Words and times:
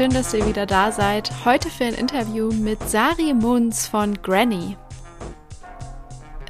schön, 0.00 0.14
dass 0.14 0.32
ihr 0.32 0.46
wieder 0.46 0.64
da 0.64 0.90
seid. 0.92 1.30
Heute 1.44 1.68
für 1.68 1.84
ein 1.84 1.92
Interview 1.92 2.50
mit 2.54 2.88
Sari 2.88 3.34
Munz 3.34 3.86
von 3.86 4.14
Granny. 4.22 4.78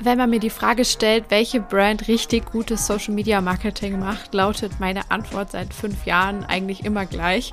Wenn 0.01 0.19
man 0.19 0.30
mir 0.30 0.38
die 0.38 0.51
Frage 0.51 0.85
stellt, 0.85 1.24
welche 1.30 1.60
Brand 1.60 2.06
richtig 2.06 2.47
gutes 2.53 2.87
Social 2.87 3.13
Media 3.13 3.40
Marketing 3.40 3.99
macht, 3.99 4.35
lautet 4.35 4.78
meine 4.78 5.10
Antwort 5.10 5.51
seit 5.51 5.74
fünf 5.74 6.06
Jahren 6.06 6.44
eigentlich 6.44 6.85
immer 6.85 7.06
gleich. 7.06 7.53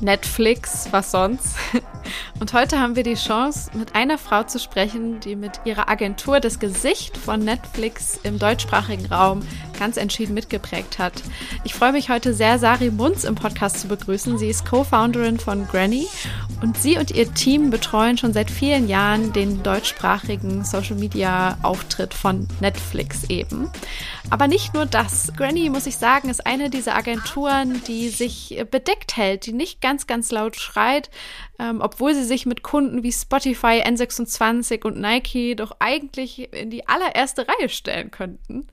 Netflix, 0.00 0.88
was 0.90 1.10
sonst? 1.10 1.56
Und 2.40 2.52
heute 2.52 2.78
haben 2.80 2.96
wir 2.96 3.02
die 3.02 3.14
Chance, 3.14 3.70
mit 3.74 3.94
einer 3.94 4.18
Frau 4.18 4.42
zu 4.42 4.58
sprechen, 4.58 5.20
die 5.20 5.36
mit 5.36 5.60
ihrer 5.64 5.88
Agentur 5.88 6.40
das 6.40 6.58
Gesicht 6.58 7.16
von 7.16 7.40
Netflix 7.40 8.18
im 8.22 8.38
deutschsprachigen 8.38 9.06
Raum 9.06 9.42
ganz 9.78 9.96
entschieden 9.96 10.34
mitgeprägt 10.34 10.98
hat. 10.98 11.14
Ich 11.64 11.74
freue 11.74 11.92
mich 11.92 12.10
heute 12.10 12.34
sehr, 12.34 12.58
Sari 12.58 12.90
Munz 12.90 13.24
im 13.24 13.34
Podcast 13.34 13.80
zu 13.80 13.88
begrüßen. 13.88 14.38
Sie 14.38 14.48
ist 14.48 14.66
Co-Founderin 14.66 15.38
von 15.38 15.66
Granny 15.66 16.06
und 16.60 16.76
sie 16.76 16.98
und 16.98 17.10
ihr 17.10 17.32
Team 17.32 17.70
betreuen 17.70 18.18
schon 18.18 18.32
seit 18.32 18.50
vielen 18.50 18.88
Jahren 18.88 19.32
den 19.32 19.62
deutschsprachigen 19.62 20.64
Social-Media-Auftritt 20.64 22.14
von 22.14 22.48
Netflix 22.60 23.24
eben. 23.28 23.70
Aber 24.30 24.48
nicht 24.48 24.74
nur 24.74 24.86
das. 24.86 25.32
Granny, 25.36 25.68
muss 25.70 25.86
ich 25.86 25.96
sagen, 25.96 26.28
ist 26.30 26.46
eine 26.46 26.70
dieser 26.70 26.96
Agenturen, 26.96 27.82
die 27.86 28.08
sich 28.08 28.64
bedeckt 28.70 29.16
hält, 29.16 29.46
die 29.46 29.52
nicht 29.52 29.80
ganz, 29.84 30.06
ganz 30.06 30.32
laut 30.32 30.56
schreit, 30.56 31.10
ähm, 31.58 31.82
obwohl 31.82 32.14
sie 32.14 32.24
sich 32.24 32.46
mit 32.46 32.62
Kunden 32.62 33.02
wie 33.02 33.12
Spotify, 33.12 33.82
N26 33.84 34.82
und 34.86 34.98
Nike 34.98 35.54
doch 35.54 35.76
eigentlich 35.78 36.50
in 36.54 36.70
die 36.70 36.88
allererste 36.88 37.46
Reihe 37.46 37.68
stellen 37.68 38.10
könnten. 38.10 38.66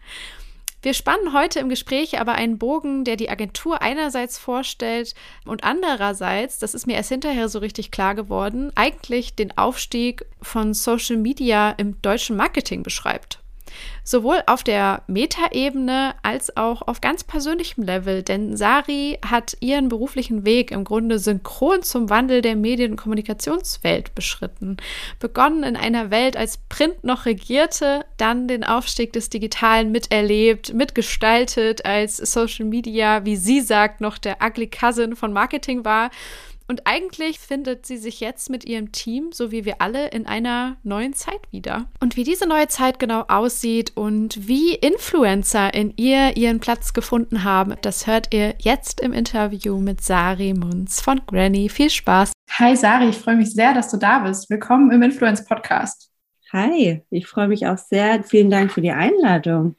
Wir 0.81 0.93
spannen 0.93 1.33
heute 1.33 1.59
im 1.59 1.67
Gespräch 1.67 2.21
aber 2.21 2.31
einen 2.35 2.57
Bogen, 2.57 3.03
der 3.03 3.17
die 3.17 3.29
Agentur 3.29 3.81
einerseits 3.81 4.39
vorstellt 4.39 5.13
und 5.45 5.65
andererseits, 5.65 6.59
das 6.59 6.73
ist 6.73 6.87
mir 6.87 6.95
erst 6.95 7.09
hinterher 7.09 7.49
so 7.49 7.59
richtig 7.59 7.91
klar 7.91 8.15
geworden, 8.15 8.71
eigentlich 8.75 9.35
den 9.35 9.57
Aufstieg 9.57 10.25
von 10.41 10.73
Social 10.73 11.17
Media 11.17 11.71
im 11.71 12.01
deutschen 12.01 12.37
Marketing 12.37 12.83
beschreibt. 12.83 13.40
Sowohl 14.03 14.41
auf 14.47 14.63
der 14.63 15.03
Metaebene 15.07 16.15
als 16.23 16.57
auch 16.57 16.81
auf 16.87 17.01
ganz 17.01 17.23
persönlichem 17.23 17.83
Level, 17.83 18.23
denn 18.23 18.57
Sari 18.57 19.19
hat 19.25 19.55
ihren 19.59 19.89
beruflichen 19.89 20.43
Weg 20.45 20.71
im 20.71 20.83
Grunde 20.83 21.19
synchron 21.19 21.83
zum 21.83 22.09
Wandel 22.09 22.41
der 22.41 22.55
Medien- 22.55 22.91
und 22.91 22.97
Kommunikationswelt 22.97 24.15
beschritten. 24.15 24.77
Begonnen 25.19 25.63
in 25.63 25.75
einer 25.75 26.11
Welt, 26.11 26.35
als 26.35 26.57
Print 26.69 27.03
noch 27.03 27.25
regierte, 27.25 28.05
dann 28.17 28.47
den 28.47 28.63
Aufstieg 28.63 29.13
des 29.13 29.29
Digitalen 29.29 29.91
miterlebt, 29.91 30.73
mitgestaltet, 30.73 31.85
als 31.85 32.17
Social 32.17 32.65
Media, 32.65 33.23
wie 33.25 33.35
sie 33.35 33.61
sagt, 33.61 34.01
noch 34.01 34.17
der 34.17 34.37
Ugly 34.43 34.67
Cousin 34.67 35.15
von 35.15 35.31
Marketing 35.31 35.85
war 35.85 36.09
und 36.71 36.87
eigentlich 36.87 37.37
findet 37.37 37.85
sie 37.85 37.97
sich 37.97 38.21
jetzt 38.21 38.49
mit 38.49 38.63
ihrem 38.63 38.93
Team, 38.93 39.33
so 39.33 39.51
wie 39.51 39.65
wir 39.65 39.81
alle, 39.81 40.07
in 40.07 40.25
einer 40.25 40.77
neuen 40.83 41.11
Zeit 41.11 41.41
wieder. 41.51 41.87
Und 41.99 42.15
wie 42.15 42.23
diese 42.23 42.47
neue 42.47 42.69
Zeit 42.69 42.97
genau 42.97 43.25
aussieht 43.27 43.91
und 43.97 44.47
wie 44.47 44.75
Influencer 44.75 45.73
in 45.73 45.93
ihr 45.97 46.37
ihren 46.37 46.61
Platz 46.61 46.93
gefunden 46.93 47.43
haben, 47.43 47.75
das 47.81 48.07
hört 48.07 48.33
ihr 48.33 48.55
jetzt 48.59 49.01
im 49.01 49.11
Interview 49.11 49.81
mit 49.81 49.99
Sari 49.99 50.53
Munz 50.53 51.01
von 51.01 51.19
Granny. 51.27 51.67
Viel 51.67 51.89
Spaß. 51.89 52.31
Hi 52.51 52.73
Sari, 52.77 53.09
ich 53.09 53.17
freue 53.17 53.35
mich 53.35 53.51
sehr, 53.51 53.73
dass 53.73 53.91
du 53.91 53.97
da 53.97 54.19
bist. 54.19 54.49
Willkommen 54.49 54.91
im 54.91 55.01
Influence 55.01 55.43
Podcast. 55.43 56.09
Hi, 56.53 57.01
ich 57.09 57.27
freue 57.27 57.49
mich 57.49 57.67
auch 57.67 57.77
sehr. 57.77 58.23
Vielen 58.23 58.49
Dank 58.49 58.71
für 58.71 58.81
die 58.81 58.91
Einladung. 58.91 59.75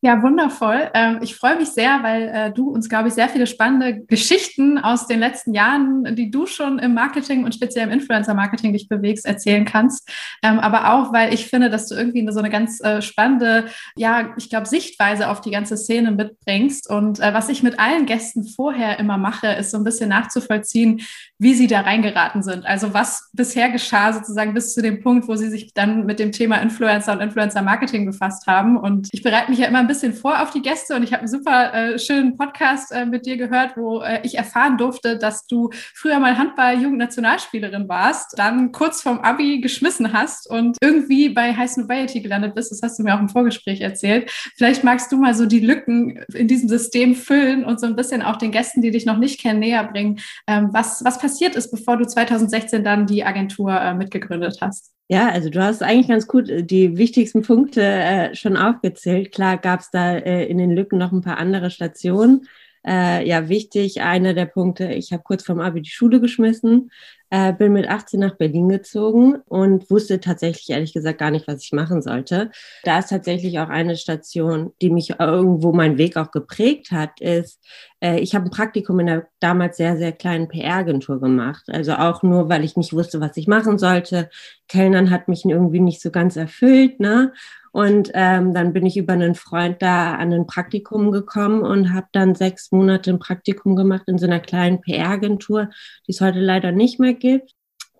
Ja, 0.00 0.22
wundervoll. 0.22 0.90
Ähm, 0.92 1.20
ich 1.22 1.34
freue 1.34 1.56
mich 1.56 1.70
sehr, 1.70 2.02
weil 2.02 2.28
äh, 2.28 2.52
du 2.52 2.68
uns, 2.68 2.90
glaube 2.90 3.08
ich, 3.08 3.14
sehr 3.14 3.30
viele 3.30 3.46
spannende 3.46 4.04
Geschichten 4.04 4.76
aus 4.76 5.06
den 5.06 5.18
letzten 5.18 5.54
Jahren, 5.54 6.14
die 6.14 6.30
du 6.30 6.44
schon 6.44 6.78
im 6.78 6.92
Marketing 6.92 7.42
und 7.44 7.54
speziell 7.54 7.86
im 7.86 7.92
Influencer-Marketing 7.92 8.74
dich 8.74 8.86
bewegst, 8.86 9.24
erzählen 9.24 9.64
kannst. 9.64 10.10
Ähm, 10.42 10.58
aber 10.60 10.92
auch, 10.92 11.14
weil 11.14 11.32
ich 11.32 11.46
finde, 11.46 11.70
dass 11.70 11.88
du 11.88 11.94
irgendwie 11.94 12.30
so 12.30 12.38
eine 12.38 12.50
ganz 12.50 12.80
äh, 12.80 13.00
spannende, 13.00 13.64
ja, 13.96 14.34
ich 14.36 14.50
glaube, 14.50 14.66
Sichtweise 14.66 15.30
auf 15.30 15.40
die 15.40 15.50
ganze 15.50 15.78
Szene 15.78 16.10
mitbringst. 16.10 16.90
Und 16.90 17.20
äh, 17.20 17.32
was 17.32 17.48
ich 17.48 17.62
mit 17.62 17.78
allen 17.78 18.04
Gästen 18.04 18.46
vorher 18.46 18.98
immer 18.98 19.16
mache, 19.16 19.46
ist 19.46 19.70
so 19.70 19.78
ein 19.78 19.84
bisschen 19.84 20.10
nachzuvollziehen, 20.10 21.00
wie 21.38 21.54
sie 21.54 21.66
da 21.66 21.80
reingeraten 21.80 22.42
sind. 22.42 22.66
Also 22.66 22.94
was 22.94 23.30
bisher 23.32 23.70
geschah 23.70 24.12
sozusagen 24.12 24.54
bis 24.54 24.74
zu 24.74 24.82
dem 24.82 25.00
Punkt, 25.00 25.28
wo 25.28 25.34
sie 25.34 25.48
sich 25.48 25.72
dann 25.74 26.06
mit 26.06 26.18
dem 26.18 26.32
Thema 26.32 26.56
Influencer 26.58 27.12
und 27.12 27.20
Influencer-Marketing 27.20 28.06
befasst 28.06 28.46
haben. 28.46 28.76
Und 28.76 29.08
ich 29.12 29.22
bereite 29.22 29.50
mich 29.50 29.58
ja 29.58 29.66
immer 29.66 29.78
ein 29.78 29.86
bisschen 29.86 29.94
bisschen 29.94 30.20
vor 30.20 30.42
auf 30.42 30.50
die 30.50 30.62
Gäste 30.62 30.96
und 30.96 31.02
ich 31.02 31.12
habe 31.12 31.20
einen 31.20 31.28
super 31.28 31.72
äh, 31.72 31.98
schönen 31.98 32.36
Podcast 32.36 32.92
äh, 32.92 33.06
mit 33.06 33.26
dir 33.26 33.36
gehört, 33.36 33.76
wo 33.76 34.00
äh, 34.00 34.20
ich 34.24 34.36
erfahren 34.36 34.76
durfte, 34.76 35.18
dass 35.18 35.46
du 35.46 35.70
früher 35.94 36.18
mal 36.18 36.36
Handball-Jugendnationalspielerin 36.36 37.88
warst, 37.88 38.36
dann 38.36 38.72
kurz 38.72 39.02
vorm 39.02 39.20
Abi 39.20 39.60
geschmissen 39.60 40.12
hast 40.12 40.50
und 40.50 40.76
irgendwie 40.80 41.28
bei 41.28 41.56
High 41.56 41.76
Nobility 41.76 42.20
gelandet 42.20 42.54
bist. 42.54 42.72
Das 42.72 42.82
hast 42.82 42.98
du 42.98 43.04
mir 43.04 43.14
auch 43.14 43.20
im 43.20 43.28
Vorgespräch 43.28 43.80
erzählt. 43.80 44.30
Vielleicht 44.56 44.84
magst 44.84 45.12
du 45.12 45.16
mal 45.16 45.34
so 45.34 45.46
die 45.46 45.60
Lücken 45.60 46.18
in 46.34 46.48
diesem 46.48 46.68
System 46.68 47.14
füllen 47.14 47.64
und 47.64 47.80
so 47.80 47.86
ein 47.86 47.96
bisschen 47.96 48.22
auch 48.22 48.36
den 48.36 48.50
Gästen, 48.50 48.82
die 48.82 48.90
dich 48.90 49.06
noch 49.06 49.18
nicht 49.18 49.40
kennen, 49.40 49.60
näher 49.60 49.84
bringen, 49.84 50.18
ähm, 50.46 50.70
was, 50.72 51.04
was 51.04 51.18
passiert 51.24 51.56
ist, 51.56 51.70
bevor 51.70 51.96
du 51.96 52.06
2016 52.06 52.84
dann 52.84 53.06
die 53.06 53.24
Agentur 53.24 53.72
äh, 53.72 53.94
mitgegründet 53.94 54.58
hast. 54.60 54.92
Ja, 55.08 55.30
also 55.30 55.48
du 55.48 55.62
hast 55.62 55.82
eigentlich 55.82 56.08
ganz 56.08 56.26
gut 56.26 56.50
äh, 56.50 56.62
die 56.62 56.98
wichtigsten 56.98 57.40
Punkte 57.40 57.80
äh, 57.80 58.34
schon 58.34 58.58
aufgezählt. 58.58 59.32
Klar 59.32 59.56
gab 59.56 59.80
es 59.80 59.90
da 59.90 60.16
äh, 60.16 60.44
in 60.44 60.58
den 60.58 60.70
Lücken 60.70 60.98
noch 60.98 61.12
ein 61.12 61.22
paar 61.22 61.38
andere 61.38 61.70
Stationen. 61.70 62.46
Äh, 62.86 63.26
ja, 63.26 63.48
wichtig, 63.48 64.02
einer 64.02 64.34
der 64.34 64.44
Punkte, 64.44 64.92
ich 64.92 65.14
habe 65.14 65.22
kurz 65.22 65.42
vorm 65.42 65.60
Abi 65.60 65.80
die 65.80 65.88
Schule 65.88 66.20
geschmissen, 66.20 66.90
äh, 67.34 67.52
bin 67.52 67.72
mit 67.72 67.88
18 67.88 68.20
nach 68.20 68.36
Berlin 68.36 68.68
gezogen 68.68 69.42
und 69.48 69.90
wusste 69.90 70.20
tatsächlich 70.20 70.70
ehrlich 70.70 70.92
gesagt 70.92 71.18
gar 71.18 71.32
nicht, 71.32 71.48
was 71.48 71.64
ich 71.64 71.72
machen 71.72 72.00
sollte. 72.00 72.52
Da 72.84 73.00
ist 73.00 73.10
tatsächlich 73.10 73.58
auch 73.58 73.70
eine 73.70 73.96
Station, 73.96 74.72
die 74.80 74.88
mich 74.88 75.18
irgendwo 75.18 75.72
meinen 75.72 75.98
Weg 75.98 76.16
auch 76.16 76.30
geprägt 76.30 76.92
hat, 76.92 77.20
ist, 77.20 77.60
äh, 78.00 78.20
ich 78.20 78.36
habe 78.36 78.44
ein 78.44 78.52
Praktikum 78.52 79.00
in 79.00 79.08
einer 79.08 79.24
damals 79.40 79.78
sehr, 79.78 79.96
sehr 79.96 80.12
kleinen 80.12 80.46
PR-Agentur 80.46 81.20
gemacht. 81.20 81.64
Also 81.66 81.94
auch 81.94 82.22
nur, 82.22 82.48
weil 82.48 82.62
ich 82.62 82.76
nicht 82.76 82.92
wusste, 82.92 83.20
was 83.20 83.36
ich 83.36 83.48
machen 83.48 83.78
sollte. 83.78 84.30
Kellnern 84.68 85.10
hat 85.10 85.26
mich 85.26 85.44
irgendwie 85.44 85.80
nicht 85.80 86.00
so 86.00 86.12
ganz 86.12 86.36
erfüllt, 86.36 87.00
ne? 87.00 87.32
Und 87.74 88.12
ähm, 88.14 88.54
dann 88.54 88.72
bin 88.72 88.86
ich 88.86 88.96
über 88.96 89.14
einen 89.14 89.34
Freund 89.34 89.82
da 89.82 90.14
an 90.14 90.32
ein 90.32 90.46
Praktikum 90.46 91.10
gekommen 91.10 91.62
und 91.62 91.92
habe 91.92 92.06
dann 92.12 92.36
sechs 92.36 92.70
Monate 92.70 93.10
ein 93.10 93.18
Praktikum 93.18 93.74
gemacht 93.74 94.04
in 94.06 94.16
so 94.16 94.26
einer 94.26 94.38
kleinen 94.38 94.80
PR-Agentur, 94.80 95.70
die 96.06 96.12
es 96.12 96.20
heute 96.20 96.38
leider 96.38 96.70
nicht 96.70 97.00
mehr 97.00 97.14
gibt. 97.14 97.50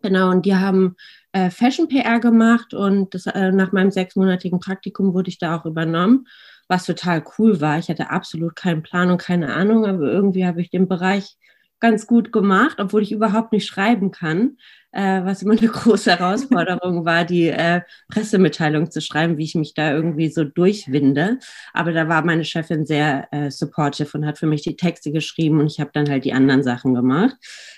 Genau, 0.01 0.31
und 0.31 0.47
die 0.47 0.55
haben 0.55 0.95
äh, 1.33 1.51
Fashion-PR 1.51 2.21
gemacht 2.21 2.73
und 2.73 3.15
das, 3.15 3.27
äh, 3.27 3.51
nach 3.51 3.73
meinem 3.73 3.91
sechsmonatigen 3.91 4.61
Praktikum 4.61 5.13
wurde 5.13 5.31
ich 5.31 5.39
da 5.39 5.57
auch 5.57 5.67
übernommen, 5.67 6.29
was 6.69 6.87
total 6.87 7.25
cool 7.37 7.61
war. 7.61 7.77
Ich 7.81 7.89
hatte 7.89 8.11
absolut 8.11 8.55
keinen 8.55 8.85
Plan 8.85 9.11
und 9.11 9.19
keine 9.19 9.53
Ahnung, 9.55 9.87
aber 9.87 10.05
irgendwie 10.05 10.47
habe 10.47 10.61
ich 10.61 10.71
den 10.71 10.87
Bereich 10.87 11.37
ganz 11.81 12.07
gut 12.07 12.31
gemacht, 12.31 12.79
obwohl 12.79 13.03
ich 13.03 13.11
überhaupt 13.11 13.51
nicht 13.51 13.67
schreiben 13.67 14.13
kann 14.13 14.57
äh, 14.95 15.25
was 15.25 15.43
immer 15.43 15.59
eine 15.59 15.69
große 15.69 16.11
Herausforderung 16.11 17.05
war, 17.05 17.25
die 17.25 17.49
äh, 17.49 17.83
Pressemitteilung 18.09 18.91
zu 18.91 19.01
schreiben, 19.01 19.37
wie 19.37 19.45
ich 19.45 19.55
mich 19.55 19.75
da 19.75 19.93
irgendwie 19.93 20.29
so 20.29 20.45
durchwinde. 20.45 21.39
Aber 21.73 21.93
da 21.93 22.09
war 22.09 22.25
meine 22.25 22.45
Chefin 22.45 22.87
sehr 22.87 23.29
äh, 23.33 23.51
supportive 23.51 24.17
und 24.17 24.25
hat 24.25 24.39
für 24.39 24.47
mich 24.47 24.63
die 24.63 24.77
Texte 24.77 25.11
geschrieben 25.11 25.61
und 25.61 25.67
ich 25.67 25.81
habe 25.81 25.91
dann 25.93 26.09
halt 26.09 26.25
die 26.25 26.33
anderen 26.33 26.63
Sachen 26.63 26.95
gemacht. 26.95 27.35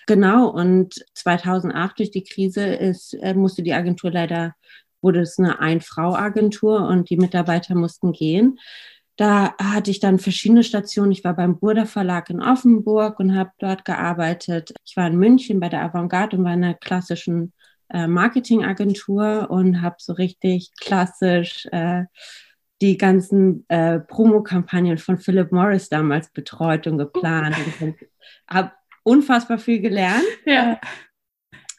Genau, 0.07 0.49
und 0.49 0.95
2008 1.15 1.99
durch 1.99 2.11
die 2.11 2.25
Krise 2.25 2.65
ist, 2.65 3.15
äh, 3.15 3.35
musste 3.35 3.63
die 3.63 3.73
Agentur 3.73 4.11
leider, 4.11 4.55
wurde 5.01 5.21
es 5.21 5.39
eine 5.39 5.61
Ein-Frau-Agentur 5.61 6.87
und 6.87 7.09
die 7.11 7.17
Mitarbeiter 7.17 7.75
mussten 7.75 8.13
gehen. 8.13 8.59
Da 9.17 9.55
hatte 9.59 9.91
ich 9.91 10.01
dann 10.01 10.19
verschiedene 10.19 10.63
Stationen. 10.63 11.11
Ich 11.11 11.25
war 11.25 11.35
beim 11.35 11.59
Burda 11.59 11.87
Verlag 11.87 12.29
in 12.29 12.43
Offenburg 12.43 13.19
und 13.19 13.35
habe 13.35 13.51
dort 13.59 13.85
gearbeitet. 13.87 14.75
Ich 14.85 14.97
war 14.97 15.07
in 15.07 15.17
München 15.17 15.59
bei 15.59 15.71
der 15.71 15.83
Avantgarde 15.83 16.37
und 16.37 16.45
war 16.45 16.53
in 16.53 16.65
einer 16.65 16.75
klassischen 16.75 17.55
äh, 17.89 18.07
Marketingagentur 18.07 19.51
und 19.51 19.81
habe 19.81 19.97
so 19.99 20.13
richtig 20.13 20.71
klassisch 20.79 21.67
äh, 21.73 22.05
die 22.83 22.99
ganzen 22.99 23.65
äh, 23.69 24.01
Promokampagnen 24.01 24.99
von 24.99 25.19
Philip 25.19 25.51
Morris 25.51 25.89
damals 25.89 26.31
betreut 26.31 26.87
und 26.87 26.99
geplant 26.99 27.57
und 27.81 27.95
habe 28.51 28.73
unfassbar 29.03 29.59
viel 29.59 29.81
gelernt. 29.81 30.25
Ja. 30.45 30.79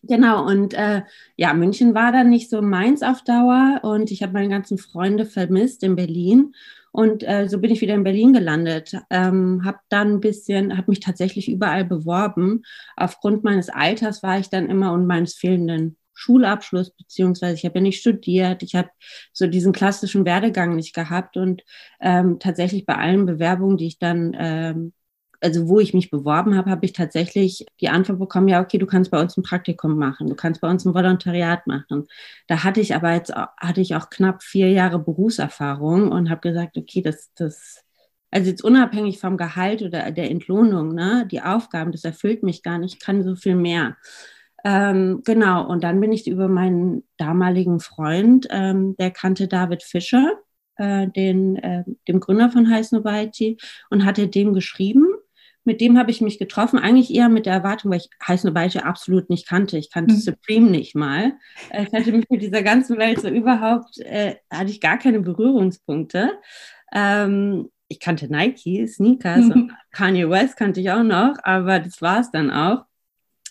Genau, 0.03 0.45
und 0.45 0.73
äh, 0.73 1.01
ja, 1.35 1.53
München 1.53 1.94
war 1.94 2.11
dann 2.11 2.29
nicht 2.29 2.50
so 2.50 2.61
meins 2.61 3.03
auf 3.03 3.23
Dauer 3.23 3.81
und 3.83 4.09
ich 4.09 4.23
habe 4.23 4.33
meine 4.33 4.50
ganzen 4.50 4.77
Freunde 4.77 5.25
vermisst 5.25 5.83
in 5.83 5.95
Berlin 5.95 6.53
und 6.91 7.23
äh, 7.27 7.47
so 7.47 7.59
bin 7.59 7.71
ich 7.71 7.81
wieder 7.81 7.93
in 7.93 8.03
Berlin 8.03 8.33
gelandet. 8.33 8.93
Ähm, 9.09 9.61
habe 9.63 9.79
dann 9.89 10.13
ein 10.13 10.19
bisschen, 10.19 10.77
habe 10.77 10.91
mich 10.91 10.99
tatsächlich 10.99 11.49
überall 11.49 11.85
beworben. 11.85 12.63
Aufgrund 12.95 13.43
meines 13.43 13.69
Alters 13.69 14.23
war 14.23 14.39
ich 14.39 14.49
dann 14.49 14.69
immer 14.69 14.93
und 14.93 15.07
meines 15.07 15.35
fehlenden 15.35 15.97
Schulabschluss, 16.13 16.91
beziehungsweise 16.91 17.55
ich 17.55 17.65
habe 17.65 17.75
ja 17.75 17.81
nicht 17.81 17.99
studiert, 17.99 18.63
ich 18.63 18.73
habe 18.73 18.89
so 19.33 19.45
diesen 19.45 19.71
klassischen 19.71 20.25
Werdegang 20.25 20.75
nicht 20.75 20.95
gehabt 20.95 21.37
und 21.37 21.63
ähm, 22.01 22.39
tatsächlich 22.39 22.87
bei 22.87 22.95
allen 22.95 23.27
Bewerbungen, 23.27 23.77
die 23.77 23.87
ich 23.87 23.99
dann 23.99 24.35
ähm, 24.37 24.93
also 25.41 25.67
wo 25.67 25.79
ich 25.79 25.93
mich 25.93 26.09
beworben 26.09 26.55
habe, 26.55 26.69
habe 26.69 26.85
ich 26.85 26.93
tatsächlich 26.93 27.65
die 27.79 27.89
Antwort 27.89 28.19
bekommen, 28.19 28.47
ja, 28.47 28.61
okay, 28.61 28.77
du 28.77 28.85
kannst 28.85 29.11
bei 29.11 29.21
uns 29.21 29.37
ein 29.37 29.43
Praktikum 29.43 29.97
machen, 29.97 30.27
du 30.27 30.35
kannst 30.35 30.61
bei 30.61 30.69
uns 30.69 30.85
ein 30.85 30.93
Volontariat 30.93 31.67
machen. 31.67 32.07
Da 32.47 32.63
hatte 32.63 32.81
ich 32.81 32.95
aber 32.95 33.13
jetzt 33.13 33.33
hatte 33.33 33.81
ich 33.81 33.95
auch 33.95 34.09
knapp 34.09 34.43
vier 34.43 34.71
Jahre 34.71 34.99
Berufserfahrung 34.99 36.11
und 36.11 36.29
habe 36.29 36.41
gesagt, 36.41 36.77
okay, 36.77 37.01
das, 37.01 37.31
das, 37.35 37.83
also 38.31 38.49
jetzt 38.49 38.63
unabhängig 38.63 39.19
vom 39.19 39.37
Gehalt 39.37 39.81
oder 39.83 40.11
der 40.11 40.31
Entlohnung, 40.31 40.93
ne, 40.93 41.27
die 41.29 41.41
Aufgaben, 41.41 41.91
das 41.91 42.03
erfüllt 42.03 42.43
mich 42.43 42.63
gar 42.63 42.77
nicht, 42.79 42.95
ich 42.95 42.99
kann 42.99 43.23
so 43.23 43.35
viel 43.35 43.55
mehr. 43.55 43.95
Ähm, 44.65 45.21
genau, 45.23 45.67
und 45.67 45.83
dann 45.83 45.99
bin 46.01 46.11
ich 46.11 46.27
über 46.27 46.47
meinen 46.47 47.03
damaligen 47.17 47.79
Freund, 47.79 48.47
ähm, 48.49 48.95
der 48.97 49.11
kannte 49.11 49.47
David 49.47 49.83
Fischer, 49.83 50.33
äh, 50.77 51.07
den, 51.07 51.57
äh, 51.57 51.83
dem 52.07 52.19
Gründer 52.19 52.49
von 52.49 52.69
High 52.69 52.85
Snobiety, 52.85 53.57
und 53.89 54.03
hatte 54.03 54.27
dem 54.27 54.53
geschrieben 54.53 55.05
mit 55.67 55.81
dem 55.81 55.97
habe 55.97 56.11
ich 56.11 56.21
mich 56.21 56.39
getroffen, 56.39 56.79
eigentlich 56.79 57.13
eher 57.13 57.27
mit 57.27 57.45
der 57.45 57.51
Erwartung, 57.51 57.91
weil 57.91 57.99
ich 57.99 58.09
Heiß 58.25 58.47
Beiche 58.53 58.85
absolut 58.85 59.29
nicht 59.29 59.49
kannte. 59.49 59.77
Ich 59.77 59.91
kannte 59.91 60.13
mhm. 60.13 60.19
Supreme 60.19 60.71
nicht 60.71 60.95
mal. 60.95 61.33
Äh, 61.69 61.83
ich 61.83 61.91
hatte 61.91 62.13
mich 62.13 62.29
mit 62.29 62.41
dieser 62.41 62.63
ganzen 62.63 62.97
Welt 62.97 63.19
so 63.19 63.27
überhaupt, 63.27 63.99
äh, 63.99 64.35
hatte 64.49 64.71
ich 64.71 64.79
gar 64.79 64.97
keine 64.97 65.19
Berührungspunkte. 65.19 66.31
Ähm, 66.93 67.69
ich 67.89 67.99
kannte 67.99 68.31
Nike, 68.31 68.87
Sneakers 68.87 69.45
mhm. 69.45 69.51
und 69.51 69.71
Kanye 69.91 70.29
West 70.29 70.55
kannte 70.55 70.79
ich 70.79 70.89
auch 70.89 71.03
noch, 71.03 71.35
aber 71.43 71.81
das 71.81 72.01
war 72.01 72.21
es 72.21 72.31
dann 72.31 72.49
auch. 72.49 72.85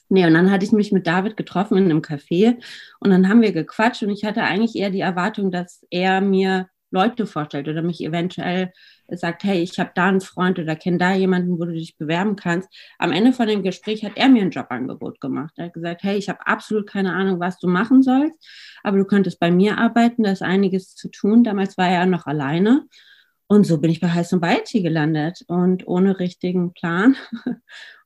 Nee, 0.08 0.24
und 0.24 0.32
dann 0.32 0.50
hatte 0.50 0.64
ich 0.64 0.72
mich 0.72 0.92
mit 0.92 1.06
David 1.06 1.36
getroffen 1.36 1.76
in 1.76 1.84
einem 1.84 2.00
Café 2.00 2.56
und 2.98 3.10
dann 3.10 3.28
haben 3.28 3.42
wir 3.42 3.52
gequatscht 3.52 4.02
und 4.02 4.10
ich 4.10 4.24
hatte 4.24 4.42
eigentlich 4.42 4.74
eher 4.74 4.90
die 4.90 5.00
Erwartung, 5.00 5.50
dass 5.50 5.84
er 5.90 6.22
mir 6.22 6.70
Leute 6.90 7.26
vorstellt 7.26 7.68
oder 7.68 7.82
mich 7.82 8.02
eventuell 8.02 8.72
sagt, 9.08 9.44
hey, 9.44 9.62
ich 9.62 9.78
habe 9.78 9.90
da 9.94 10.06
einen 10.06 10.20
Freund 10.20 10.58
oder 10.58 10.76
kenne 10.76 10.98
da 10.98 11.14
jemanden, 11.14 11.58
wo 11.58 11.64
du 11.64 11.72
dich 11.72 11.96
bewerben 11.96 12.36
kannst. 12.36 12.68
Am 12.98 13.12
Ende 13.12 13.32
von 13.32 13.46
dem 13.46 13.62
Gespräch 13.62 14.04
hat 14.04 14.12
er 14.16 14.28
mir 14.28 14.42
ein 14.42 14.50
Jobangebot 14.50 15.20
gemacht. 15.20 15.54
Er 15.56 15.66
hat 15.66 15.74
gesagt, 15.74 16.02
hey, 16.02 16.16
ich 16.16 16.28
habe 16.28 16.46
absolut 16.46 16.88
keine 16.88 17.12
Ahnung, 17.14 17.40
was 17.40 17.58
du 17.58 17.68
machen 17.68 18.02
sollst, 18.02 18.34
aber 18.82 18.98
du 18.98 19.04
könntest 19.04 19.40
bei 19.40 19.50
mir 19.50 19.78
arbeiten, 19.78 20.22
da 20.22 20.32
ist 20.32 20.42
einiges 20.42 20.94
zu 20.94 21.08
tun. 21.08 21.44
Damals 21.44 21.78
war 21.78 21.88
er 21.88 22.06
noch 22.06 22.26
alleine. 22.26 22.86
Und 23.48 23.64
so 23.64 23.78
bin 23.78 23.92
ich 23.92 24.00
bei 24.00 24.10
Heiß 24.10 24.32
und 24.32 24.40
Beiti 24.40 24.82
gelandet 24.82 25.44
und 25.46 25.86
ohne 25.86 26.18
richtigen 26.18 26.72
Plan. 26.72 27.16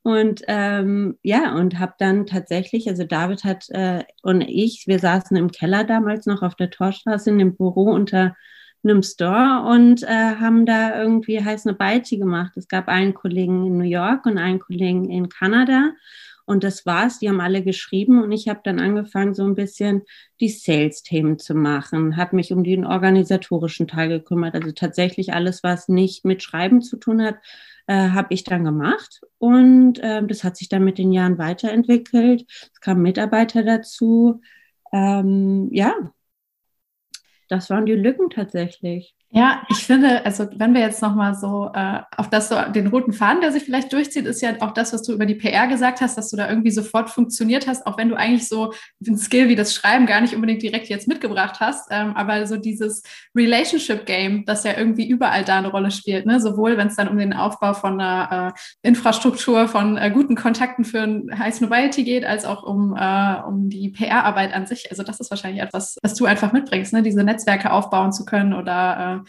Und 0.03 0.41
ähm, 0.47 1.19
ja, 1.21 1.53
und 1.55 1.77
habe 1.77 1.93
dann 1.99 2.25
tatsächlich, 2.25 2.89
also 2.89 3.03
David 3.03 3.43
hat 3.43 3.69
äh, 3.69 4.03
und 4.23 4.41
ich, 4.41 4.85
wir 4.87 4.97
saßen 4.97 5.37
im 5.37 5.51
Keller 5.51 5.83
damals 5.83 6.25
noch 6.25 6.41
auf 6.41 6.55
der 6.55 6.71
Torstraße 6.71 7.29
in 7.29 7.37
dem 7.37 7.55
Büro 7.55 7.91
unter 7.91 8.35
einem 8.83 9.03
Store 9.03 9.63
und 9.69 10.03
äh, 10.03 10.07
haben 10.07 10.65
da 10.65 10.99
irgendwie 11.01 11.43
heiß 11.43 11.67
eine 11.67 11.75
Beiti 11.75 12.17
gemacht. 12.17 12.53
Es 12.55 12.67
gab 12.67 12.87
einen 12.87 13.13
Kollegen 13.13 13.65
in 13.65 13.77
New 13.77 13.83
York 13.83 14.25
und 14.25 14.37
einen 14.37 14.59
Kollegen 14.59 15.09
in 15.09 15.29
Kanada. 15.29 15.91
Und 16.45 16.63
das 16.63 16.85
war's. 16.85 17.19
Die 17.19 17.29
haben 17.29 17.39
alle 17.39 17.63
geschrieben 17.63 18.21
und 18.21 18.31
ich 18.31 18.49
habe 18.49 18.61
dann 18.63 18.79
angefangen, 18.79 19.33
so 19.33 19.45
ein 19.45 19.55
bisschen 19.55 20.01
die 20.39 20.49
Sales-Themen 20.49 21.39
zu 21.39 21.53
machen, 21.53 22.17
habe 22.17 22.35
mich 22.35 22.51
um 22.51 22.63
den 22.63 22.85
organisatorischen 22.85 23.87
Teil 23.87 24.09
gekümmert. 24.09 24.55
Also 24.55 24.71
tatsächlich 24.71 25.33
alles, 25.33 25.63
was 25.63 25.87
nicht 25.87 26.25
mit 26.25 26.43
Schreiben 26.43 26.81
zu 26.81 26.97
tun 26.97 27.21
hat, 27.21 27.35
äh, 27.87 28.09
habe 28.09 28.33
ich 28.33 28.43
dann 28.43 28.63
gemacht. 28.63 29.21
Und 29.37 29.99
äh, 29.99 30.25
das 30.25 30.43
hat 30.43 30.57
sich 30.57 30.67
dann 30.67 30.83
mit 30.83 30.97
den 30.97 31.11
Jahren 31.11 31.37
weiterentwickelt. 31.37 32.45
Es 32.49 32.81
kamen 32.81 33.01
Mitarbeiter 33.01 33.63
dazu. 33.63 34.41
Ähm, 34.91 35.69
ja, 35.71 35.93
das 37.51 37.69
waren 37.69 37.85
die 37.85 37.93
Lücken 37.93 38.29
tatsächlich. 38.31 39.13
Ja, 39.33 39.61
ich 39.69 39.77
finde, 39.77 40.25
also 40.25 40.45
wenn 40.57 40.73
wir 40.73 40.81
jetzt 40.81 41.01
nochmal 41.01 41.35
so 41.35 41.71
äh, 41.73 42.01
auf 42.17 42.29
das 42.29 42.49
so 42.49 42.55
den 42.75 42.87
roten 42.87 43.13
Faden, 43.13 43.39
der 43.39 43.53
sich 43.53 43.63
vielleicht 43.63 43.93
durchzieht, 43.93 44.25
ist 44.25 44.41
ja 44.41 44.55
auch 44.59 44.71
das, 44.71 44.91
was 44.91 45.03
du 45.03 45.13
über 45.13 45.25
die 45.25 45.35
PR 45.35 45.67
gesagt 45.67 46.01
hast, 46.01 46.17
dass 46.17 46.29
du 46.29 46.35
da 46.35 46.49
irgendwie 46.49 46.69
sofort 46.69 47.09
funktioniert 47.09 47.65
hast, 47.65 47.87
auch 47.87 47.97
wenn 47.97 48.09
du 48.09 48.15
eigentlich 48.15 48.49
so 48.49 48.73
ein 49.07 49.17
Skill 49.17 49.47
wie 49.47 49.55
das 49.55 49.73
Schreiben 49.73 50.05
gar 50.05 50.19
nicht 50.19 50.35
unbedingt 50.35 50.61
direkt 50.61 50.89
jetzt 50.89 51.07
mitgebracht 51.07 51.61
hast, 51.61 51.87
ähm, 51.91 52.13
aber 52.17 52.45
so 52.45 52.57
dieses 52.57 53.03
Relationship 53.33 54.05
Game, 54.05 54.43
das 54.43 54.65
ja 54.65 54.77
irgendwie 54.77 55.07
überall 55.07 55.45
da 55.45 55.59
eine 55.59 55.69
Rolle 55.69 55.91
spielt, 55.91 56.25
ne? 56.25 56.41
sowohl 56.41 56.75
wenn 56.75 56.87
es 56.87 56.97
dann 56.97 57.07
um 57.07 57.17
den 57.17 57.31
Aufbau 57.31 57.73
von 57.73 58.01
einer 58.01 58.53
äh, 58.53 58.85
Infrastruktur, 58.85 59.69
von 59.69 59.95
äh, 59.95 60.11
guten 60.11 60.35
Kontakten 60.35 60.83
für 60.83 61.03
ein 61.03 61.39
High 61.39 61.55
Snobiety 61.55 62.03
geht, 62.03 62.25
als 62.25 62.43
auch 62.43 62.63
um, 62.63 62.97
äh, 62.97 63.35
um 63.47 63.69
die 63.69 63.91
PR-Arbeit 63.91 64.53
an 64.53 64.67
sich. 64.67 64.91
Also 64.91 65.03
das 65.03 65.21
ist 65.21 65.31
wahrscheinlich 65.31 65.63
etwas, 65.63 65.95
was 66.03 66.15
du 66.15 66.25
einfach 66.25 66.51
mitbringst, 66.51 66.91
ne? 66.91 67.01
diese 67.01 67.23
Netzwerke 67.23 67.71
aufbauen 67.71 68.11
zu 68.11 68.25
können 68.25 68.53
oder 68.53 69.19
äh, 69.19 69.20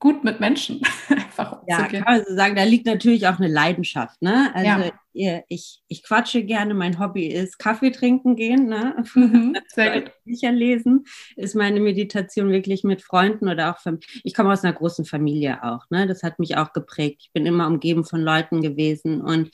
gut 0.00 0.24
mit 0.24 0.40
Menschen 0.40 0.80
einfach 1.08 1.62
Ja, 1.68 1.86
kann 1.86 2.02
man 2.04 2.24
so 2.26 2.34
sagen, 2.34 2.56
da 2.56 2.64
liegt 2.64 2.86
natürlich 2.86 3.26
auch 3.28 3.38
eine 3.38 3.48
Leidenschaft. 3.48 4.20
Ne? 4.22 4.50
Also 4.54 4.90
ja. 5.12 5.42
ich, 5.48 5.82
ich 5.88 6.02
quatsche 6.02 6.42
gerne, 6.42 6.74
mein 6.74 6.98
Hobby 6.98 7.26
ist 7.26 7.58
Kaffee 7.58 7.90
trinken 7.90 8.34
gehen, 8.34 8.66
ne? 8.66 9.04
Mhm, 9.14 9.56
sehr 9.68 10.00
gut. 10.00 10.12
Bücher 10.24 10.52
lesen, 10.52 11.04
ist 11.36 11.54
meine 11.54 11.80
Meditation 11.80 12.50
wirklich 12.50 12.82
mit 12.82 13.02
Freunden 13.02 13.48
oder 13.48 13.70
auch, 13.70 13.92
ich 14.24 14.34
komme 14.34 14.52
aus 14.52 14.64
einer 14.64 14.72
großen 14.72 15.04
Familie 15.04 15.62
auch, 15.62 15.84
ne? 15.90 16.06
das 16.06 16.22
hat 16.22 16.38
mich 16.38 16.56
auch 16.56 16.72
geprägt. 16.72 17.20
Ich 17.24 17.32
bin 17.32 17.44
immer 17.44 17.66
umgeben 17.66 18.04
von 18.04 18.22
Leuten 18.22 18.62
gewesen 18.62 19.20
und 19.20 19.50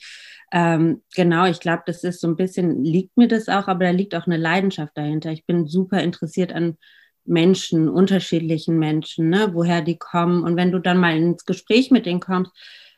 ähm, 0.53 1.03
genau, 1.13 1.45
ich 1.45 1.59
glaube, 1.59 1.83
das 1.85 2.05
ist 2.05 2.21
so 2.21 2.27
ein 2.27 2.37
bisschen, 2.37 2.83
liegt 2.83 3.17
mir 3.17 3.27
das 3.27 3.49
auch, 3.49 3.67
aber 3.67 3.85
da 3.85 3.91
liegt 3.91 4.15
auch 4.15 4.27
eine 4.27 4.37
Leidenschaft 4.37 4.97
dahinter. 4.97 5.31
Ich 5.31 5.45
bin 5.45 5.67
super 5.67 6.01
interessiert 6.01 6.53
an 6.53 6.77
Menschen, 7.27 7.89
unterschiedlichen 7.89 8.79
Menschen, 8.79 9.29
ne, 9.29 9.49
woher 9.53 9.81
die 9.81 9.97
kommen. 9.97 10.43
Und 10.43 10.55
wenn 10.55 10.71
du 10.71 10.79
dann 10.79 10.97
mal 10.97 11.15
ins 11.15 11.45
Gespräch 11.45 11.91
mit 11.91 12.05
denen 12.05 12.19
kommst, 12.19 12.51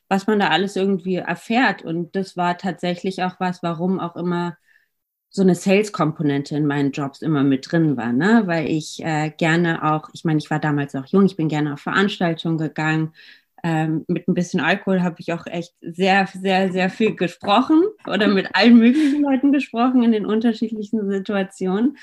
was 0.09 0.27
man 0.27 0.39
da 0.39 0.49
alles 0.49 0.75
irgendwie 0.75 1.15
erfährt. 1.15 1.83
Und 1.83 2.15
das 2.15 2.35
war 2.35 2.57
tatsächlich 2.57 3.23
auch 3.23 3.39
was, 3.39 3.63
warum 3.63 3.99
auch 3.99 4.15
immer 4.15 4.57
so 5.29 5.43
eine 5.43 5.53
Sales-Komponente 5.55 6.57
in 6.57 6.65
meinen 6.65 6.91
Jobs 6.91 7.21
immer 7.21 7.43
mit 7.43 7.71
drin 7.71 7.95
war, 7.97 8.11
ne? 8.11 8.43
weil 8.45 8.67
ich 8.67 8.99
äh, 9.03 9.29
gerne 9.29 9.83
auch, 9.83 10.09
ich 10.13 10.25
meine, 10.25 10.39
ich 10.39 10.49
war 10.49 10.59
damals 10.59 10.95
auch 10.95 11.05
jung, 11.05 11.25
ich 11.27 11.35
bin 11.35 11.47
gerne 11.47 11.73
auf 11.73 11.81
Veranstaltungen 11.81 12.57
gegangen. 12.57 13.13
Ähm, 13.61 14.05
mit 14.07 14.27
ein 14.27 14.33
bisschen 14.33 14.61
Alkohol 14.61 15.03
habe 15.03 15.17
ich 15.19 15.33
auch 15.33 15.45
echt 15.45 15.75
sehr, 15.81 16.25
sehr, 16.27 16.71
sehr 16.71 16.89
viel 16.89 17.15
gesprochen 17.15 17.83
oder 18.07 18.27
mit 18.27 18.55
allen 18.55 18.79
möglichen 18.79 19.21
Leuten 19.21 19.51
gesprochen 19.51 20.01
in 20.01 20.13
den 20.13 20.25
unterschiedlichen 20.25 21.07
Situationen. 21.11 21.97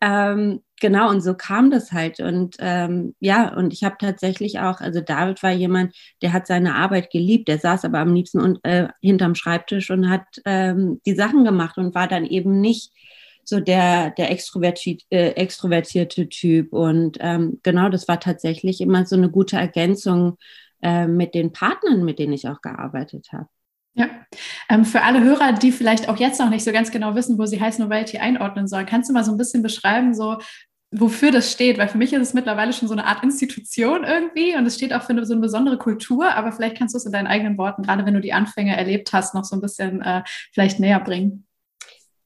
Ähm, 0.00 0.62
genau, 0.80 1.10
und 1.10 1.20
so 1.20 1.34
kam 1.34 1.70
das 1.70 1.92
halt. 1.92 2.20
Und 2.20 2.56
ähm, 2.58 3.14
ja, 3.20 3.54
und 3.54 3.72
ich 3.72 3.84
habe 3.84 3.96
tatsächlich 3.98 4.58
auch, 4.58 4.80
also 4.80 5.00
David 5.00 5.42
war 5.42 5.52
jemand, 5.52 5.94
der 6.22 6.32
hat 6.32 6.46
seine 6.46 6.74
Arbeit 6.74 7.10
geliebt, 7.10 7.48
der 7.48 7.58
saß 7.58 7.84
aber 7.84 7.98
am 8.00 8.14
liebsten 8.14 8.40
und, 8.40 8.58
äh, 8.64 8.88
hinterm 9.00 9.34
Schreibtisch 9.34 9.90
und 9.90 10.08
hat 10.08 10.24
ähm, 10.44 11.00
die 11.06 11.14
Sachen 11.14 11.44
gemacht 11.44 11.78
und 11.78 11.94
war 11.94 12.08
dann 12.08 12.26
eben 12.26 12.60
nicht 12.60 12.92
so 13.44 13.60
der, 13.60 14.10
der 14.10 14.30
extrovertierte, 14.30 15.04
äh, 15.10 15.30
extrovertierte 15.30 16.28
Typ. 16.28 16.72
Und 16.72 17.18
ähm, 17.20 17.60
genau, 17.62 17.88
das 17.88 18.08
war 18.08 18.20
tatsächlich 18.20 18.80
immer 18.80 19.06
so 19.06 19.16
eine 19.16 19.30
gute 19.30 19.56
Ergänzung 19.56 20.38
äh, 20.82 21.06
mit 21.06 21.34
den 21.34 21.52
Partnern, 21.52 22.04
mit 22.04 22.18
denen 22.18 22.32
ich 22.32 22.48
auch 22.48 22.60
gearbeitet 22.60 23.28
habe. 23.32 23.48
Ja, 23.94 24.08
ähm, 24.68 24.84
für 24.84 25.02
alle 25.02 25.22
Hörer, 25.22 25.52
die 25.52 25.72
vielleicht 25.72 26.08
auch 26.08 26.16
jetzt 26.16 26.38
noch 26.38 26.48
nicht 26.48 26.64
so 26.64 26.70
ganz 26.70 26.92
genau 26.92 27.16
wissen, 27.16 27.38
wo 27.38 27.46
sie 27.46 27.60
Heiß 27.60 27.80
Novelty 27.80 28.18
einordnen 28.18 28.68
sollen, 28.68 28.86
kannst 28.86 29.10
du 29.10 29.12
mal 29.12 29.24
so 29.24 29.32
ein 29.32 29.36
bisschen 29.36 29.62
beschreiben, 29.62 30.14
so 30.14 30.38
wofür 30.90 31.30
das 31.30 31.52
steht? 31.52 31.78
Weil 31.78 31.88
für 31.88 31.98
mich 31.98 32.12
ist 32.12 32.22
es 32.22 32.34
mittlerweile 32.34 32.72
schon 32.72 32.88
so 32.88 32.94
eine 32.94 33.06
Art 33.06 33.22
Institution 33.22 34.04
irgendwie 34.04 34.56
und 34.56 34.66
es 34.66 34.74
steht 34.74 34.92
auch 34.92 35.02
für 35.02 35.10
eine, 35.10 35.24
so 35.24 35.34
eine 35.34 35.40
besondere 35.40 35.78
Kultur, 35.78 36.34
aber 36.34 36.52
vielleicht 36.52 36.76
kannst 36.76 36.94
du 36.94 36.98
es 36.98 37.06
in 37.06 37.12
deinen 37.12 37.26
eigenen 37.26 37.58
Worten, 37.58 37.82
gerade 37.82 38.04
wenn 38.06 38.14
du 38.14 38.20
die 38.20 38.32
Anfänge 38.32 38.76
erlebt 38.76 39.12
hast, 39.12 39.34
noch 39.34 39.44
so 39.44 39.56
ein 39.56 39.60
bisschen 39.60 40.02
äh, 40.02 40.22
vielleicht 40.52 40.80
näher 40.80 41.00
bringen. 41.00 41.46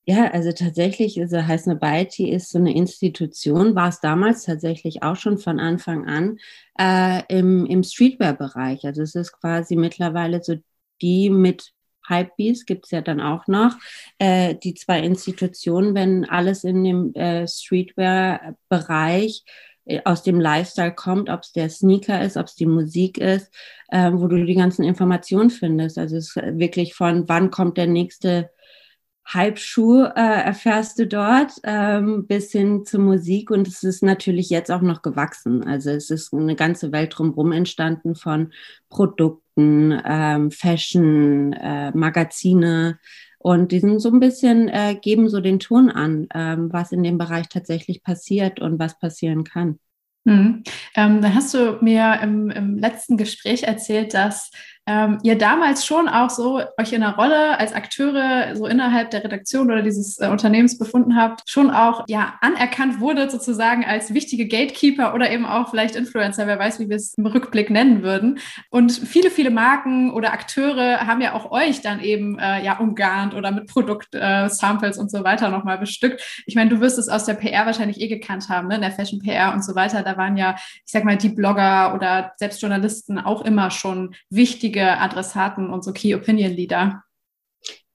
Ja, 0.06 0.30
also 0.33 0.52
tatsächlich 0.52 1.16
ist 1.16 1.33
also 1.33 1.76
Baiti 1.76 2.30
ist 2.30 2.50
so 2.50 2.59
eine 2.59 2.75
Institution, 2.75 3.75
war 3.75 3.88
es 3.88 4.00
damals 4.00 4.44
tatsächlich 4.44 5.02
auch 5.02 5.16
schon 5.16 5.38
von 5.38 5.59
Anfang 5.59 6.06
an 6.06 6.38
äh, 6.78 7.23
im, 7.35 7.64
im 7.64 7.83
Streetwear-Bereich. 7.83 8.85
Also 8.85 9.00
es 9.00 9.14
ist 9.14 9.33
quasi 9.33 9.76
mittlerweile 9.76 10.42
so 10.42 10.56
die 11.00 11.30
mit 11.30 11.74
Hypebeast 12.08 12.66
gibt 12.66 12.87
es 12.87 12.90
ja 12.90 13.00
dann 13.00 13.20
auch 13.20 13.46
noch, 13.46 13.76
äh, 14.18 14.54
die 14.54 14.75
zwei 14.75 15.00
Institutionen, 15.00 15.94
wenn 15.94 16.25
alles 16.25 16.64
in 16.64 16.84
dem 16.84 17.14
äh, 17.14 17.46
Streetwear-Bereich 17.46 19.44
äh, 19.87 20.00
aus 20.04 20.23
dem 20.23 20.40
Lifestyle 20.40 20.94
kommt, 20.94 21.30
ob 21.30 21.40
es 21.42 21.52
der 21.52 21.70
Sneaker 21.70 22.23
ist, 22.23 22.37
ob 22.37 22.46
es 22.46 22.54
die 22.54 22.66
Musik 22.66 23.18
ist, 23.18 23.52
äh, 23.88 24.11
wo 24.12 24.26
du 24.26 24.44
die 24.44 24.54
ganzen 24.54 24.84
Informationen 24.84 25.50
findest. 25.50 25.99
Also 25.99 26.16
es 26.16 26.37
ist 26.37 26.58
wirklich 26.58 26.94
von 26.94 27.28
wann 27.28 27.50
kommt 27.50 27.76
der 27.76 27.87
nächste 27.87 28.50
Halbschuh 29.26 30.02
äh, 30.02 30.42
erfährst 30.44 30.99
du 30.99 31.06
dort 31.06 31.52
ähm, 31.62 32.26
bis 32.26 32.52
hin 32.52 32.84
zur 32.84 33.00
Musik 33.00 33.50
und 33.50 33.66
es 33.66 33.82
ist 33.82 34.02
natürlich 34.02 34.50
jetzt 34.50 34.70
auch 34.70 34.82
noch 34.82 35.00
gewachsen. 35.00 35.64
Also 35.66 35.90
es 35.90 36.11
ist 36.11 36.34
eine 36.34 36.56
ganze 36.56 36.92
Welt 36.92 37.14
drumherum 37.16 37.52
entstanden 37.52 38.16
von 38.16 38.52
Produkten, 38.90 39.43
ähm, 39.56 40.50
Fashion, 40.50 41.52
äh, 41.52 41.90
Magazine 41.92 42.99
und 43.38 43.73
die 43.73 43.80
sind 43.80 43.99
so 44.00 44.11
ein 44.11 44.20
bisschen, 44.20 44.68
äh, 44.68 44.96
geben 45.00 45.28
so 45.28 45.40
den 45.40 45.61
Ton 45.61 45.90
an, 45.90 46.28
ähm, 46.34 46.73
was 46.73 46.92
in 46.92 47.02
dem 47.02 47.18
Bereich 47.18 47.49
tatsächlich 47.50 48.02
passiert 48.02 48.58
und 48.58 48.78
was 48.78 48.99
passieren 48.99 49.44
kann. 49.44 49.78
Mhm. 50.25 50.62
Ähm, 50.96 51.20
dann 51.20 51.34
hast 51.34 51.52
du 51.52 51.78
mir 51.82 52.20
im, 52.23 52.50
im, 52.50 52.78
letzten 52.78 53.18
Gespräch 53.18 53.64
erzählt, 53.64 54.14
dass 54.14 54.50
ähm, 54.87 55.19
ihr 55.23 55.38
damals 55.38 55.87
schon 55.87 56.09
auch 56.09 56.29
so 56.29 56.61
euch 56.79 56.93
in 56.93 57.03
einer 57.03 57.17
Rolle 57.17 57.59
als 57.59 57.73
Akteure 57.73 58.55
so 58.55 58.67
innerhalb 58.67 59.11
der 59.11 59.25
Redaktion 59.25 59.71
oder 59.71 59.81
dieses 59.81 60.21
äh, 60.21 60.29
Unternehmens 60.29 60.76
befunden 60.76 61.17
habt, 61.17 61.49
schon 61.49 61.71
auch 61.71 62.05
ja 62.07 62.35
anerkannt 62.43 63.00
wurde 63.00 63.31
sozusagen 63.31 63.85
als 63.85 64.12
wichtige 64.12 64.47
Gatekeeper 64.47 65.14
oder 65.14 65.31
eben 65.31 65.47
auch 65.47 65.71
vielleicht 65.71 65.97
Influencer, 65.97 66.47
wer 66.47 66.59
weiß, 66.59 66.81
wie 66.81 66.91
wir 66.91 66.97
es 66.97 67.14
im 67.14 67.25
Rückblick 67.25 67.71
nennen 67.71 68.03
würden. 68.03 68.38
Und 68.69 68.93
viele, 68.93 69.31
viele 69.31 69.50
Marken 69.50 70.12
oder 70.12 70.33
Akteure 70.33 71.07
haben 71.07 71.23
ja 71.23 71.33
auch 71.33 71.50
euch 71.50 71.81
dann 71.81 72.00
eben 72.00 72.38
äh, 72.38 72.62
ja 72.62 72.79
umgarnt 72.79 73.35
oder 73.35 73.53
mit 73.53 73.69
Produktsamples 73.69 74.99
äh, 74.99 75.00
und 75.00 75.11
so 75.11 75.25
weiter 75.25 75.49
nochmal 75.49 75.79
bestückt. 75.79 76.43
Ich 76.45 76.57
meine, 76.57 76.69
du 76.69 76.81
wirst 76.81 76.99
es 76.99 77.09
aus 77.09 77.25
der 77.25 77.35
PR 77.35 77.64
wahrscheinlich 77.64 78.03
eh 78.03 78.09
gekannt 78.09 78.50
haben, 78.50 78.69
ne? 78.69 78.75
in 78.75 78.83
der 78.83 78.93
Fashion 78.93 79.21
PR 79.21 79.55
und 79.55 79.64
so 79.64 79.75
weiter. 79.75 80.03
Da 80.03 80.19
waren 80.19 80.37
ja, 80.37 80.57
ich 80.59 80.93
sag 80.93 81.05
mal, 81.05 81.17
die 81.17 81.31
Blogger 81.31 81.95
oder 81.95 82.33
selbst 82.37 82.61
Journalisten 82.61 83.19
auch 83.19 83.43
immer 83.43 83.71
schon 83.71 84.14
wichtige 84.29 84.74
Adressaten 84.83 85.71
und 85.71 85.85
so 85.85 85.93
Key 85.93 86.14
Opinion 86.14 86.52
Leader. 86.52 87.02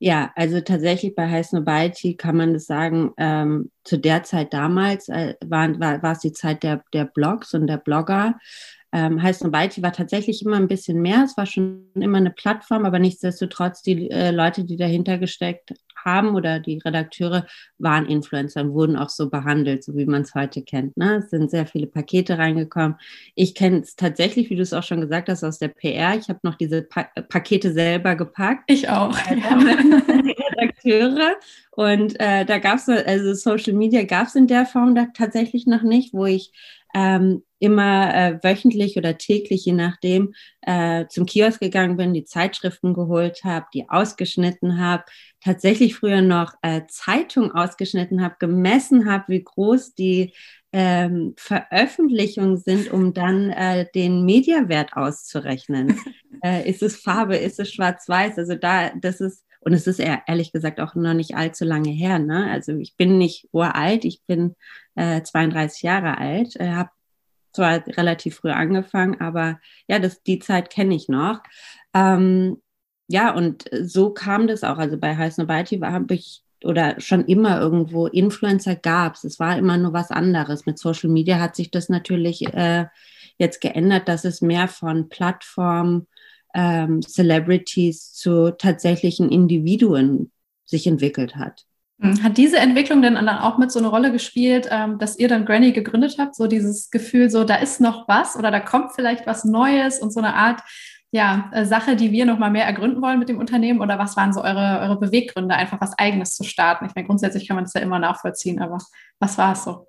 Ja, 0.01 0.31
also 0.35 0.61
tatsächlich 0.61 1.13
bei 1.13 1.29
Heiß 1.29 1.51
Nobody 1.51 2.15
kann 2.15 2.37
man 2.37 2.53
das 2.53 2.65
sagen, 2.65 3.11
ähm, 3.17 3.69
zu 3.83 3.97
der 3.97 4.23
Zeit 4.23 4.53
damals 4.53 5.09
äh, 5.09 5.35
war, 5.45 5.77
war, 5.77 6.01
war 6.01 6.13
es 6.13 6.19
die 6.19 6.31
Zeit 6.31 6.63
der, 6.63 6.83
der 6.93 7.05
Blogs 7.05 7.53
und 7.53 7.67
der 7.67 7.77
Blogger. 7.77 8.35
Ähm, 8.93 9.21
heißt 9.21 9.43
Nobody 9.43 9.83
war 9.83 9.91
tatsächlich 9.91 10.43
immer 10.43 10.55
ein 10.55 10.69
bisschen 10.69 11.01
mehr. 11.01 11.23
Es 11.25 11.35
war 11.35 11.45
schon 11.45 11.91
immer 11.95 12.17
eine 12.17 12.31
Plattform, 12.31 12.85
aber 12.85 12.97
nichtsdestotrotz 12.97 13.81
die 13.81 14.09
äh, 14.09 14.31
Leute, 14.31 14.63
die 14.63 14.77
dahinter 14.77 15.17
gesteckt 15.17 15.73
haben 16.05 16.35
oder 16.35 16.59
die 16.59 16.79
Redakteure 16.83 17.45
waren 17.77 18.05
Influencer 18.05 18.61
und 18.61 18.73
wurden 18.73 18.95
auch 18.95 19.09
so 19.09 19.29
behandelt, 19.29 19.83
so 19.83 19.95
wie 19.95 20.05
man 20.05 20.23
es 20.23 20.35
heute 20.35 20.61
kennt. 20.61 20.97
Ne? 20.97 21.17
Es 21.17 21.29
sind 21.29 21.51
sehr 21.51 21.65
viele 21.65 21.87
Pakete 21.87 22.37
reingekommen. 22.37 22.97
Ich 23.35 23.55
kenne 23.55 23.79
es 23.79 23.95
tatsächlich, 23.95 24.49
wie 24.49 24.55
du 24.55 24.61
es 24.61 24.73
auch 24.73 24.83
schon 24.83 25.01
gesagt 25.01 25.29
hast, 25.29 25.43
aus 25.43 25.59
der 25.59 25.69
PR. 25.69 26.15
Ich 26.15 26.29
habe 26.29 26.39
noch 26.43 26.55
diese 26.55 26.83
pa 26.83 27.07
Pakete 27.29 27.73
selber 27.73 28.15
gepackt. 28.15 28.63
Ich 28.67 28.89
auch. 28.89 29.17
die 29.29 30.35
Redakteure. 30.59 31.35
Und 31.71 32.19
äh, 32.19 32.45
da 32.45 32.57
gab 32.57 32.77
es, 32.77 32.89
also 32.89 33.33
Social 33.33 33.73
Media 33.73 34.03
gab 34.03 34.27
es 34.27 34.35
in 34.35 34.47
der 34.47 34.65
Form 34.65 34.95
da 34.95 35.07
tatsächlich 35.13 35.65
noch 35.65 35.83
nicht, 35.83 36.13
wo 36.13 36.25
ich 36.25 36.51
ähm, 36.93 37.43
immer 37.59 38.15
äh, 38.15 38.39
wöchentlich 38.41 38.97
oder 38.97 39.17
täglich, 39.17 39.65
je 39.65 39.73
nachdem, 39.73 40.33
äh, 40.61 41.05
zum 41.07 41.25
Kiosk 41.25 41.59
gegangen 41.59 41.97
bin, 41.97 42.13
die 42.13 42.23
Zeitschriften 42.23 42.93
geholt 42.93 43.43
habe, 43.43 43.65
die 43.73 43.89
ausgeschnitten 43.89 44.79
habe, 44.79 45.03
tatsächlich 45.43 45.95
früher 45.95 46.21
noch 46.21 46.53
äh, 46.61 46.81
Zeitung 46.87 47.51
ausgeschnitten 47.51 48.21
habe, 48.21 48.35
gemessen 48.39 49.11
habe, 49.11 49.25
wie 49.27 49.43
groß 49.43 49.93
die 49.93 50.33
ähm, 50.71 51.33
Veröffentlichungen 51.37 52.57
sind, 52.57 52.91
um 52.91 53.13
dann 53.13 53.49
äh, 53.49 53.87
den 53.93 54.23
Mediawert 54.23 54.93
auszurechnen. 54.93 55.99
äh, 56.43 56.69
ist 56.69 56.83
es 56.83 56.97
Farbe, 56.97 57.37
ist 57.37 57.59
es 57.59 57.71
schwarz-weiß? 57.73 58.37
Also 58.37 58.55
da, 58.55 58.91
das 58.95 59.19
ist, 59.19 59.43
und 59.61 59.73
es 59.73 59.87
ist 59.87 59.99
ehrlich 59.99 60.53
gesagt 60.53 60.79
auch 60.79 60.95
noch 60.95 61.13
nicht 61.13 61.35
allzu 61.35 61.65
lange 61.65 61.89
her. 61.89 62.19
Ne? 62.19 62.49
Also 62.49 62.77
ich 62.77 62.95
bin 62.95 63.17
nicht 63.17 63.49
uralt, 63.51 64.05
ich 64.05 64.21
bin 64.25 64.55
äh, 64.99 65.23
32 65.23 65.81
Jahre 65.83 66.17
alt, 66.17 66.55
äh, 66.57 66.71
habe 66.71 66.89
zwar 67.53 67.85
relativ 67.87 68.35
früh 68.35 68.51
angefangen, 68.51 69.19
aber 69.19 69.59
ja, 69.87 69.99
das, 69.99 70.21
die 70.23 70.39
Zeit 70.39 70.69
kenne 70.69 70.95
ich 70.95 71.09
noch. 71.09 71.41
Ähm, 71.93 72.61
ja, 73.07 73.33
und 73.33 73.65
so 73.81 74.11
kam 74.11 74.47
das 74.47 74.63
auch. 74.63 74.77
Also 74.77 74.97
bei 74.97 75.17
Heiß 75.17 75.37
Nobody 75.37 75.79
habe 75.79 76.13
ich 76.13 76.43
oder 76.63 76.99
schon 76.99 77.25
immer 77.25 77.59
irgendwo 77.59 78.07
Influencer 78.07 78.75
gab 78.75 79.15
es. 79.15 79.23
Es 79.23 79.39
war 79.39 79.57
immer 79.57 79.77
nur 79.77 79.93
was 79.93 80.11
anderes. 80.11 80.65
Mit 80.65 80.77
Social 80.77 81.09
Media 81.09 81.39
hat 81.39 81.55
sich 81.55 81.71
das 81.71 81.89
natürlich 81.89 82.45
äh, 82.53 82.85
jetzt 83.37 83.61
geändert, 83.61 84.07
dass 84.07 84.25
es 84.25 84.41
mehr 84.41 84.67
von 84.67 85.09
Plattformen, 85.09 86.07
ähm, 86.53 87.01
Celebrities 87.01 88.13
zu 88.13 88.51
tatsächlichen 88.57 89.31
Individuen 89.31 90.31
sich 90.65 90.85
entwickelt 90.85 91.35
hat. 91.35 91.65
Hm, 92.01 92.23
hat 92.23 92.37
diese 92.37 92.57
Entwicklung 92.57 93.01
denn 93.01 93.15
dann 93.15 93.27
auch 93.27 93.57
mit 93.57 93.71
so 93.71 93.79
eine 93.79 93.89
Rolle 93.89 94.11
gespielt, 94.11 94.67
ähm, 94.71 94.97
dass 94.99 95.17
ihr 95.17 95.27
dann 95.27 95.45
Granny 95.45 95.73
gegründet 95.73 96.15
habt? 96.17 96.35
So 96.35 96.47
dieses 96.47 96.89
Gefühl, 96.91 97.29
so 97.29 97.43
da 97.43 97.55
ist 97.55 97.81
noch 97.81 98.07
was 98.07 98.37
oder 98.37 98.51
da 98.51 98.59
kommt 98.59 98.93
vielleicht 98.93 99.27
was 99.27 99.43
Neues 99.43 99.99
und 99.99 100.13
so 100.13 100.19
eine 100.19 100.33
Art 100.35 100.61
ja, 101.11 101.49
äh, 101.53 101.65
Sache, 101.65 101.95
die 101.95 102.11
wir 102.11 102.25
noch 102.25 102.37
mal 102.37 102.51
mehr 102.51 102.65
ergründen 102.65 103.01
wollen 103.01 103.19
mit 103.19 103.29
dem 103.29 103.39
Unternehmen? 103.39 103.81
Oder 103.81 103.99
was 103.99 104.15
waren 104.15 104.31
so 104.31 104.41
eure, 104.41 104.79
eure 104.81 104.99
Beweggründe, 104.99 105.55
einfach 105.55 105.81
was 105.81 105.97
Eigenes 105.97 106.35
zu 106.35 106.43
starten? 106.43 106.85
Ich 106.85 106.95
meine, 106.95 107.07
grundsätzlich 107.07 107.47
kann 107.47 107.55
man 107.55 107.65
das 107.65 107.73
ja 107.73 107.81
immer 107.81 107.99
nachvollziehen, 107.99 108.61
aber 108.61 108.77
was 109.19 109.37
war 109.37 109.53
es 109.53 109.63
so? 109.63 109.88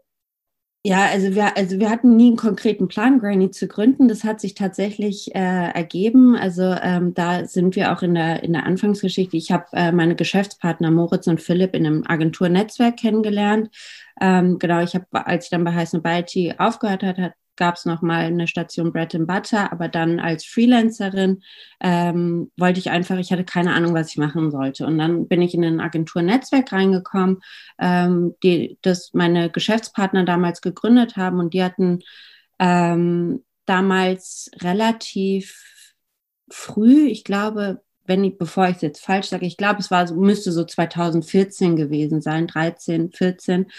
Ja, 0.82 1.04
also 1.10 1.34
wir, 1.34 1.58
also 1.58 1.78
wir 1.78 1.90
hatten 1.90 2.16
nie 2.16 2.28
einen 2.28 2.36
konkreten 2.36 2.88
Plan, 2.88 3.18
Granny 3.18 3.50
zu 3.50 3.68
gründen. 3.68 4.08
Das 4.08 4.24
hat 4.24 4.40
sich 4.40 4.54
tatsächlich 4.54 5.34
äh, 5.34 5.38
ergeben. 5.38 6.36
Also 6.36 6.62
ähm, 6.62 7.12
da 7.12 7.44
sind 7.44 7.76
wir 7.76 7.92
auch 7.92 8.00
in 8.02 8.14
der, 8.14 8.42
in 8.42 8.54
der 8.54 8.64
Anfangsgeschichte. 8.64 9.36
Ich 9.36 9.52
habe 9.52 9.66
äh, 9.74 9.92
meine 9.92 10.16
Geschäftspartner 10.16 10.90
Moritz 10.90 11.26
und 11.26 11.42
Philipp 11.42 11.74
in 11.74 11.86
einem 11.86 12.04
Agenturnetzwerk 12.06 12.96
kennengelernt. 12.96 13.68
Ähm, 14.22 14.58
genau, 14.58 14.80
ich 14.82 14.94
habe, 14.94 15.04
als 15.10 15.44
ich 15.44 15.50
dann 15.50 15.64
bei 15.64 15.74
Heiß 15.74 15.92
Nobiety 15.92 16.54
aufgehört 16.56 17.02
hat, 17.02 17.18
hat 17.18 17.32
gab 17.60 17.76
es 17.76 17.84
noch 17.84 18.00
mal 18.00 18.24
eine 18.24 18.48
Station 18.48 18.90
Bread 18.90 19.14
and 19.14 19.26
Butter, 19.26 19.70
aber 19.70 19.86
dann 19.86 20.18
als 20.18 20.46
Freelancerin 20.46 21.42
ähm, 21.80 22.50
wollte 22.56 22.80
ich 22.80 22.90
einfach, 22.90 23.18
ich 23.18 23.30
hatte 23.30 23.44
keine 23.44 23.74
Ahnung, 23.74 23.94
was 23.94 24.08
ich 24.08 24.16
machen 24.16 24.50
sollte. 24.50 24.86
Und 24.86 24.96
dann 24.96 25.28
bin 25.28 25.42
ich 25.42 25.52
in 25.52 25.62
ein 25.62 25.78
Agenturnetzwerk 25.78 26.72
reingekommen, 26.72 27.42
ähm, 27.78 28.34
die 28.42 28.78
das 28.80 29.12
meine 29.12 29.50
Geschäftspartner 29.50 30.24
damals 30.24 30.62
gegründet 30.62 31.16
haben 31.16 31.38
und 31.38 31.52
die 31.52 31.62
hatten 31.62 32.00
ähm, 32.58 33.44
damals 33.66 34.50
relativ 34.62 35.94
früh, 36.48 37.08
ich 37.08 37.24
glaube, 37.24 37.82
wenn 38.10 38.24
ich, 38.24 38.36
bevor 38.36 38.68
ich 38.68 38.76
es 38.76 38.82
jetzt 38.82 39.04
falsch 39.04 39.28
sage, 39.28 39.46
ich 39.46 39.56
glaube, 39.56 39.78
es 39.78 39.90
war, 39.92 40.12
müsste 40.12 40.50
so 40.50 40.64
2014 40.64 41.76
gewesen 41.76 42.20
sein, 42.20 42.48
13, 42.48 43.12
14, 43.12 43.70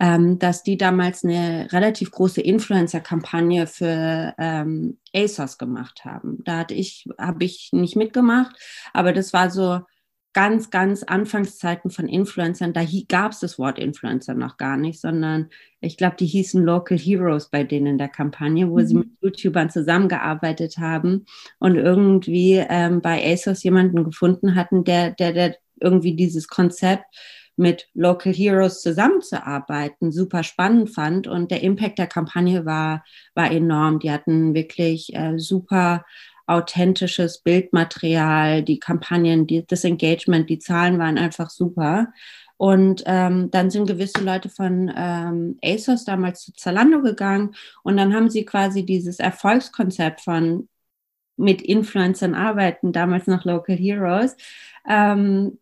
ähm, 0.00 0.40
dass 0.40 0.64
die 0.64 0.76
damals 0.76 1.22
eine 1.22 1.68
relativ 1.70 2.10
große 2.10 2.40
Influencer-Kampagne 2.40 3.68
für 3.68 4.34
ähm, 4.38 4.98
ASOS 5.14 5.56
gemacht 5.56 6.04
haben. 6.04 6.42
Da 6.44 6.58
hatte 6.58 6.74
ich, 6.74 7.06
habe 7.16 7.44
ich 7.44 7.68
nicht 7.72 7.94
mitgemacht, 7.94 8.56
aber 8.92 9.12
das 9.12 9.32
war 9.32 9.50
so 9.50 9.80
ganz, 10.36 10.68
ganz 10.68 11.02
Anfangszeiten 11.02 11.90
von 11.90 12.08
Influencern, 12.08 12.74
da 12.74 12.84
gab 13.08 13.32
es 13.32 13.40
das 13.40 13.58
Wort 13.58 13.78
Influencer 13.78 14.34
noch 14.34 14.58
gar 14.58 14.76
nicht, 14.76 15.00
sondern 15.00 15.48
ich 15.80 15.96
glaube, 15.96 16.16
die 16.20 16.26
hießen 16.26 16.62
Local 16.62 16.98
Heroes 16.98 17.48
bei 17.48 17.64
denen 17.64 17.86
in 17.86 17.98
der 17.98 18.10
Kampagne, 18.10 18.68
wo 18.68 18.76
mhm. 18.76 18.86
sie 18.86 18.94
mit 18.96 19.08
YouTubern 19.22 19.70
zusammengearbeitet 19.70 20.76
haben 20.76 21.24
und 21.58 21.76
irgendwie 21.76 22.62
ähm, 22.68 23.00
bei 23.00 23.32
ASOS 23.32 23.62
jemanden 23.62 24.04
gefunden 24.04 24.54
hatten, 24.54 24.84
der, 24.84 25.12
der, 25.12 25.32
der 25.32 25.56
irgendwie 25.80 26.14
dieses 26.14 26.48
Konzept 26.48 27.06
mit 27.56 27.88
Local 27.94 28.34
Heroes 28.34 28.82
zusammenzuarbeiten, 28.82 30.12
super 30.12 30.42
spannend 30.42 30.90
fand. 30.90 31.28
Und 31.28 31.50
der 31.50 31.62
Impact 31.62 31.98
der 31.98 32.08
Kampagne 32.08 32.66
war, 32.66 33.02
war 33.34 33.50
enorm. 33.50 34.00
Die 34.00 34.10
hatten 34.10 34.52
wirklich 34.52 35.16
äh, 35.16 35.38
super 35.38 36.04
authentisches 36.46 37.38
Bildmaterial, 37.38 38.62
die 38.62 38.78
Kampagnen, 38.78 39.46
die, 39.46 39.66
das 39.66 39.84
Engagement, 39.84 40.48
die 40.48 40.58
Zahlen 40.58 40.98
waren 40.98 41.18
einfach 41.18 41.50
super. 41.50 42.12
Und 42.56 43.02
ähm, 43.06 43.50
dann 43.50 43.70
sind 43.70 43.86
gewisse 43.86 44.24
Leute 44.24 44.48
von 44.48 44.90
ähm, 44.96 45.58
ASOS 45.62 46.04
damals 46.04 46.40
zu 46.42 46.52
Zalando 46.54 47.02
gegangen 47.02 47.54
und 47.82 47.98
dann 47.98 48.14
haben 48.14 48.30
sie 48.30 48.46
quasi 48.46 48.86
dieses 48.86 49.18
Erfolgskonzept 49.18 50.22
von 50.22 50.68
mit 51.36 51.60
Influencern 51.60 52.34
arbeiten, 52.34 52.92
damals 52.92 53.26
noch 53.26 53.44
Local 53.44 53.76
Heroes, 53.76 54.36
ähm, 54.88 55.58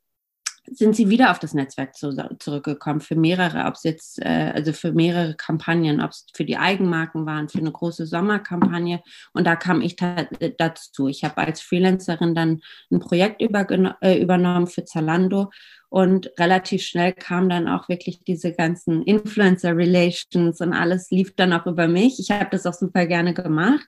sind 0.70 0.96
sie 0.96 1.10
wieder 1.10 1.30
auf 1.30 1.38
das 1.38 1.54
Netzwerk 1.54 1.94
zu, 1.94 2.16
zurückgekommen 2.38 3.00
für 3.00 3.16
mehrere, 3.16 3.66
ob 3.66 3.74
es 3.74 3.82
jetzt, 3.82 4.18
äh, 4.20 4.52
also 4.54 4.72
für 4.72 4.92
mehrere 4.92 5.34
Kampagnen, 5.34 6.00
ob 6.00 6.10
es 6.10 6.26
für 6.34 6.44
die 6.44 6.56
Eigenmarken 6.56 7.26
waren, 7.26 7.48
für 7.48 7.58
eine 7.58 7.72
große 7.72 8.06
Sommerkampagne. 8.06 9.02
Und 9.32 9.46
da 9.46 9.56
kam 9.56 9.80
ich 9.82 9.96
dazu. 9.96 11.08
Ich 11.08 11.24
habe 11.24 11.38
als 11.38 11.60
Freelancerin 11.60 12.34
dann 12.34 12.60
ein 12.90 13.00
Projekt 13.00 13.42
äh, 13.42 14.20
übernommen 14.20 14.66
für 14.66 14.84
Zalando 14.84 15.50
und 15.94 16.32
relativ 16.40 16.82
schnell 16.82 17.12
kam 17.12 17.48
dann 17.48 17.68
auch 17.68 17.88
wirklich 17.88 18.24
diese 18.24 18.52
ganzen 18.52 19.04
Influencer-Relations 19.04 20.60
und 20.60 20.72
alles 20.72 21.12
lief 21.12 21.36
dann 21.36 21.52
auch 21.52 21.66
über 21.66 21.86
mich. 21.86 22.18
Ich 22.18 22.32
habe 22.32 22.48
das 22.50 22.66
auch 22.66 22.74
super 22.74 23.06
gerne 23.06 23.32
gemacht. 23.32 23.86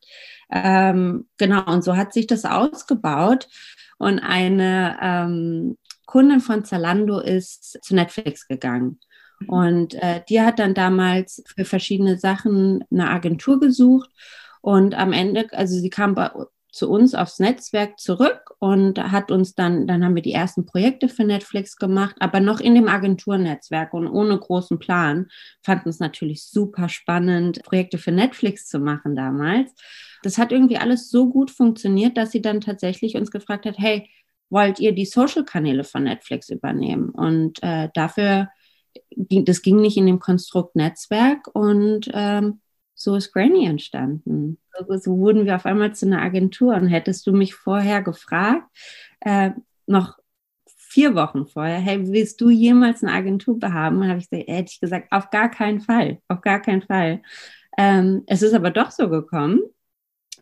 Ähm, 0.52 1.26
genau, 1.36 1.64
und 1.66 1.82
so 1.82 1.96
hat 1.96 2.12
sich 2.12 2.28
das 2.28 2.44
ausgebaut. 2.44 3.48
Und 3.98 4.20
eine 4.20 4.96
ähm, 5.02 5.78
Kundin 6.06 6.40
von 6.40 6.64
Zalando 6.64 7.18
ist 7.18 7.78
zu 7.84 7.94
Netflix 7.94 8.48
gegangen. 8.48 9.00
Mhm. 9.40 9.48
Und 9.48 9.94
äh, 9.94 10.22
die 10.28 10.40
hat 10.40 10.58
dann 10.58 10.74
damals 10.74 11.42
für 11.54 11.64
verschiedene 11.64 12.18
Sachen 12.18 12.84
eine 12.90 13.10
Agentur 13.10 13.60
gesucht. 13.60 14.10
Und 14.62 14.94
am 14.94 15.12
Ende, 15.12 15.46
also 15.52 15.78
sie 15.78 15.90
kam 15.90 16.14
bei, 16.14 16.30
zu 16.76 16.90
uns 16.90 17.14
aufs 17.14 17.38
Netzwerk 17.38 17.98
zurück 17.98 18.54
und 18.58 18.98
hat 18.98 19.30
uns 19.30 19.54
dann, 19.54 19.86
dann 19.86 20.04
haben 20.04 20.14
wir 20.14 20.22
die 20.22 20.32
ersten 20.32 20.66
Projekte 20.66 21.08
für 21.08 21.24
Netflix 21.24 21.76
gemacht, 21.76 22.16
aber 22.20 22.40
noch 22.40 22.60
in 22.60 22.74
dem 22.74 22.86
Agenturnetzwerk 22.86 23.94
und 23.94 24.06
ohne 24.06 24.38
großen 24.38 24.78
Plan. 24.78 25.28
Fanden 25.62 25.88
es 25.88 26.00
natürlich 26.00 26.44
super 26.44 26.90
spannend, 26.90 27.62
Projekte 27.62 27.96
für 27.96 28.12
Netflix 28.12 28.66
zu 28.68 28.78
machen 28.78 29.16
damals. 29.16 29.72
Das 30.22 30.36
hat 30.36 30.52
irgendwie 30.52 30.76
alles 30.76 31.08
so 31.08 31.30
gut 31.30 31.50
funktioniert, 31.50 32.18
dass 32.18 32.32
sie 32.32 32.42
dann 32.42 32.60
tatsächlich 32.60 33.16
uns 33.16 33.30
gefragt 33.30 33.64
hat, 33.64 33.78
hey, 33.78 34.10
wollt 34.50 34.78
ihr 34.80 34.92
die 34.92 35.06
Social-Kanäle 35.06 35.84
von 35.84 36.04
Netflix 36.04 36.48
übernehmen? 36.50 37.10
Und 37.10 37.62
äh, 37.62 37.88
dafür, 37.94 38.48
das 39.10 39.62
ging 39.62 39.80
nicht 39.80 39.96
in 39.96 40.06
dem 40.06 40.20
Konstrukt 40.20 40.76
Netzwerk 40.76 41.48
und 41.54 42.10
ähm, 42.12 42.60
so 42.94 43.14
ist 43.14 43.32
Granny 43.32 43.66
entstanden. 43.66 44.58
So, 44.78 44.96
so, 44.96 45.18
wurden 45.18 45.44
wir 45.44 45.56
auf 45.56 45.66
einmal 45.66 45.94
zu 45.94 46.06
einer 46.06 46.22
Agentur. 46.22 46.74
Und 46.74 46.88
hättest 46.88 47.26
du 47.26 47.32
mich 47.32 47.54
vorher 47.54 48.02
gefragt, 48.02 48.66
äh, 49.20 49.50
noch 49.86 50.18
vier 50.66 51.14
Wochen 51.14 51.46
vorher, 51.46 51.78
hey, 51.78 52.10
willst 52.10 52.40
du 52.40 52.48
jemals 52.48 53.04
eine 53.04 53.12
Agentur 53.12 53.58
behaben? 53.58 53.98
Und 53.98 54.08
habe 54.08 54.20
ich 54.20 54.28
hätte 54.30 54.70
ich 54.72 54.80
gesagt, 54.80 55.12
auf 55.12 55.30
gar 55.30 55.50
keinen 55.50 55.80
Fall, 55.80 56.20
auf 56.28 56.40
gar 56.40 56.60
keinen 56.60 56.82
Fall. 56.82 57.20
Ähm, 57.76 58.22
es 58.26 58.40
ist 58.40 58.54
aber 58.54 58.70
doch 58.70 58.90
so 58.90 59.10
gekommen. 59.10 59.60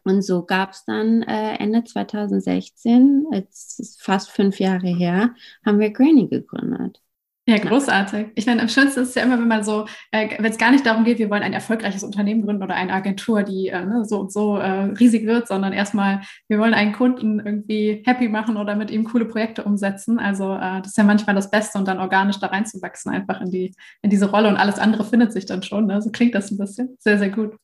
Und 0.04 0.22
so 0.22 0.44
gab 0.44 0.72
es 0.72 0.84
dann 0.84 1.22
äh, 1.22 1.56
Ende 1.56 1.82
2016, 1.84 3.26
jetzt 3.32 3.80
ist 3.80 4.02
fast 4.02 4.30
fünf 4.30 4.60
Jahre 4.60 4.88
her, 4.88 5.34
haben 5.64 5.78
wir 5.78 5.90
Granny 5.90 6.28
gegründet. 6.28 7.00
Ja, 7.46 7.58
großartig. 7.58 8.28
Ich 8.36 8.46
meine, 8.46 8.62
am 8.62 8.70
schönsten 8.70 9.00
ist 9.00 9.10
es 9.10 9.14
ja 9.16 9.22
immer, 9.22 9.38
wenn 9.38 9.48
man 9.48 9.62
so, 9.62 9.84
äh, 10.12 10.30
wenn 10.38 10.50
es 10.50 10.56
gar 10.56 10.70
nicht 10.70 10.86
darum 10.86 11.04
geht, 11.04 11.18
wir 11.18 11.28
wollen 11.28 11.42
ein 11.42 11.52
erfolgreiches 11.52 12.02
Unternehmen 12.02 12.42
gründen 12.42 12.62
oder 12.62 12.74
eine 12.74 12.94
Agentur, 12.94 13.42
die 13.42 13.68
äh, 13.68 13.84
ne, 13.84 14.06
so 14.06 14.20
und 14.20 14.32
so 14.32 14.56
äh, 14.56 14.84
riesig 14.94 15.26
wird, 15.26 15.46
sondern 15.46 15.74
erstmal, 15.74 16.22
wir 16.48 16.58
wollen 16.58 16.72
einen 16.72 16.94
Kunden 16.94 17.40
irgendwie 17.40 18.02
happy 18.06 18.30
machen 18.30 18.56
oder 18.56 18.76
mit 18.76 18.90
ihm 18.90 19.04
coole 19.04 19.26
Projekte 19.26 19.62
umsetzen. 19.62 20.18
Also 20.18 20.54
äh, 20.54 20.78
das 20.78 20.88
ist 20.88 20.96
ja 20.96 21.04
manchmal 21.04 21.36
das 21.36 21.50
Beste 21.50 21.76
und 21.78 21.86
dann 21.86 22.00
organisch 22.00 22.38
da 22.38 22.46
reinzuwachsen, 22.46 23.12
einfach 23.12 23.42
in 23.42 23.50
die, 23.50 23.74
in 24.00 24.08
diese 24.08 24.30
Rolle 24.30 24.48
und 24.48 24.56
alles 24.56 24.78
andere 24.78 25.04
findet 25.04 25.34
sich 25.34 25.44
dann 25.44 25.62
schon. 25.62 25.86
Ne? 25.86 26.00
So 26.00 26.10
klingt 26.10 26.34
das 26.34 26.50
ein 26.50 26.56
bisschen. 26.56 26.96
Sehr, 27.00 27.18
sehr 27.18 27.28
gut. 27.28 27.58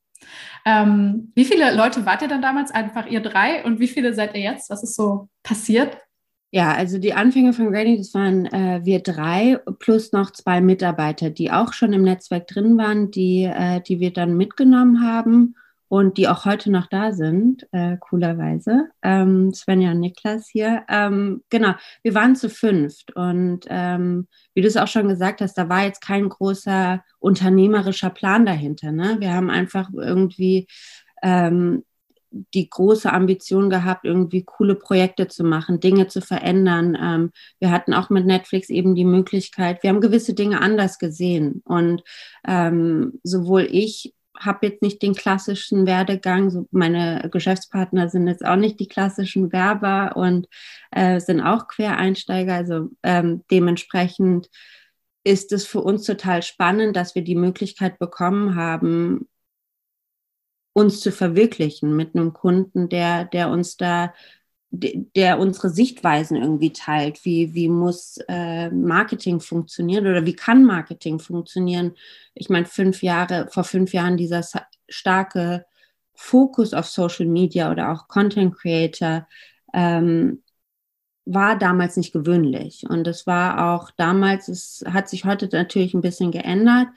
Ähm, 0.65 1.33
wie 1.35 1.45
viele 1.45 1.75
Leute 1.75 2.05
wart 2.07 2.23
ihr 2.23 2.29
dann 2.29 2.43
damals? 2.43 2.71
Einfach 2.71 3.07
ihr 3.07 3.21
drei 3.21 3.65
und 3.65 3.81
wie 3.81 3.89
viele 3.89 4.15
seid 4.15 4.35
ihr 4.35 4.43
jetzt? 4.43 4.71
Was 4.71 4.83
ist 4.83 4.95
so 4.95 5.29
passiert? 5.43 5.99
Ja, 6.53 6.73
also 6.73 6.99
die 6.99 7.15
Anfänge 7.15 7.53
von 7.53 7.71
Granny, 7.71 7.97
das 7.97 8.13
waren 8.13 8.47
äh, 8.47 8.81
wir 8.83 9.01
drei 9.01 9.59
plus 9.79 10.13
noch 10.13 10.33
zwei 10.33 10.61
Mitarbeiter, 10.61 11.31
die 11.31 11.53
auch 11.53 11.73
schon 11.73 11.93
im 11.93 12.03
Netzwerk 12.03 12.49
drin 12.49 12.77
waren, 12.77 13.11
die, 13.13 13.45
äh, 13.45 13.81
die 13.81 14.01
wir 14.01 14.13
dann 14.13 14.37
mitgenommen 14.37 15.05
haben 15.05 15.55
und 15.91 16.19
die 16.19 16.29
auch 16.29 16.45
heute 16.45 16.71
noch 16.71 16.87
da 16.87 17.13
sind, 17.13 17.67
äh, 17.73 17.97
coolerweise. 17.99 18.91
Ähm, 19.03 19.53
Svenja 19.53 19.91
und 19.91 19.99
Niklas 19.99 20.49
hier. 20.49 20.85
Ähm, 20.89 21.43
genau, 21.51 21.75
wir 22.05 22.15
waren 22.15 22.37
zu 22.37 22.49
fünft 22.49 23.17
und 23.17 23.67
ähm, 23.69 24.29
wie 24.55 24.61
du 24.61 24.69
es 24.69 24.77
auch 24.77 24.87
schon 24.87 25.09
gesagt 25.09 25.41
hast, 25.41 25.59
da 25.59 25.69
war 25.69 25.83
jetzt 25.83 26.01
kein 26.01 26.29
großer 26.29 27.03
unternehmerischer 27.19 28.11
Plan 28.11 28.47
dahinter. 28.47 28.93
Ne? 28.93 29.17
Wir 29.19 29.35
haben 29.35 29.51
einfach 29.51 29.91
irgendwie 29.93 30.69
ähm, 31.25 31.83
die 32.31 32.71
große 32.71 33.13
Ambition 33.13 33.69
gehabt, 33.69 34.05
irgendwie 34.05 34.45
coole 34.45 34.77
Projekte 34.77 35.27
zu 35.27 35.43
machen, 35.43 35.81
Dinge 35.81 36.07
zu 36.07 36.21
verändern. 36.21 36.97
Ähm, 37.03 37.33
wir 37.59 37.73
hatten 37.73 37.95
auch 37.95 38.11
mit 38.11 38.27
Netflix 38.27 38.69
eben 38.69 38.95
die 38.95 39.05
Möglichkeit, 39.05 39.83
wir 39.83 39.91
haben 39.91 40.01
gewisse 40.01 40.35
Dinge 40.35 40.61
anders 40.61 41.01
gesehen. 41.01 41.63
Und 41.65 42.05
ähm, 42.47 43.19
sowohl 43.25 43.67
ich 43.69 44.15
habe 44.41 44.67
jetzt 44.67 44.83
nicht 44.83 45.03
den 45.03 45.15
klassischen 45.15 45.87
Werdegang, 45.87 46.51
so 46.51 46.67
meine 46.71 47.29
Geschäftspartner 47.31 48.09
sind 48.09 48.27
jetzt 48.27 48.45
auch 48.45 48.57
nicht 48.57 48.81
die 48.81 48.89
klassischen 48.89 49.53
Werber 49.53 50.17
und 50.17 50.49
äh, 50.91 51.21
sind 51.21 51.41
auch 51.41 51.69
Quereinsteiger. 51.69 52.55
Also 52.55 52.89
ähm, 53.03 53.45
dementsprechend 53.51 54.49
ist 55.25 55.53
es 55.53 55.67
für 55.67 55.81
uns 55.81 56.05
total 56.05 56.43
spannend, 56.43 56.97
dass 56.97 57.15
wir 57.15 57.23
die 57.23 57.35
Möglichkeit 57.35 57.99
bekommen 57.99 58.55
haben, 58.55 59.29
uns 60.73 61.01
zu 61.01 61.13
verwirklichen 61.13 61.95
mit 61.95 62.15
einem 62.15 62.33
Kunden, 62.33 62.89
der, 62.89 63.25
der 63.27 63.51
uns 63.51 63.77
da, 63.77 64.15
der 64.71 65.39
unsere 65.39 65.71
Sichtweisen 65.71 66.37
irgendwie 66.37 66.73
teilt. 66.73 67.25
Wie, 67.25 67.55
wie 67.55 67.69
muss 67.69 68.19
äh, 68.29 68.71
Marketing 68.71 69.41
funktionieren 69.41 70.07
oder 70.07 70.25
wie 70.27 70.37
kann 70.37 70.65
Marketing 70.65 71.19
funktionieren? 71.19 71.95
Ich 72.35 72.49
meine, 72.49 72.67
fünf 72.67 73.03
Jahre, 73.03 73.49
vor 73.51 73.65
fünf 73.65 73.93
Jahren 73.93 74.17
dieser 74.17 74.43
starke 74.89 75.67
Fokus 76.15 76.75
auf 76.75 76.87
Social 76.87 77.27
Media 77.27 77.71
oder 77.71 77.93
auch 77.93 78.07
Content 78.09 78.57
Creator 78.57 79.27
ähm, 79.75 80.43
war 81.25 81.59
damals 81.59 81.97
nicht 81.97 82.13
gewöhnlich. 82.13 82.85
Und 82.89 83.07
es 83.07 83.27
war 83.27 83.75
auch 83.75 83.91
damals, 83.93 84.49
es 84.49 84.85
hat 84.87 85.09
sich 85.09 85.25
heute 85.25 85.49
natürlich 85.53 85.95
ein 85.95 86.01
bisschen 86.01 86.31
geändert 86.31 86.89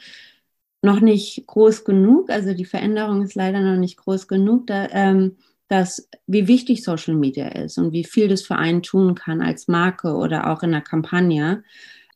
noch 0.84 1.00
nicht 1.00 1.48
groß 1.48 1.86
genug, 1.86 2.30
also 2.30 2.54
die 2.54 2.66
Veränderung 2.66 3.24
ist 3.24 3.36
leider 3.36 3.62
noch 3.62 3.78
nicht 3.78 3.98
groß 3.98 4.28
genug, 4.28 4.68
da, 4.68 4.88
ähm, 4.92 5.38
dass, 5.74 6.08
wie 6.28 6.48
wichtig 6.48 6.84
Social 6.84 7.16
Media 7.16 7.48
ist 7.48 7.80
und 7.80 7.94
wie 7.94 8.04
viel 8.04 8.28
das 8.28 8.44
für 8.44 8.56
einen 8.56 8.84
tun 8.84 9.16
kann 9.16 9.42
als 9.42 9.68
Marke 9.68 10.14
oder 10.14 10.52
auch 10.52 10.62
in 10.62 10.72
der 10.72 10.82
Kampagne. 10.82 11.64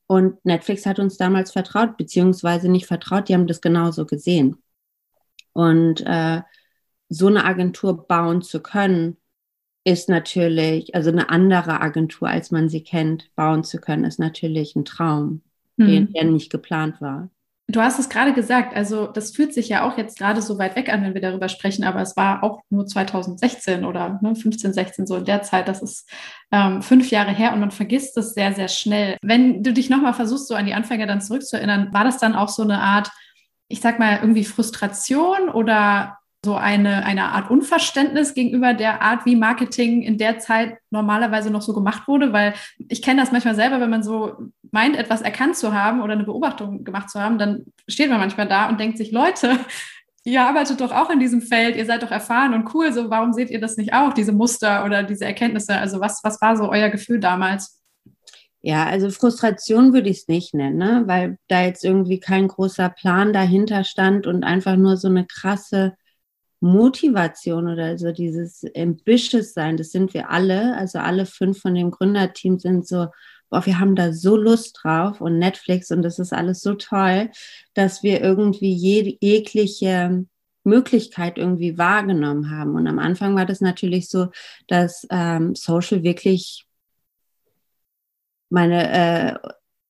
Und 0.05 0.45
Netflix 0.45 0.85
hat 0.85 0.99
uns 0.99 1.17
damals 1.17 1.53
vertraut, 1.53 1.97
beziehungsweise 1.97 2.69
nicht 2.69 2.85
vertraut, 2.85 3.29
die 3.29 3.33
haben 3.33 3.47
das 3.47 3.59
genauso 3.59 4.05
gesehen. 4.05 4.57
Und 5.53 6.01
äh, 6.05 6.43
so 7.09 7.25
eine 7.25 7.45
Agentur 7.45 8.05
bauen 8.05 8.43
zu 8.43 8.61
können, 8.61 9.17
ist 9.83 10.07
natürlich, 10.07 10.93
also 10.93 11.09
eine 11.09 11.31
andere 11.31 11.81
Agentur, 11.81 12.27
als 12.27 12.51
man 12.51 12.69
sie 12.69 12.83
kennt, 12.83 13.33
bauen 13.35 13.63
zu 13.63 13.79
können, 13.79 14.03
ist 14.03 14.19
natürlich 14.19 14.75
ein 14.75 14.85
Traum, 14.85 15.41
mhm. 15.77 15.87
den, 15.87 16.13
der 16.13 16.25
nicht 16.25 16.51
geplant 16.51 17.01
war. 17.01 17.31
Du 17.69 17.81
hast 17.81 17.99
es 17.99 18.07
gerade 18.07 18.33
gesagt, 18.33 18.73
also 18.77 19.07
das 19.07 19.31
fühlt 19.31 19.53
sich 19.53 19.67
ja 19.67 19.83
auch 19.83 19.97
jetzt 19.97 20.17
gerade 20.17 20.41
so 20.41 20.57
weit 20.57 20.77
weg 20.77 20.87
an, 20.87 21.03
wenn 21.03 21.13
wir 21.13 21.21
darüber 21.21 21.49
sprechen, 21.49 21.83
aber 21.83 22.01
es 22.01 22.15
war 22.15 22.41
auch 22.41 22.61
nur 22.69 22.85
2016 22.85 23.83
oder 23.83 24.19
ne, 24.21 24.35
15, 24.35 24.71
16 24.71 25.05
so 25.05 25.17
in 25.17 25.25
der 25.25 25.41
Zeit. 25.41 25.67
Das 25.67 25.81
ist 25.81 26.09
ähm, 26.53 26.81
fünf 26.81 27.11
Jahre 27.11 27.31
her 27.31 27.51
und 27.51 27.59
man 27.59 27.71
vergisst 27.71 28.15
es 28.17 28.33
sehr, 28.33 28.53
sehr 28.53 28.69
schnell. 28.69 29.17
Wenn 29.21 29.63
du 29.63 29.73
dich 29.73 29.89
nochmal 29.89 30.13
versuchst, 30.13 30.47
so 30.47 30.55
an 30.55 30.65
die 30.65 30.73
Anfänger 30.73 31.07
dann 31.07 31.19
zurückzuerinnern, 31.19 31.93
war 31.93 32.05
das 32.05 32.19
dann 32.19 32.35
auch 32.35 32.47
so 32.47 32.63
eine 32.63 32.79
Art, 32.79 33.11
ich 33.67 33.81
sag 33.81 33.99
mal, 33.99 34.19
irgendwie 34.21 34.45
Frustration 34.45 35.49
oder 35.49 36.17
so 36.45 36.55
eine, 36.55 37.03
eine 37.03 37.31
Art 37.31 37.49
Unverständnis 37.49 38.33
gegenüber 38.33 38.73
der 38.73 39.01
Art, 39.01 39.25
wie 39.25 39.35
Marketing 39.35 40.03
in 40.03 40.17
der 40.17 40.39
Zeit 40.39 40.77
normalerweise 40.91 41.49
noch 41.49 41.61
so 41.61 41.73
gemacht 41.73 42.07
wurde, 42.07 42.31
weil 42.31 42.53
ich 42.87 43.01
kenne 43.01 43.19
das 43.19 43.33
manchmal 43.33 43.55
selber, 43.55 43.81
wenn 43.81 43.89
man 43.89 44.03
so 44.03 44.37
meint, 44.71 44.95
etwas 44.95 45.21
erkannt 45.21 45.55
zu 45.55 45.73
haben 45.73 46.01
oder 46.01 46.13
eine 46.13 46.23
Beobachtung 46.23 46.83
gemacht 46.83 47.09
zu 47.09 47.19
haben, 47.19 47.37
dann 47.37 47.65
steht 47.87 48.09
man 48.09 48.19
manchmal 48.19 48.47
da 48.47 48.69
und 48.69 48.79
denkt 48.79 48.97
sich, 48.97 49.11
Leute, 49.11 49.57
ihr 50.23 50.41
arbeitet 50.41 50.81
doch 50.81 50.91
auch 50.91 51.09
in 51.09 51.19
diesem 51.19 51.41
Feld, 51.41 51.75
ihr 51.75 51.85
seid 51.85 52.03
doch 52.03 52.11
erfahren 52.11 52.53
und 52.53 52.73
cool, 52.73 52.91
so 52.91 53.09
warum 53.09 53.33
seht 53.33 53.49
ihr 53.49 53.61
das 53.61 53.77
nicht 53.77 53.93
auch, 53.93 54.13
diese 54.13 54.33
Muster 54.33 54.83
oder 54.85 55.03
diese 55.03 55.25
Erkenntnisse? 55.25 55.77
Also 55.77 55.99
was, 55.99 56.21
was 56.23 56.41
war 56.41 56.57
so 56.57 56.69
euer 56.69 56.89
Gefühl 56.89 57.19
damals? 57.19 57.81
Ja, 58.61 58.85
also 58.85 59.09
Frustration 59.11 59.93
würde 59.93 60.09
ich 60.09 60.17
es 60.17 60.27
nicht 60.27 60.53
nennen, 60.53 60.77
ne? 60.77 61.03
weil 61.05 61.37
da 61.47 61.61
jetzt 61.61 61.85
irgendwie 61.85 62.19
kein 62.19 62.47
großer 62.47 62.89
Plan 62.89 63.31
dahinter 63.31 63.83
stand 63.83 64.27
und 64.27 64.43
einfach 64.43 64.75
nur 64.75 64.97
so 64.97 65.07
eine 65.07 65.25
krasse 65.25 65.93
Motivation 66.59 67.69
oder 67.69 67.97
so 67.97 68.11
dieses 68.11 68.65
ambitious 68.75 69.53
sein, 69.53 69.77
das 69.77 69.91
sind 69.91 70.13
wir 70.13 70.31
alle, 70.31 70.75
also 70.75 70.99
alle 70.99 71.25
fünf 71.25 71.61
von 71.61 71.75
dem 71.75 71.91
Gründerteam 71.91 72.57
sind 72.59 72.87
so, 72.87 73.07
boah, 73.49 73.65
wir 73.65 73.79
haben 73.79 73.95
da 73.95 74.13
so 74.13 74.35
Lust 74.35 74.79
drauf 74.81 75.21
und 75.21 75.39
Netflix 75.39 75.91
und 75.91 76.01
das 76.01 76.19
ist 76.19 76.33
alles 76.33 76.61
so 76.61 76.73
toll, 76.75 77.29
dass 77.73 78.03
wir 78.03 78.21
irgendwie 78.21 78.73
je, 78.73 79.17
jegliche 79.21 80.25
Möglichkeit 80.63 81.37
irgendwie 81.37 81.77
wahrgenommen 81.77 82.51
haben. 82.51 82.75
Und 82.75 82.87
am 82.87 82.99
Anfang 82.99 83.35
war 83.35 83.45
das 83.45 83.61
natürlich 83.61 84.09
so, 84.09 84.27
dass 84.67 85.07
ähm, 85.09 85.55
Social 85.55 86.03
wirklich 86.03 86.67
meine 88.49 88.91
äh, 88.91 89.49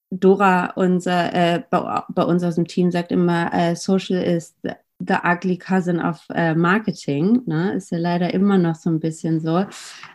Dora, 0.09 0.71
unser, 0.75 1.33
äh, 1.33 1.63
bei, 1.69 2.03
bei, 2.09 2.23
uns 2.23 2.43
aus 2.43 2.55
dem 2.55 2.67
Team 2.67 2.91
sagt 2.91 3.11
immer, 3.11 3.53
äh, 3.53 3.75
Social 3.75 4.21
ist 4.21 4.55
the 4.99 5.15
ugly 5.23 5.57
cousin 5.57 5.99
of 5.99 6.25
äh, 6.33 6.55
Marketing, 6.55 7.41
ne? 7.45 7.73
ist 7.73 7.91
ja 7.91 7.97
leider 7.97 8.33
immer 8.33 8.57
noch 8.57 8.75
so 8.75 8.89
ein 8.89 8.99
bisschen 8.99 9.41
so, 9.41 9.65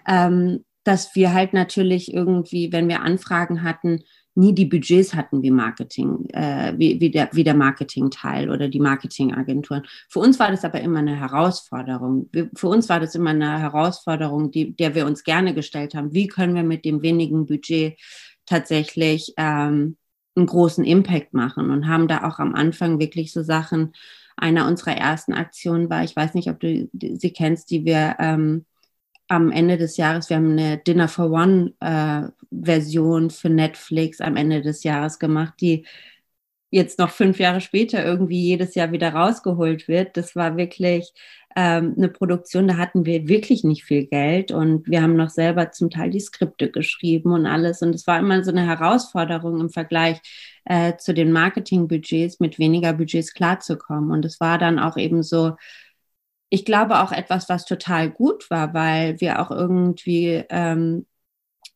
ähm, 0.06 0.64
dass 0.84 1.14
wir 1.14 1.32
halt 1.32 1.52
natürlich 1.52 2.12
irgendwie, 2.12 2.72
wenn 2.72 2.88
wir 2.88 3.02
Anfragen 3.02 3.62
hatten, 3.62 4.02
nie 4.34 4.54
die 4.54 4.64
Budgets 4.64 5.14
hatten 5.14 5.42
wie 5.42 5.50
Marketing, 5.50 6.26
äh, 6.30 6.72
wie, 6.76 7.00
wie, 7.00 7.10
der, 7.10 7.28
wie 7.32 7.44
der 7.44 7.54
Marketing-Teil 7.54 8.50
oder 8.50 8.68
die 8.68 8.80
Marketingagenturen. 8.80 9.82
Für 10.08 10.20
uns 10.20 10.38
war 10.38 10.50
das 10.50 10.64
aber 10.64 10.80
immer 10.80 11.00
eine 11.00 11.16
Herausforderung. 11.16 12.30
Für 12.54 12.68
uns 12.68 12.88
war 12.88 12.98
das 12.98 13.14
immer 13.14 13.30
eine 13.30 13.58
Herausforderung, 13.58 14.50
die, 14.50 14.74
der 14.74 14.94
wir 14.94 15.06
uns 15.06 15.24
gerne 15.24 15.54
gestellt 15.54 15.94
haben. 15.94 16.14
Wie 16.14 16.28
können 16.28 16.54
wir 16.54 16.62
mit 16.62 16.84
dem 16.84 17.02
wenigen 17.02 17.46
Budget 17.46 17.98
tatsächlich 18.46 19.34
ähm, 19.36 19.96
einen 20.34 20.46
großen 20.46 20.84
Impact 20.84 21.34
machen 21.34 21.70
und 21.70 21.86
haben 21.86 22.08
da 22.08 22.26
auch 22.26 22.38
am 22.38 22.54
Anfang 22.54 22.98
wirklich 22.98 23.32
so 23.32 23.42
Sachen 23.42 23.92
einer 24.36 24.66
unserer 24.66 24.96
ersten 24.96 25.34
Aktionen 25.34 25.90
war, 25.90 26.04
ich 26.04 26.16
weiß 26.16 26.32
nicht, 26.34 26.48
ob 26.48 26.58
du 26.58 26.88
sie 26.92 27.32
kennst, 27.32 27.70
die 27.70 27.84
wir 27.84 28.16
ähm, 28.18 28.64
am 29.32 29.50
Ende 29.50 29.78
des 29.78 29.96
Jahres, 29.96 30.28
wir 30.28 30.36
haben 30.36 30.52
eine 30.52 30.76
Dinner 30.76 31.08
for 31.08 31.30
One 31.30 31.72
äh, 31.80 32.28
Version 32.50 33.30
für 33.30 33.48
Netflix 33.48 34.20
am 34.20 34.36
Ende 34.36 34.60
des 34.60 34.84
Jahres 34.84 35.18
gemacht, 35.18 35.54
die 35.60 35.86
jetzt 36.70 36.98
noch 36.98 37.10
fünf 37.10 37.38
Jahre 37.38 37.62
später 37.62 38.04
irgendwie 38.04 38.40
jedes 38.40 38.74
Jahr 38.74 38.92
wieder 38.92 39.14
rausgeholt 39.14 39.88
wird. 39.88 40.18
Das 40.18 40.36
war 40.36 40.58
wirklich 40.58 41.12
ähm, 41.56 41.94
eine 41.96 42.08
Produktion, 42.08 42.68
da 42.68 42.76
hatten 42.76 43.06
wir 43.06 43.26
wirklich 43.26 43.64
nicht 43.64 43.84
viel 43.84 44.06
Geld 44.06 44.52
und 44.52 44.86
wir 44.86 45.02
haben 45.02 45.16
noch 45.16 45.30
selber 45.30 45.70
zum 45.70 45.88
Teil 45.88 46.10
die 46.10 46.20
Skripte 46.20 46.70
geschrieben 46.70 47.32
und 47.32 47.46
alles. 47.46 47.80
Und 47.80 47.94
es 47.94 48.06
war 48.06 48.18
immer 48.18 48.44
so 48.44 48.50
eine 48.50 48.66
Herausforderung 48.66 49.60
im 49.60 49.70
Vergleich 49.70 50.20
äh, 50.66 50.96
zu 50.96 51.14
den 51.14 51.32
Marketingbudgets, 51.32 52.38
mit 52.38 52.58
weniger 52.58 52.92
Budgets 52.92 53.32
klarzukommen. 53.32 54.10
Und 54.10 54.26
es 54.26 54.40
war 54.40 54.58
dann 54.58 54.78
auch 54.78 54.98
eben 54.98 55.22
so, 55.22 55.56
ich 56.52 56.66
glaube 56.66 57.00
auch 57.00 57.12
etwas, 57.12 57.48
was 57.48 57.64
total 57.64 58.10
gut 58.10 58.50
war, 58.50 58.74
weil 58.74 59.18
wir 59.22 59.40
auch 59.40 59.50
irgendwie 59.50 60.44
ähm, 60.50 61.06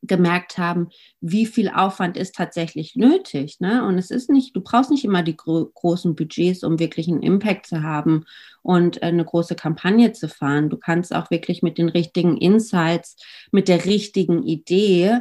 gemerkt 0.03 0.59
haben, 0.59 0.91
wie 1.23 1.47
viel 1.47 1.71
Aufwand 1.71 2.19
ist 2.19 2.35
tatsächlich 2.35 2.95
nötig. 2.95 3.59
Ne? 3.59 3.87
Und 3.87 3.97
es 3.97 4.11
ist 4.11 4.29
nicht, 4.29 4.55
du 4.55 4.61
brauchst 4.61 4.91
nicht 4.91 5.07
immer 5.07 5.23
die 5.23 5.35
gro 5.35 5.71
großen 5.73 6.15
Budgets, 6.15 6.63
um 6.63 6.79
wirklich 6.79 7.09
einen 7.09 7.23
Impact 7.23 7.65
zu 7.65 7.83
haben 7.83 8.27
und 8.61 9.01
äh, 9.01 9.07
eine 9.07 9.25
große 9.25 9.55
Kampagne 9.55 10.13
zu 10.13 10.29
fahren. 10.29 10.69
Du 10.69 10.77
kannst 10.77 11.15
auch 11.15 11.31
wirklich 11.31 11.63
mit 11.63 11.79
den 11.79 11.89
richtigen 11.89 12.37
Insights, 12.37 13.17
mit 13.53 13.69
der 13.69 13.87
richtigen 13.87 14.43
Idee 14.43 15.21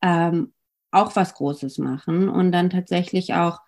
ähm, 0.00 0.52
auch 0.92 1.16
was 1.16 1.34
Großes 1.34 1.78
machen 1.78 2.28
und 2.28 2.52
dann 2.52 2.70
tatsächlich 2.70 3.34
auch 3.34 3.58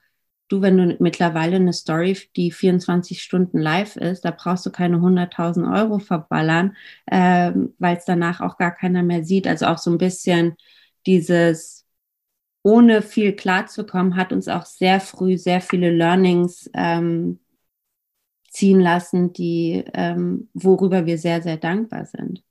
du, 0.48 0.60
wenn 0.62 0.76
du 0.76 0.96
mittlerweile 1.00 1.56
eine 1.56 1.72
Story, 1.72 2.16
die 2.36 2.50
24 2.50 3.22
Stunden 3.22 3.58
live 3.58 3.96
ist, 3.96 4.24
da 4.24 4.30
brauchst 4.30 4.66
du 4.66 4.70
keine 4.70 4.98
100.000 4.98 5.74
Euro 5.74 5.98
verballern, 5.98 6.76
äh, 7.06 7.52
weil 7.78 7.96
es 7.96 8.04
danach 8.04 8.40
auch 8.40 8.56
gar 8.56 8.74
keiner 8.74 9.02
mehr 9.02 9.24
sieht. 9.24 9.46
Also 9.46 9.66
auch 9.66 9.78
so 9.78 9.90
ein 9.90 9.98
bisschen 9.98 10.56
dieses, 11.06 11.86
ohne 12.62 13.02
viel 13.02 13.34
klarzukommen, 13.34 14.16
hat 14.16 14.32
uns 14.32 14.48
auch 14.48 14.66
sehr 14.66 15.00
früh 15.00 15.36
sehr 15.38 15.60
viele 15.60 15.90
Learnings 15.90 16.70
ähm, 16.74 17.40
ziehen 18.48 18.80
lassen, 18.80 19.32
die, 19.32 19.84
ähm, 19.94 20.48
worüber 20.54 21.06
wir 21.06 21.18
sehr, 21.18 21.42
sehr 21.42 21.56
dankbar 21.56 22.06
sind. 22.06 22.42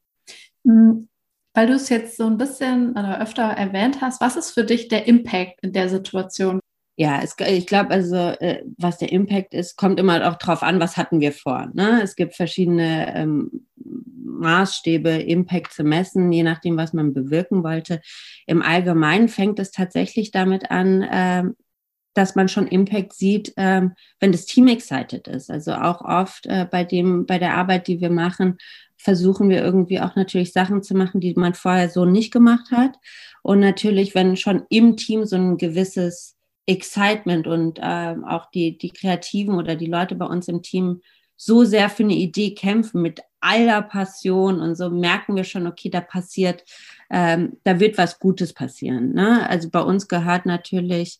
Hm, 0.65 1.07
weil 1.53 1.67
du 1.67 1.73
es 1.73 1.89
jetzt 1.89 2.17
so 2.17 2.25
ein 2.25 2.37
bisschen 2.37 2.91
oder 2.91 3.21
öfter 3.21 3.43
erwähnt 3.43 4.01
hast, 4.01 4.19
was 4.19 4.35
ist 4.35 4.51
für 4.51 4.63
dich 4.63 4.87
der 4.87 5.07
Impact 5.07 5.59
in 5.61 5.71
der 5.71 5.87
Situation? 5.87 6.59
Ja, 6.95 7.21
es, 7.23 7.35
ich 7.39 7.65
glaube, 7.65 7.89
also 7.89 8.15
äh, 8.15 8.63
was 8.77 8.99
der 8.99 9.11
Impact 9.11 9.55
ist, 9.55 9.77
kommt 9.77 9.99
immer 9.99 10.29
auch 10.29 10.37
drauf 10.37 10.61
an, 10.61 10.79
was 10.79 10.95
hatten 10.95 11.21
wir 11.21 11.31
vor. 11.31 11.69
Ne? 11.73 12.01
Es 12.03 12.15
gibt 12.15 12.35
verschiedene 12.35 13.15
ähm, 13.15 13.65
Maßstäbe, 14.23 15.09
Impact 15.09 15.73
zu 15.73 15.83
messen, 15.83 16.31
je 16.31 16.43
nachdem, 16.43 16.77
was 16.77 16.93
man 16.93 17.13
bewirken 17.13 17.63
wollte. 17.63 17.99
Im 18.45 18.61
Allgemeinen 18.61 19.27
fängt 19.27 19.59
es 19.59 19.71
tatsächlich 19.71 20.29
damit 20.29 20.69
an, 20.69 21.07
ähm, 21.11 21.55
dass 22.13 22.35
man 22.35 22.47
schon 22.47 22.67
Impact 22.67 23.13
sieht, 23.13 23.53
ähm, 23.57 23.93
wenn 24.19 24.31
das 24.31 24.45
Team 24.45 24.67
excited 24.67 25.27
ist. 25.27 25.49
Also 25.49 25.73
auch 25.73 26.01
oft 26.01 26.45
äh, 26.45 26.67
bei 26.69 26.83
dem, 26.83 27.25
bei 27.25 27.39
der 27.39 27.55
Arbeit, 27.55 27.87
die 27.87 28.01
wir 28.01 28.11
machen, 28.11 28.57
versuchen 28.97 29.49
wir 29.49 29.63
irgendwie 29.63 29.99
auch 29.99 30.15
natürlich 30.15 30.53
Sachen 30.53 30.83
zu 30.83 30.95
machen, 30.95 31.21
die 31.21 31.33
man 31.33 31.55
vorher 31.55 31.89
so 31.89 32.05
nicht 32.05 32.31
gemacht 32.31 32.71
hat. 32.71 32.95
Und 33.41 33.59
natürlich, 33.59 34.13
wenn 34.13 34.37
schon 34.37 34.63
im 34.69 34.95
Team 34.95 35.25
so 35.25 35.35
ein 35.35 35.57
gewisses 35.57 36.37
Excitement 36.65 37.47
und 37.47 37.79
äh, 37.79 38.15
auch 38.27 38.49
die, 38.51 38.77
die 38.77 38.91
Kreativen 38.91 39.55
oder 39.55 39.75
die 39.75 39.87
Leute 39.87 40.15
bei 40.15 40.25
uns 40.25 40.47
im 40.47 40.61
Team 40.61 41.01
so 41.35 41.63
sehr 41.63 41.89
für 41.89 42.03
eine 42.03 42.13
Idee 42.13 42.53
kämpfen 42.53 43.01
mit 43.01 43.21
aller 43.41 43.81
Passion 43.81 44.61
und 44.61 44.75
so 44.75 44.89
merken 44.89 45.35
wir 45.35 45.43
schon, 45.43 45.67
okay, 45.67 45.89
da 45.89 45.99
passiert, 45.99 46.63
ähm, 47.09 47.57
da 47.63 47.79
wird 47.79 47.97
was 47.97 48.19
Gutes 48.19 48.53
passieren. 48.53 49.13
Ne? 49.13 49.47
Also 49.49 49.69
bei 49.69 49.81
uns 49.81 50.07
gehört 50.07 50.45
natürlich 50.45 51.19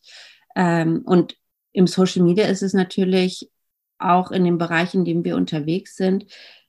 ähm, 0.56 1.02
und 1.04 1.36
im 1.72 1.86
Social 1.86 2.22
Media 2.22 2.46
ist 2.46 2.62
es 2.62 2.72
natürlich 2.72 3.50
auch 3.98 4.30
in 4.30 4.44
den 4.44 4.58
Bereichen, 4.58 5.00
in 5.00 5.04
denen 5.04 5.24
wir 5.24 5.36
unterwegs 5.36 5.96
sind, 5.96 6.26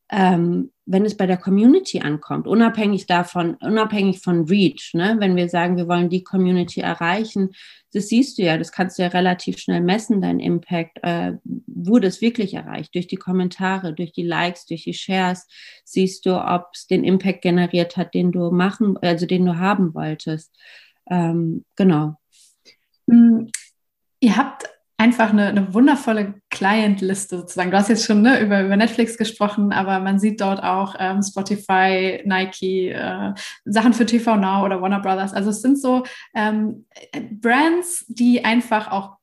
ähm, 0.09 0.71
wenn 0.85 1.03
es 1.03 1.17
bei 1.17 1.25
der 1.25 1.37
Community 1.37 1.99
ankommt, 1.99 2.45
unabhängig 2.47 3.07
davon, 3.07 3.55
unabhängig 3.55 4.19
von 4.19 4.45
Reach, 4.45 4.93
ne? 4.93 5.15
wenn 5.19 5.35
wir 5.35 5.49
sagen, 5.49 5.77
wir 5.77 5.87
wollen 5.87 6.09
die 6.09 6.23
Community 6.23 6.81
erreichen, 6.81 7.51
das 7.91 8.09
siehst 8.09 8.37
du 8.37 8.43
ja, 8.43 8.57
das 8.57 8.71
kannst 8.71 8.99
du 8.99 9.03
ja 9.03 9.09
relativ 9.09 9.57
schnell 9.57 9.81
messen, 9.81 10.21
dein 10.21 10.39
Impact, 10.39 10.99
äh, 11.01 11.33
wurde 11.65 12.07
es 12.07 12.21
wirklich 12.21 12.53
erreicht, 12.53 12.93
durch 12.93 13.07
die 13.07 13.15
Kommentare, 13.15 13.93
durch 13.93 14.11
die 14.11 14.23
Likes, 14.23 14.67
durch 14.67 14.83
die 14.83 14.93
Shares, 14.93 15.47
siehst 15.83 16.25
du, 16.27 16.39
ob 16.39 16.69
es 16.73 16.85
den 16.85 17.03
Impact 17.03 17.41
generiert 17.41 17.97
hat, 17.97 18.13
den 18.13 18.31
du 18.31 18.51
machen, 18.51 18.97
also 18.97 19.25
den 19.25 19.45
du 19.45 19.57
haben 19.57 19.95
wolltest. 19.95 20.55
Ähm, 21.09 21.65
genau. 21.75 22.17
Hm, 23.09 23.49
ihr 24.19 24.37
habt 24.37 24.65
einfach 24.97 25.31
eine, 25.31 25.47
eine 25.47 25.73
wundervolle 25.73 26.35
Client-Liste 26.51 27.37
sozusagen. 27.37 27.71
Du 27.71 27.77
hast 27.77 27.89
jetzt 27.89 28.05
schon 28.05 28.21
ne, 28.21 28.39
über, 28.39 28.63
über 28.63 28.77
Netflix 28.77 29.17
gesprochen, 29.17 29.73
aber 29.73 29.99
man 29.99 30.19
sieht 30.19 30.39
dort 30.39 30.63
auch 30.63 30.95
ähm, 30.99 31.21
Spotify, 31.21 32.21
Nike, 32.25 32.89
äh, 32.89 33.33
Sachen 33.65 33.93
für 33.93 34.05
TV 34.05 34.37
Now 34.37 34.63
oder 34.63 34.81
Warner 34.81 35.01
Brothers. 35.01 35.33
Also 35.33 35.49
es 35.49 35.61
sind 35.61 35.79
so 35.79 36.03
ähm, 36.33 36.85
Brands, 37.41 38.05
die 38.07 38.45
einfach 38.45 38.89
auch 38.91 39.17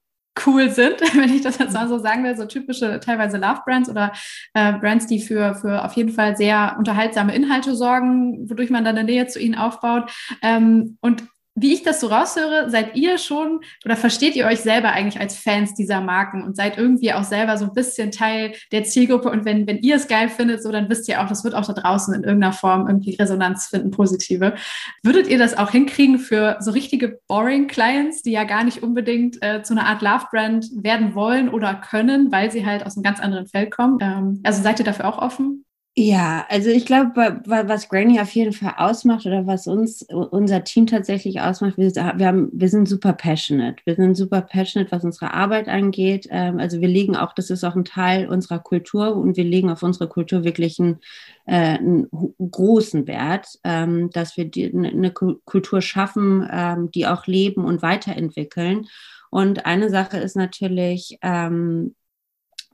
cool 0.46 0.70
sind, 0.70 1.00
wenn 1.14 1.32
ich 1.34 1.42
das 1.42 1.58
jetzt 1.58 1.74
mal 1.74 1.88
so 1.88 1.98
sagen 1.98 2.24
will, 2.24 2.36
so 2.36 2.46
typische 2.46 3.00
teilweise 3.00 3.38
Love-Brands 3.38 3.88
oder 3.88 4.12
äh, 4.54 4.72
Brands, 4.74 5.06
die 5.06 5.20
für, 5.20 5.54
für 5.54 5.84
auf 5.84 5.94
jeden 5.94 6.10
Fall 6.10 6.36
sehr 6.36 6.76
unterhaltsame 6.78 7.34
Inhalte 7.34 7.74
sorgen, 7.74 8.48
wodurch 8.48 8.70
man 8.70 8.84
dann 8.84 8.96
eine 8.96 9.10
Nähe 9.10 9.26
zu 9.26 9.38
ihnen 9.38 9.54
aufbaut. 9.54 10.10
Ähm, 10.42 10.98
und 11.00 11.24
wie 11.54 11.74
ich 11.74 11.82
das 11.82 12.00
so 12.00 12.06
raushöre, 12.06 12.70
seid 12.70 12.96
ihr 12.96 13.18
schon 13.18 13.60
oder 13.84 13.96
versteht 13.96 14.36
ihr 14.36 14.46
euch 14.46 14.60
selber 14.60 14.92
eigentlich 14.92 15.20
als 15.20 15.36
Fans 15.36 15.74
dieser 15.74 16.00
Marken 16.00 16.42
und 16.42 16.56
seid 16.56 16.78
irgendwie 16.78 17.12
auch 17.12 17.24
selber 17.24 17.58
so 17.58 17.66
ein 17.66 17.74
bisschen 17.74 18.10
Teil 18.10 18.54
der 18.72 18.84
Zielgruppe 18.84 19.30
und 19.30 19.44
wenn, 19.44 19.66
wenn 19.66 19.78
ihr 19.78 19.96
es 19.96 20.08
geil 20.08 20.28
findet, 20.28 20.62
so 20.62 20.72
dann 20.72 20.88
wisst 20.88 21.08
ihr 21.08 21.22
auch, 21.22 21.28
das 21.28 21.44
wird 21.44 21.54
auch 21.54 21.66
da 21.66 21.74
draußen 21.74 22.14
in 22.14 22.24
irgendeiner 22.24 22.54
Form 22.54 22.86
irgendwie 22.86 23.14
Resonanz 23.14 23.66
finden, 23.66 23.90
positive. 23.90 24.54
Würdet 25.02 25.28
ihr 25.28 25.38
das 25.38 25.56
auch 25.56 25.70
hinkriegen 25.70 26.18
für 26.18 26.56
so 26.60 26.70
richtige 26.70 27.20
boring 27.28 27.66
Clients, 27.66 28.22
die 28.22 28.32
ja 28.32 28.44
gar 28.44 28.64
nicht 28.64 28.82
unbedingt 28.82 29.42
äh, 29.42 29.62
zu 29.62 29.74
einer 29.74 29.86
Art 29.86 30.00
Love 30.00 30.26
Brand 30.30 30.66
werden 30.74 31.14
wollen 31.14 31.50
oder 31.50 31.74
können, 31.74 32.32
weil 32.32 32.50
sie 32.50 32.64
halt 32.64 32.86
aus 32.86 32.96
einem 32.96 33.02
ganz 33.04 33.20
anderen 33.20 33.46
Feld 33.46 33.70
kommen? 33.70 33.98
Ähm, 34.00 34.40
also 34.42 34.62
seid 34.62 34.78
ihr 34.78 34.84
dafür 34.84 35.06
auch 35.06 35.18
offen? 35.18 35.64
Ja, 35.94 36.46
also 36.48 36.70
ich 36.70 36.86
glaube, 36.86 37.42
was 37.44 37.90
Granny 37.90 38.18
auf 38.18 38.30
jeden 38.34 38.54
Fall 38.54 38.76
ausmacht 38.78 39.26
oder 39.26 39.46
was 39.46 39.66
uns 39.66 40.00
unser 40.10 40.64
Team 40.64 40.86
tatsächlich 40.86 41.42
ausmacht, 41.42 41.76
wir, 41.76 41.92
wir, 41.94 42.26
haben, 42.26 42.48
wir 42.50 42.70
sind 42.70 42.88
super 42.88 43.12
passionate. 43.12 43.76
Wir 43.84 43.96
sind 43.96 44.14
super 44.14 44.40
passionate, 44.40 44.90
was 44.90 45.04
unsere 45.04 45.34
Arbeit 45.34 45.68
angeht. 45.68 46.26
Ähm, 46.30 46.58
also 46.58 46.80
wir 46.80 46.88
legen 46.88 47.14
auch, 47.14 47.34
das 47.34 47.50
ist 47.50 47.62
auch 47.62 47.76
ein 47.76 47.84
Teil 47.84 48.26
unserer 48.26 48.58
Kultur 48.60 49.14
und 49.14 49.36
wir 49.36 49.44
legen 49.44 49.68
auf 49.68 49.82
unsere 49.82 50.08
Kultur 50.08 50.44
wirklich 50.44 50.80
einen, 50.80 50.98
äh, 51.44 51.76
einen 51.76 52.08
großen 52.38 53.06
Wert, 53.06 53.58
ähm, 53.62 54.08
dass 54.14 54.38
wir 54.38 54.50
eine 54.72 55.10
Kultur 55.10 55.82
schaffen, 55.82 56.48
ähm, 56.50 56.90
die 56.90 57.06
auch 57.06 57.26
leben 57.26 57.66
und 57.66 57.82
weiterentwickeln. 57.82 58.86
Und 59.30 59.66
eine 59.66 59.90
Sache 59.90 60.16
ist 60.16 60.36
natürlich, 60.36 61.18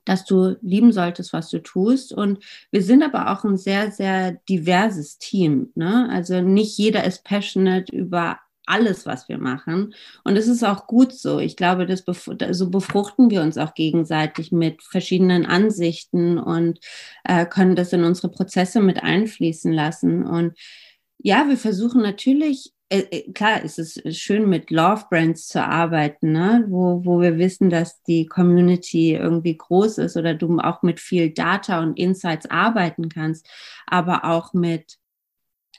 dass 0.08 0.24
du 0.24 0.56
lieben 0.62 0.92
solltest, 0.92 1.32
was 1.32 1.50
du 1.50 1.62
tust. 1.62 2.12
Und 2.12 2.42
wir 2.70 2.82
sind 2.82 3.02
aber 3.02 3.30
auch 3.30 3.44
ein 3.44 3.56
sehr, 3.56 3.90
sehr 3.90 4.32
diverses 4.48 5.18
Team. 5.18 5.70
Ne? 5.74 6.08
Also 6.10 6.40
nicht 6.40 6.78
jeder 6.78 7.04
ist 7.04 7.24
passionate 7.24 7.94
über 7.94 8.38
alles, 8.68 9.06
was 9.06 9.28
wir 9.28 9.38
machen. 9.38 9.94
Und 10.24 10.36
es 10.36 10.46
ist 10.46 10.62
auch 10.62 10.86
gut 10.86 11.12
so. 11.12 11.38
Ich 11.38 11.56
glaube, 11.56 11.86
das 11.86 12.04
bef 12.04 12.28
so 12.50 12.70
befruchten 12.70 13.30
wir 13.30 13.42
uns 13.42 13.56
auch 13.56 13.74
gegenseitig 13.74 14.52
mit 14.52 14.82
verschiedenen 14.82 15.46
Ansichten 15.46 16.38
und 16.38 16.78
äh, 17.24 17.46
können 17.46 17.76
das 17.76 17.92
in 17.92 18.04
unsere 18.04 18.30
Prozesse 18.30 18.80
mit 18.80 19.02
einfließen 19.02 19.72
lassen. 19.72 20.26
Und 20.26 20.58
ja, 21.18 21.48
wir 21.48 21.56
versuchen 21.56 22.02
natürlich 22.02 22.72
äh, 22.90 23.00
äh, 23.10 23.32
klar, 23.32 23.60
es 23.64 23.78
ist 23.78 24.16
schön 24.16 24.48
mit 24.48 24.70
Love 24.70 25.04
Brands 25.10 25.48
zu 25.48 25.62
arbeiten, 25.62 26.32
ne? 26.32 26.64
wo, 26.68 27.04
wo 27.04 27.20
wir 27.20 27.36
wissen, 27.36 27.68
dass 27.68 28.02
die 28.04 28.26
Community 28.26 29.14
irgendwie 29.14 29.56
groß 29.56 29.98
ist 29.98 30.16
oder 30.16 30.34
du 30.34 30.58
auch 30.58 30.82
mit 30.82 30.98
viel 30.98 31.30
Data 31.30 31.80
und 31.82 31.98
Insights 31.98 32.50
arbeiten 32.50 33.08
kannst, 33.08 33.46
aber 33.86 34.24
auch 34.24 34.54
mit, 34.54 34.98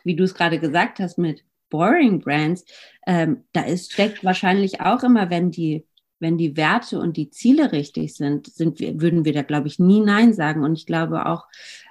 wie 0.03 0.15
du 0.15 0.23
es 0.23 0.35
gerade 0.35 0.59
gesagt 0.59 0.99
hast, 0.99 1.17
mit 1.17 1.43
Boring 1.69 2.19
Brands, 2.19 2.65
ähm, 3.07 3.43
da 3.53 3.61
ist, 3.61 3.93
steckt 3.93 4.23
wahrscheinlich 4.23 4.81
auch 4.81 5.03
immer, 5.03 5.29
wenn 5.29 5.51
die 5.51 5.85
wenn 6.21 6.37
die 6.37 6.57
Werte 6.57 6.99
und 6.99 7.15
die 7.15 7.29
Ziele 7.29 7.71
richtig 7.71 8.13
sind, 8.15 8.47
sind 8.47 8.79
wir, 8.79 8.99
würden 8.99 9.23
wir 9.23 9.31
da, 9.31 9.41
glaube 9.41 9.67
ich, 9.67 9.79
nie 9.79 10.01
Nein 10.01 10.33
sagen. 10.33 10.65
Und 10.65 10.73
ich 10.77 10.85
glaube 10.85 11.25
auch, 11.25 11.47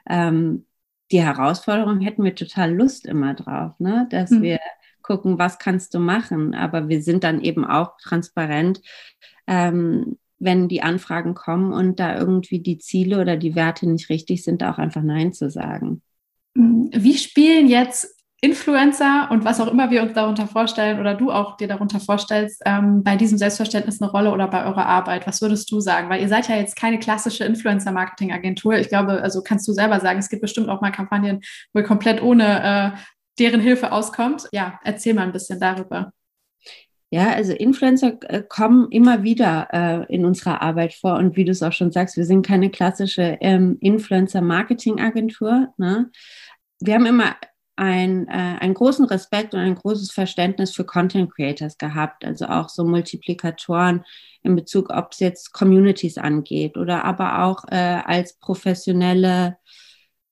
ähm, 0.08 0.66
die 1.10 1.22
Herausforderung 1.22 2.00
hätten 2.00 2.24
wir 2.24 2.34
total 2.34 2.74
Lust 2.74 3.06
immer 3.06 3.32
drauf, 3.32 3.80
ne? 3.80 4.06
dass 4.10 4.30
mhm. 4.30 4.42
wir 4.42 4.60
gucken, 5.08 5.38
was 5.38 5.58
kannst 5.58 5.94
du 5.94 5.98
machen. 5.98 6.54
Aber 6.54 6.88
wir 6.88 7.02
sind 7.02 7.24
dann 7.24 7.40
eben 7.40 7.64
auch 7.64 7.96
transparent, 8.00 8.80
ähm, 9.46 10.18
wenn 10.38 10.68
die 10.68 10.82
Anfragen 10.82 11.34
kommen 11.34 11.72
und 11.72 11.98
da 11.98 12.16
irgendwie 12.16 12.60
die 12.60 12.78
Ziele 12.78 13.20
oder 13.20 13.36
die 13.36 13.56
Werte 13.56 13.88
nicht 13.88 14.10
richtig 14.10 14.44
sind, 14.44 14.62
auch 14.62 14.78
einfach 14.78 15.02
Nein 15.02 15.32
zu 15.32 15.50
sagen. 15.50 16.02
Wie 16.54 17.16
spielen 17.16 17.68
jetzt 17.68 18.14
Influencer 18.40 19.28
und 19.32 19.44
was 19.44 19.60
auch 19.60 19.66
immer 19.66 19.90
wir 19.90 20.00
uns 20.00 20.12
darunter 20.12 20.46
vorstellen 20.46 21.00
oder 21.00 21.14
du 21.14 21.32
auch 21.32 21.56
dir 21.56 21.66
darunter 21.66 21.98
vorstellst, 21.98 22.62
ähm, 22.66 23.02
bei 23.02 23.16
diesem 23.16 23.36
Selbstverständnis 23.36 24.00
eine 24.00 24.12
Rolle 24.12 24.30
oder 24.30 24.46
bei 24.46 24.64
eurer 24.64 24.86
Arbeit? 24.86 25.26
Was 25.26 25.42
würdest 25.42 25.72
du 25.72 25.80
sagen? 25.80 26.08
Weil 26.08 26.20
ihr 26.20 26.28
seid 26.28 26.48
ja 26.48 26.54
jetzt 26.54 26.76
keine 26.76 27.00
klassische 27.00 27.44
Influencer-Marketing-Agentur. 27.44 28.74
Ich 28.74 28.90
glaube, 28.90 29.22
also 29.22 29.42
kannst 29.42 29.66
du 29.66 29.72
selber 29.72 29.98
sagen, 29.98 30.20
es 30.20 30.28
gibt 30.28 30.42
bestimmt 30.42 30.68
auch 30.68 30.80
mal 30.80 30.92
Kampagnen, 30.92 31.40
wo 31.72 31.80
ihr 31.80 31.86
komplett 31.86 32.22
ohne 32.22 32.94
äh, 32.94 32.98
deren 33.38 33.60
Hilfe 33.60 33.92
auskommt. 33.92 34.48
Ja, 34.52 34.80
erzähl 34.84 35.14
mal 35.14 35.22
ein 35.22 35.32
bisschen 35.32 35.60
darüber. 35.60 36.12
Ja, 37.10 37.30
also 37.30 37.54
Influencer 37.54 38.18
äh, 38.28 38.42
kommen 38.46 38.88
immer 38.90 39.22
wieder 39.22 39.68
äh, 39.72 40.14
in 40.14 40.26
unserer 40.26 40.60
Arbeit 40.60 40.92
vor 40.92 41.14
und 41.16 41.36
wie 41.36 41.44
du 41.44 41.52
es 41.52 41.62
auch 41.62 41.72
schon 41.72 41.90
sagst, 41.90 42.18
wir 42.18 42.26
sind 42.26 42.44
keine 42.44 42.70
klassische 42.70 43.38
ähm, 43.40 43.78
Influencer-Marketing-Agentur. 43.80 45.72
Ne? 45.78 46.10
Wir 46.80 46.94
haben 46.94 47.06
immer 47.06 47.34
ein, 47.76 48.28
äh, 48.28 48.58
einen 48.60 48.74
großen 48.74 49.06
Respekt 49.06 49.54
und 49.54 49.60
ein 49.60 49.76
großes 49.76 50.10
Verständnis 50.10 50.74
für 50.74 50.84
Content 50.84 51.32
Creators 51.32 51.78
gehabt, 51.78 52.26
also 52.26 52.46
auch 52.46 52.68
so 52.68 52.84
Multiplikatoren 52.84 54.04
in 54.42 54.54
Bezug, 54.54 54.90
ob 54.90 55.12
es 55.12 55.20
jetzt 55.20 55.52
Communities 55.52 56.18
angeht 56.18 56.76
oder 56.76 57.04
aber 57.04 57.44
auch 57.44 57.64
äh, 57.70 58.00
als 58.04 58.34
professionelle 58.38 59.56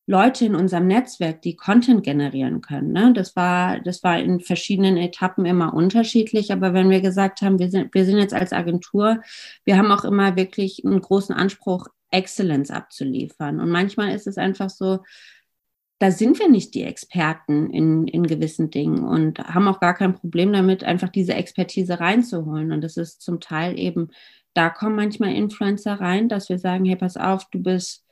Leute 0.08 0.46
in 0.46 0.54
unserem 0.54 0.86
Netzwerk, 0.86 1.42
die 1.42 1.56
Content 1.56 2.04
generieren 2.04 2.60
können. 2.60 2.92
Ne? 2.92 3.12
Das 3.12 3.34
war, 3.34 3.80
das 3.80 4.04
war 4.04 4.18
in 4.20 4.40
verschiedenen 4.40 4.96
Etappen 4.96 5.44
immer 5.46 5.74
unterschiedlich. 5.74 6.52
Aber 6.52 6.72
wenn 6.72 6.90
wir 6.90 7.00
gesagt 7.00 7.42
haben, 7.42 7.58
wir 7.58 7.70
sind, 7.70 7.92
wir 7.92 8.04
sind 8.04 8.18
jetzt 8.18 8.34
als 8.34 8.52
Agentur, 8.52 9.20
wir 9.64 9.76
haben 9.76 9.90
auch 9.90 10.04
immer 10.04 10.36
wirklich 10.36 10.84
einen 10.84 11.00
großen 11.00 11.34
Anspruch, 11.34 11.88
Excellence 12.12 12.70
abzuliefern. 12.70 13.58
Und 13.60 13.68
manchmal 13.68 14.14
ist 14.14 14.28
es 14.28 14.38
einfach 14.38 14.70
so, 14.70 15.00
da 15.98 16.12
sind 16.12 16.38
wir 16.38 16.48
nicht 16.48 16.74
die 16.74 16.84
Experten 16.84 17.70
in, 17.70 18.06
in 18.06 18.26
gewissen 18.26 18.70
Dingen 18.70 19.02
und 19.02 19.40
haben 19.40 19.66
auch 19.66 19.80
gar 19.80 19.94
kein 19.94 20.14
Problem 20.14 20.52
damit, 20.52 20.84
einfach 20.84 21.08
diese 21.08 21.34
Expertise 21.34 21.98
reinzuholen. 21.98 22.70
Und 22.70 22.82
das 22.82 22.96
ist 22.96 23.22
zum 23.22 23.40
Teil 23.40 23.78
eben, 23.78 24.10
da 24.54 24.70
kommen 24.70 24.94
manchmal 24.94 25.34
Influencer 25.34 25.94
rein, 25.94 26.28
dass 26.28 26.48
wir 26.48 26.58
sagen, 26.58 26.84
hey, 26.84 26.96
pass 26.96 27.16
auf, 27.16 27.48
du 27.50 27.60
bist 27.60 28.05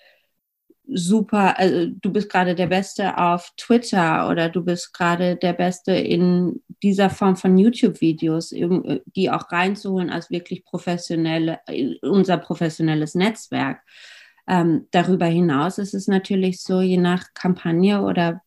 super, 0.87 1.59
also 1.59 1.87
du 1.87 2.13
bist 2.13 2.31
gerade 2.31 2.55
der 2.55 2.67
Beste 2.67 3.17
auf 3.19 3.53
Twitter 3.57 4.29
oder 4.29 4.49
du 4.49 4.63
bist 4.63 4.93
gerade 4.93 5.37
der 5.37 5.53
Beste 5.53 5.93
in 5.93 6.63
dieser 6.83 7.11
Form 7.11 7.37
von 7.37 7.57
YouTube-Videos, 7.57 8.51
die 8.51 9.31
auch 9.31 9.51
reinzuholen 9.51 10.11
als 10.11 10.31
wirklich 10.31 10.65
professionelle, 10.65 11.61
unser 12.03 12.37
professionelles 12.37 13.15
Netzwerk. 13.15 13.81
Ähm, 14.47 14.87
darüber 14.91 15.27
hinaus 15.27 15.79
ist 15.79 15.95
es 15.95 16.07
natürlich 16.07 16.61
so, 16.61 16.83
je 16.83 16.99
nach 16.99 17.33
Kampagne 17.33 18.03
oder 18.03 18.43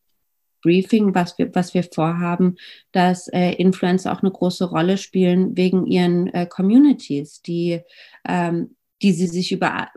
Briefing, 0.61 1.15
was 1.15 1.37
wir, 1.37 1.53
was 1.55 1.73
wir 1.73 1.83
vorhaben, 1.83 2.57
dass 2.91 3.27
äh, 3.29 3.53
Influencer 3.53 4.11
auch 4.11 4.21
eine 4.21 4.31
große 4.31 4.65
Rolle 4.65 4.97
spielen 4.97 5.55
wegen 5.55 5.87
ihren 5.87 6.27
äh, 6.33 6.45
Communities, 6.45 7.41
die, 7.41 7.81
ähm, 8.27 8.75
die 9.01 9.13
sie 9.13 9.27
sich 9.27 9.51
über 9.51 9.89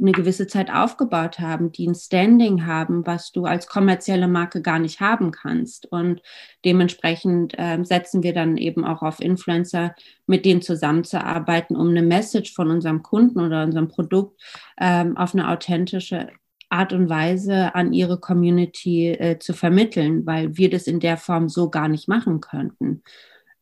eine 0.00 0.12
gewisse 0.12 0.46
Zeit 0.46 0.72
aufgebaut 0.72 1.38
haben, 1.38 1.72
die 1.72 1.86
ein 1.86 1.94
Standing 1.94 2.66
haben, 2.66 3.06
was 3.06 3.32
du 3.32 3.44
als 3.44 3.66
kommerzielle 3.66 4.28
Marke 4.28 4.62
gar 4.62 4.78
nicht 4.78 5.00
haben 5.00 5.30
kannst. 5.30 5.90
Und 5.92 6.22
dementsprechend 6.64 7.58
äh, 7.58 7.82
setzen 7.84 8.22
wir 8.22 8.32
dann 8.32 8.56
eben 8.56 8.84
auch 8.84 9.02
auf 9.02 9.20
Influencer, 9.20 9.94
mit 10.26 10.44
denen 10.44 10.62
zusammenzuarbeiten, 10.62 11.76
um 11.76 11.88
eine 11.88 12.02
Message 12.02 12.54
von 12.54 12.70
unserem 12.70 13.02
Kunden 13.02 13.40
oder 13.40 13.64
unserem 13.64 13.88
Produkt 13.88 14.40
ähm, 14.80 15.16
auf 15.16 15.34
eine 15.34 15.48
authentische 15.50 16.28
Art 16.70 16.92
und 16.92 17.08
Weise 17.08 17.74
an 17.74 17.92
ihre 17.92 18.18
Community 18.18 19.08
äh, 19.08 19.38
zu 19.38 19.52
vermitteln, 19.52 20.24
weil 20.24 20.56
wir 20.56 20.70
das 20.70 20.86
in 20.86 21.00
der 21.00 21.16
Form 21.16 21.48
so 21.48 21.68
gar 21.68 21.88
nicht 21.88 22.08
machen 22.08 22.40
könnten. 22.40 23.02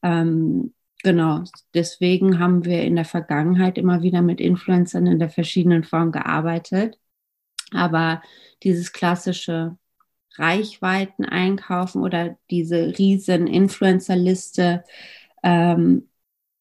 Ähm, 0.02 0.74
Genau, 1.04 1.44
deswegen 1.74 2.40
haben 2.40 2.64
wir 2.64 2.82
in 2.82 2.96
der 2.96 3.04
Vergangenheit 3.04 3.78
immer 3.78 4.02
wieder 4.02 4.20
mit 4.20 4.40
Influencern 4.40 5.06
in 5.06 5.18
der 5.18 5.30
verschiedenen 5.30 5.84
Form 5.84 6.10
gearbeitet. 6.10 6.98
Aber 7.70 8.22
dieses 8.62 8.92
klassische 8.92 9.76
Reichweiten 10.34 11.24
einkaufen 11.24 12.02
oder 12.02 12.36
diese 12.50 12.98
riesen 12.98 13.46
Influencer-Liste 13.46 14.84
ähm, 15.42 16.08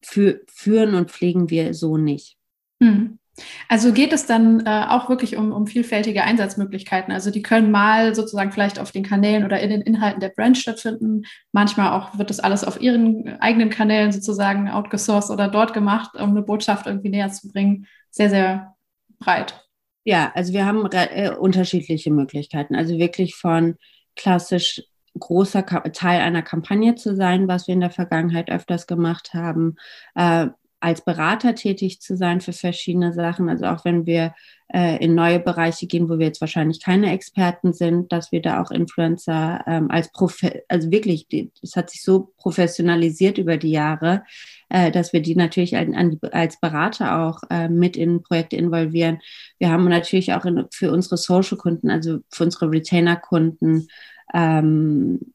für, 0.03 0.41
führen 0.47 0.95
und 0.95 1.11
pflegen 1.11 1.49
wir 1.49 1.73
so 1.73 1.97
nicht. 1.97 2.37
Hm. 2.81 3.19
Also 3.69 3.93
geht 3.93 4.13
es 4.13 4.25
dann 4.25 4.65
äh, 4.65 4.85
auch 4.89 5.09
wirklich 5.09 5.37
um, 5.37 5.51
um 5.51 5.67
vielfältige 5.67 6.23
Einsatzmöglichkeiten. 6.23 7.13
Also 7.13 7.31
die 7.31 7.41
können 7.41 7.71
mal 7.71 8.15
sozusagen 8.15 8.51
vielleicht 8.51 8.79
auf 8.79 8.91
den 8.91 9.03
Kanälen 9.03 9.45
oder 9.45 9.59
in 9.59 9.69
den 9.69 9.81
Inhalten 9.81 10.19
der 10.19 10.29
Brand 10.29 10.57
stattfinden. 10.57 11.23
Manchmal 11.51 11.91
auch 11.91 12.17
wird 12.17 12.29
das 12.29 12.39
alles 12.39 12.63
auf 12.63 12.81
ihren 12.81 13.39
eigenen 13.39 13.69
Kanälen 13.69 14.11
sozusagen 14.11 14.69
outgesourced 14.69 15.31
oder 15.31 15.47
dort 15.47 15.73
gemacht, 15.73 16.15
um 16.15 16.31
eine 16.31 16.41
Botschaft 16.41 16.87
irgendwie 16.87 17.09
näher 17.09 17.29
zu 17.29 17.49
bringen. 17.49 17.87
Sehr, 18.09 18.29
sehr 18.29 18.75
breit. 19.19 19.63
Ja, 20.03 20.31
also 20.35 20.53
wir 20.53 20.65
haben 20.65 20.87
äh, 20.91 21.31
unterschiedliche 21.31 22.11
Möglichkeiten. 22.11 22.75
Also 22.75 22.97
wirklich 22.97 23.35
von 23.35 23.75
klassisch 24.15 24.81
großer 25.19 25.65
Teil 25.65 26.21
einer 26.21 26.43
Kampagne 26.43 26.95
zu 26.95 27.15
sein, 27.15 27.47
was 27.47 27.67
wir 27.67 27.73
in 27.73 27.81
der 27.81 27.89
Vergangenheit 27.89 28.49
öfters 28.49 28.87
gemacht 28.87 29.33
haben, 29.33 29.75
äh, 30.15 30.47
als 30.79 31.03
Berater 31.03 31.55
tätig 31.55 32.01
zu 32.01 32.15
sein 32.15 32.41
für 32.41 32.53
verschiedene 32.53 33.13
Sachen. 33.13 33.49
Also 33.49 33.65
auch 33.65 33.83
wenn 33.83 34.05
wir 34.05 34.33
äh, 34.73 35.03
in 35.03 35.15
neue 35.15 35.39
Bereiche 35.39 35.87
gehen, 35.87 36.09
wo 36.09 36.19
wir 36.19 36.27
jetzt 36.27 36.41
wahrscheinlich 36.41 36.83
keine 36.83 37.11
Experten 37.11 37.73
sind, 37.73 38.11
dass 38.11 38.31
wir 38.31 38.41
da 38.41 38.61
auch 38.61 38.69
Influencer 38.69 39.63
ähm, 39.65 39.89
als 39.89 40.11
Profe 40.11 40.63
also 40.67 40.91
wirklich, 40.91 41.27
es 41.63 41.75
hat 41.75 41.89
sich 41.89 42.03
so 42.03 42.33
professionalisiert 42.37 43.37
über 43.37 43.57
die 43.57 43.71
Jahre, 43.71 44.23
äh, 44.69 44.91
dass 44.91 45.13
wir 45.13 45.21
die 45.21 45.35
natürlich 45.35 45.75
an, 45.77 45.95
an, 45.95 46.19
als 46.31 46.59
Berater 46.59 47.21
auch 47.21 47.41
äh, 47.49 47.69
mit 47.69 47.97
in 47.97 48.21
Projekte 48.21 48.57
involvieren. 48.57 49.19
Wir 49.57 49.69
haben 49.69 49.85
natürlich 49.85 50.33
auch 50.33 50.45
in, 50.45 50.65
für 50.71 50.91
unsere 50.91 51.17
Social-Kunden, 51.17 51.89
also 51.89 52.19
für 52.29 52.43
unsere 52.43 52.69
Retainer-Kunden, 52.69 53.87
ähm, 54.33 55.33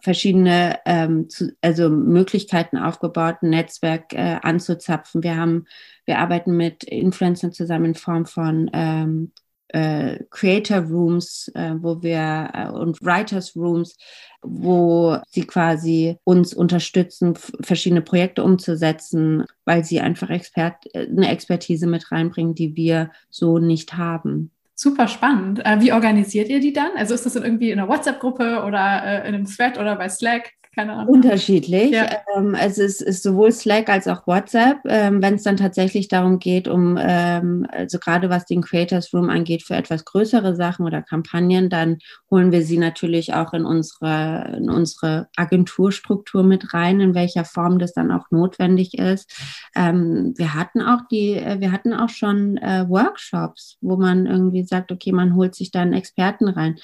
verschiedene 0.00 0.78
ähm, 0.86 1.28
zu, 1.28 1.52
also 1.60 1.88
Möglichkeiten 1.88 2.76
aufgebaut, 2.76 3.36
ein 3.42 3.50
Netzwerk 3.50 4.12
äh, 4.12 4.38
anzuzapfen. 4.42 5.22
Wir 5.22 5.36
haben, 5.36 5.66
wir 6.04 6.18
arbeiten 6.18 6.56
mit 6.56 6.84
Influencern 6.84 7.52
zusammen 7.52 7.86
in 7.86 7.94
Form 7.94 8.26
von 8.26 8.70
ähm, 8.72 9.32
äh, 9.68 10.24
Creator 10.30 10.78
Rooms, 10.78 11.50
äh, 11.54 11.74
wo 11.78 12.02
wir 12.02 12.50
äh, 12.54 12.68
und 12.70 13.00
Writers 13.02 13.54
Rooms, 13.54 13.96
wo 14.40 15.18
sie 15.28 15.46
quasi 15.46 16.16
uns 16.24 16.54
unterstützen, 16.54 17.34
verschiedene 17.60 18.02
Projekte 18.02 18.42
umzusetzen, 18.44 19.44
weil 19.64 19.84
sie 19.84 20.00
einfach 20.00 20.30
Expert, 20.30 20.86
äh, 20.94 21.06
eine 21.06 21.30
Expertise 21.30 21.86
mit 21.86 22.10
reinbringen, 22.10 22.54
die 22.54 22.76
wir 22.76 23.10
so 23.30 23.58
nicht 23.58 23.94
haben. 23.94 24.52
Super 24.80 25.08
spannend. 25.08 25.58
Äh, 25.66 25.80
wie 25.80 25.92
organisiert 25.92 26.48
ihr 26.48 26.60
die 26.60 26.72
dann? 26.72 26.92
Also 26.96 27.12
ist 27.12 27.26
das 27.26 27.34
in 27.34 27.42
irgendwie 27.42 27.72
in 27.72 27.80
einer 27.80 27.88
WhatsApp-Gruppe 27.88 28.62
oder 28.64 29.02
äh, 29.02 29.28
in 29.28 29.34
einem 29.34 29.44
Thread 29.44 29.76
oder 29.76 29.96
bei 29.96 30.08
Slack? 30.08 30.52
Keine 30.78 30.92
Ahnung. 30.92 31.12
Unterschiedlich. 31.12 31.90
Ja. 31.90 32.06
Ähm, 32.36 32.54
also 32.54 32.84
es 32.84 33.00
ist 33.00 33.24
sowohl 33.24 33.50
Slack 33.50 33.88
als 33.88 34.06
auch 34.06 34.28
WhatsApp. 34.28 34.78
Ähm, 34.84 35.20
Wenn 35.20 35.34
es 35.34 35.42
dann 35.42 35.56
tatsächlich 35.56 36.06
darum 36.06 36.38
geht, 36.38 36.68
um, 36.68 36.96
ähm, 37.00 37.66
also 37.68 37.98
gerade 37.98 38.30
was 38.30 38.44
den 38.44 38.62
Creators 38.62 39.12
Room 39.12 39.28
angeht, 39.28 39.64
für 39.64 39.74
etwas 39.74 40.04
größere 40.04 40.54
Sachen 40.54 40.86
oder 40.86 41.02
Kampagnen, 41.02 41.68
dann 41.68 41.98
holen 42.30 42.52
wir 42.52 42.62
sie 42.62 42.78
natürlich 42.78 43.34
auch 43.34 43.54
in 43.54 43.64
unsere, 43.64 44.54
in 44.56 44.70
unsere 44.70 45.26
Agenturstruktur 45.34 46.44
mit 46.44 46.72
rein, 46.72 47.00
in 47.00 47.16
welcher 47.16 47.44
Form 47.44 47.80
das 47.80 47.92
dann 47.92 48.12
auch 48.12 48.30
notwendig 48.30 48.96
ist. 48.98 49.32
Ähm, 49.74 50.32
wir 50.36 50.54
hatten 50.54 50.80
auch 50.80 51.00
die, 51.10 51.32
äh, 51.32 51.58
wir 51.58 51.72
hatten 51.72 51.92
auch 51.92 52.10
schon 52.10 52.56
äh, 52.58 52.88
Workshops, 52.88 53.78
wo 53.80 53.96
man 53.96 54.26
irgendwie 54.26 54.62
sagt, 54.62 54.92
okay, 54.92 55.10
man 55.10 55.34
holt 55.34 55.56
sich 55.56 55.72
da 55.72 55.80
einen 55.82 55.94
Experten 55.94 56.46
rein. 56.46 56.76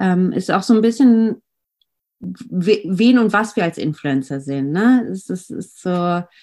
Ähm, 0.00 0.32
ist 0.32 0.50
auch 0.50 0.62
so 0.62 0.72
ein 0.72 0.80
bisschen 0.80 1.42
wen 2.22 3.18
und 3.18 3.32
was 3.32 3.56
wir 3.56 3.64
als 3.64 3.78
Influencer 3.78 4.40
sehen. 4.40 4.70
Ne? 4.70 5.04
Das, 5.08 5.28
ist, 5.28 5.50
ist 5.50 5.82
so 5.82 5.90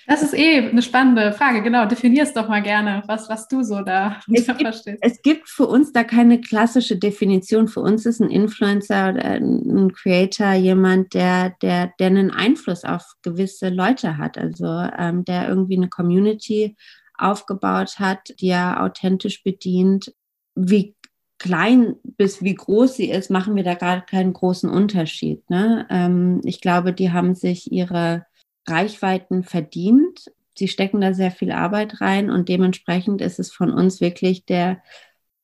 das 0.08 0.22
ist 0.22 0.34
eh 0.34 0.70
eine 0.70 0.82
spannende 0.82 1.32
Frage. 1.32 1.64
Genau, 1.64 1.86
definier 1.86 2.24
es 2.24 2.34
doch 2.34 2.50
mal 2.50 2.62
gerne, 2.62 3.02
was, 3.08 3.30
was 3.30 3.48
du 3.48 3.64
so 3.64 3.82
da 3.82 4.20
es 4.34 4.46
gibt, 4.48 4.62
verstehst. 4.62 5.00
Es 5.02 5.22
gibt 5.22 5.48
für 5.48 5.68
uns 5.68 5.94
da 5.94 6.04
keine 6.04 6.42
klassische 6.42 6.98
Definition. 6.98 7.70
Für 7.70 7.80
uns 7.80 8.06
ist 8.06 8.20
ein 8.20 8.30
Influencer 8.30 9.12
oder 9.14 9.24
ein 9.24 9.94
Creator 9.94 10.54
jemand, 10.54 11.14
der, 11.14 11.56
der, 11.62 11.94
der 11.98 12.08
einen 12.08 12.32
Einfluss 12.32 12.84
auf 12.84 13.14
gewisse 13.24 13.70
Leute 13.70 14.18
hat. 14.18 14.38
Also 14.38 14.68
ähm, 14.98 15.24
der 15.24 15.48
irgendwie 15.48 15.78
eine 15.78 15.90
Community 15.90 16.76
aufgebaut 17.18 18.00
hat, 18.00 18.34
die 18.42 18.50
er 18.50 18.84
authentisch 18.84 19.44
bedient. 19.44 20.14
Wie 20.56 20.96
klein 21.40 21.96
bis 22.04 22.44
wie 22.44 22.54
groß 22.54 22.96
sie 22.96 23.10
ist, 23.10 23.32
machen 23.32 23.56
wir 23.56 23.64
da 23.64 23.74
gar 23.74 24.06
keinen 24.06 24.34
großen 24.34 24.70
Unterschied. 24.70 25.50
Ne? 25.50 25.88
Ähm, 25.90 26.42
ich 26.44 26.62
glaube, 26.62 26.94
die 26.94 27.12
haben 27.12 27.34
sich 27.34 27.72
ihre 27.72 28.26
Reichweiten 28.68 29.44
verdient. 29.44 30.32
Sie 30.56 30.68
stecken 30.68 31.02
da 31.02 31.14
sehr 31.14 31.32
viel 31.32 31.52
Arbeit 31.52 32.02
rein 32.02 32.30
und 32.30 32.50
dementsprechend 32.50 33.22
ist 33.22 33.40
es 33.40 33.52
von 33.52 33.72
uns 33.72 34.02
wirklich 34.02 34.46
der 34.46 34.82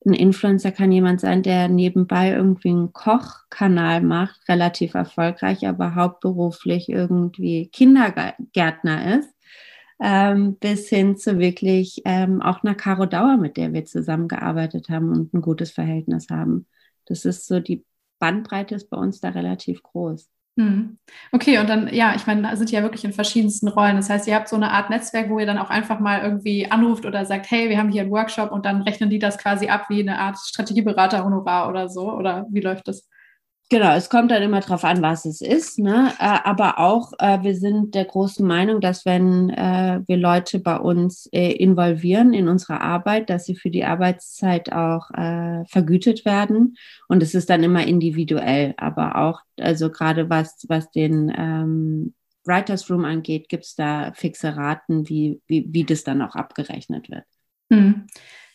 ein 0.06 0.14
Influencer 0.14 0.70
kann 0.70 0.92
jemand 0.92 1.20
sein, 1.20 1.42
der 1.42 1.68
nebenbei 1.68 2.30
irgendwie 2.30 2.68
einen 2.68 2.92
Kochkanal 2.92 4.00
macht, 4.00 4.48
relativ 4.48 4.94
erfolgreich, 4.94 5.66
aber 5.66 5.96
hauptberuflich 5.96 6.88
irgendwie 6.88 7.68
Kindergärtner 7.68 9.18
ist, 9.18 9.34
ähm, 10.00 10.56
bis 10.56 10.88
hin 10.88 11.16
zu 11.16 11.38
wirklich 11.38 12.02
ähm, 12.04 12.42
auch 12.42 12.62
einer 12.62 12.74
Caro 12.74 13.06
Dauer, 13.06 13.36
mit 13.36 13.56
der 13.56 13.72
wir 13.72 13.84
zusammengearbeitet 13.84 14.88
haben 14.88 15.10
und 15.10 15.32
ein 15.34 15.40
gutes 15.40 15.70
Verhältnis 15.70 16.28
haben. 16.30 16.66
Das 17.06 17.24
ist 17.24 17.46
so, 17.46 17.60
die 17.60 17.84
Bandbreite 18.18 18.74
ist 18.74 18.90
bei 18.90 18.96
uns 18.96 19.20
da 19.20 19.30
relativ 19.30 19.82
groß. 19.82 20.28
Hm. 20.58 20.98
Okay, 21.32 21.58
und 21.58 21.68
dann, 21.68 21.92
ja, 21.92 22.14
ich 22.14 22.26
meine, 22.26 22.42
da 22.42 22.56
sind 22.56 22.70
ja 22.70 22.82
wirklich 22.82 23.04
in 23.04 23.12
verschiedensten 23.12 23.68
Rollen. 23.68 23.96
Das 23.96 24.08
heißt, 24.08 24.26
ihr 24.26 24.34
habt 24.34 24.48
so 24.48 24.56
eine 24.56 24.70
Art 24.70 24.88
Netzwerk, 24.88 25.28
wo 25.28 25.38
ihr 25.38 25.44
dann 25.44 25.58
auch 25.58 25.68
einfach 25.68 26.00
mal 26.00 26.22
irgendwie 26.22 26.70
anruft 26.70 27.04
oder 27.04 27.26
sagt, 27.26 27.50
hey, 27.50 27.68
wir 27.68 27.76
haben 27.76 27.90
hier 27.90 28.02
einen 28.02 28.10
Workshop 28.10 28.52
und 28.52 28.64
dann 28.64 28.80
rechnen 28.80 29.10
die 29.10 29.18
das 29.18 29.36
quasi 29.36 29.68
ab 29.68 29.90
wie 29.90 30.00
eine 30.00 30.18
Art 30.18 30.38
Strategieberater-Honorar 30.38 31.68
oder 31.68 31.90
so. 31.90 32.10
Oder 32.10 32.46
wie 32.50 32.60
läuft 32.60 32.88
das? 32.88 33.06
Genau, 33.68 33.96
es 33.96 34.08
kommt 34.08 34.30
dann 34.30 34.44
immer 34.44 34.60
darauf 34.60 34.84
an, 34.84 35.02
was 35.02 35.24
es 35.24 35.40
ist. 35.40 35.80
Ne? 35.80 36.12
Äh, 36.20 36.38
aber 36.44 36.78
auch, 36.78 37.12
äh, 37.18 37.42
wir 37.42 37.56
sind 37.56 37.96
der 37.96 38.04
großen 38.04 38.46
Meinung, 38.46 38.80
dass 38.80 39.04
wenn 39.04 39.50
äh, 39.50 40.02
wir 40.06 40.16
Leute 40.16 40.60
bei 40.60 40.76
uns 40.76 41.26
involvieren 41.26 42.32
in 42.32 42.46
unsere 42.46 42.80
Arbeit, 42.80 43.28
dass 43.28 43.44
sie 43.44 43.56
für 43.56 43.70
die 43.70 43.84
Arbeitszeit 43.84 44.72
auch 44.72 45.08
vergütet 45.68 46.24
werden. 46.24 46.76
Und 47.08 47.22
es 47.22 47.34
ist 47.34 47.50
dann 47.50 47.62
immer 47.62 47.84
individuell. 47.86 48.74
Aber 48.76 49.16
auch, 49.16 49.40
also 49.58 49.90
gerade 49.90 50.30
was, 50.30 50.64
was 50.68 50.90
den 50.90 51.32
ähm, 51.36 52.14
Writers 52.44 52.88
Room 52.88 53.04
angeht, 53.04 53.48
gibt 53.48 53.64
es 53.64 53.74
da 53.74 54.12
fixe 54.14 54.56
Raten, 54.56 55.08
wie, 55.08 55.40
wie, 55.46 55.66
wie 55.70 55.84
das 55.84 56.04
dann 56.04 56.22
auch 56.22 56.36
abgerechnet 56.36 57.10
wird. 57.10 57.24
Hm. 57.72 58.06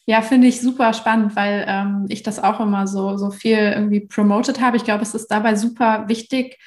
Ja, 0.07 0.21
finde 0.21 0.47
ich 0.47 0.61
super 0.61 0.93
spannend, 0.93 1.35
weil 1.35 1.63
ähm, 1.67 2.05
ich 2.09 2.23
das 2.23 2.39
auch 2.43 2.59
immer 2.59 2.87
so, 2.87 3.17
so 3.17 3.29
viel 3.31 3.57
irgendwie 3.57 4.01
promoted 4.01 4.59
habe. 4.59 4.75
Ich 4.77 4.83
glaube, 4.83 5.03
es 5.03 5.13
ist 5.13 5.27
dabei 5.27 5.55
super 5.55 6.07
wichtig, 6.07 6.57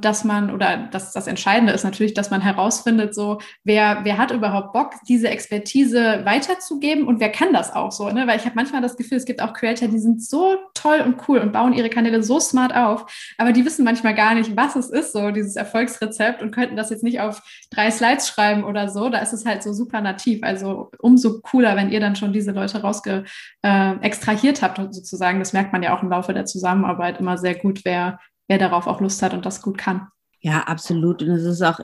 dass 0.00 0.24
man, 0.24 0.54
oder 0.54 0.88
das, 0.90 1.12
das 1.12 1.26
Entscheidende 1.26 1.74
ist 1.74 1.84
natürlich, 1.84 2.14
dass 2.14 2.30
man 2.30 2.40
herausfindet, 2.40 3.14
so, 3.14 3.40
wer, 3.62 4.00
wer 4.04 4.16
hat 4.16 4.30
überhaupt 4.30 4.72
Bock, 4.72 4.94
diese 5.06 5.28
Expertise 5.28 6.22
weiterzugeben 6.24 7.06
und 7.06 7.20
wer 7.20 7.30
kann 7.30 7.52
das 7.52 7.74
auch 7.74 7.92
so, 7.92 8.08
ne? 8.08 8.26
Weil 8.26 8.38
ich 8.38 8.46
habe 8.46 8.54
manchmal 8.54 8.80
das 8.80 8.96
Gefühl, 8.96 9.18
es 9.18 9.26
gibt 9.26 9.42
auch 9.42 9.52
Creator, 9.52 9.88
die 9.88 9.98
sind 9.98 10.22
so 10.22 10.56
toll 10.72 11.02
und 11.04 11.16
cool 11.28 11.38
und 11.40 11.52
bauen 11.52 11.74
ihre 11.74 11.90
Kanäle 11.90 12.22
so 12.22 12.40
smart 12.40 12.74
auf, 12.74 13.34
aber 13.36 13.52
die 13.52 13.64
wissen 13.66 13.84
manchmal 13.84 14.14
gar 14.14 14.34
nicht, 14.34 14.56
was 14.56 14.76
es 14.76 14.88
ist, 14.88 15.12
so 15.12 15.30
dieses 15.30 15.56
Erfolgsrezept 15.56 16.40
und 16.40 16.52
könnten 16.52 16.76
das 16.76 16.88
jetzt 16.88 17.04
nicht 17.04 17.20
auf 17.20 17.42
drei 17.70 17.90
Slides 17.90 18.28
schreiben 18.28 18.64
oder 18.64 18.88
so. 18.88 19.10
Da 19.10 19.18
ist 19.18 19.34
es 19.34 19.44
halt 19.44 19.62
so 19.62 19.74
super 19.74 20.00
nativ. 20.00 20.42
Also 20.42 20.90
umso 20.98 21.40
cooler, 21.40 21.76
wenn 21.76 21.90
ihr 21.90 22.00
dann 22.00 22.16
schon 22.16 22.32
diese 22.32 22.52
Leute 22.52 22.80
rausge 22.80 23.24
äh, 23.62 23.96
extrahiert 24.00 24.62
habt, 24.62 24.78
sozusagen. 24.78 25.38
Das 25.38 25.52
merkt 25.52 25.72
man 25.72 25.82
ja 25.82 25.94
auch 25.94 26.02
im 26.02 26.08
Laufe 26.08 26.32
der 26.32 26.46
Zusammenarbeit 26.46 27.20
immer 27.20 27.36
sehr 27.36 27.54
gut, 27.54 27.80
wer 27.84 28.18
wer 28.50 28.58
darauf 28.58 28.88
auch 28.88 29.00
Lust 29.00 29.22
hat 29.22 29.32
und 29.32 29.46
das 29.46 29.62
gut 29.62 29.78
kann. 29.78 30.08
Ja, 30.40 30.62
absolut. 30.62 31.22
Und 31.22 31.30
es 31.30 31.44
ist 31.44 31.62
auch, 31.62 31.78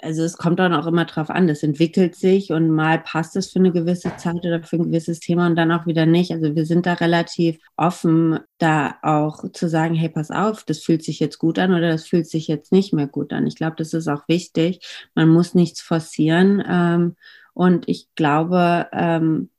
also 0.00 0.22
es 0.22 0.38
kommt 0.38 0.58
dann 0.58 0.72
auch 0.72 0.86
immer 0.86 1.04
drauf 1.04 1.28
an, 1.28 1.46
das 1.46 1.62
entwickelt 1.62 2.16
sich 2.16 2.52
und 2.52 2.70
mal 2.70 3.00
passt 3.00 3.36
es 3.36 3.52
für 3.52 3.58
eine 3.58 3.70
gewisse 3.70 4.16
Zeit 4.16 4.36
oder 4.36 4.62
für 4.62 4.76
ein 4.76 4.84
gewisses 4.84 5.20
Thema 5.20 5.46
und 5.46 5.56
dann 5.56 5.70
auch 5.70 5.84
wieder 5.84 6.06
nicht. 6.06 6.32
Also 6.32 6.54
wir 6.54 6.64
sind 6.64 6.86
da 6.86 6.94
relativ 6.94 7.58
offen, 7.76 8.38
da 8.56 8.96
auch 9.02 9.44
zu 9.52 9.68
sagen, 9.68 9.94
hey, 9.94 10.08
pass 10.08 10.30
auf, 10.30 10.64
das 10.64 10.78
fühlt 10.78 11.04
sich 11.04 11.20
jetzt 11.20 11.36
gut 11.38 11.58
an 11.58 11.74
oder 11.74 11.90
das 11.90 12.06
fühlt 12.06 12.26
sich 12.26 12.48
jetzt 12.48 12.72
nicht 12.72 12.94
mehr 12.94 13.08
gut 13.08 13.34
an. 13.34 13.46
Ich 13.46 13.56
glaube, 13.56 13.76
das 13.76 13.92
ist 13.92 14.08
auch 14.08 14.26
wichtig. 14.26 14.80
Man 15.14 15.28
muss 15.28 15.54
nichts 15.54 15.82
forcieren. 15.82 16.64
Ähm, 16.66 17.16
und 17.52 17.90
ich 17.90 18.08
glaube, 18.14 18.86
ähm, 18.90 19.50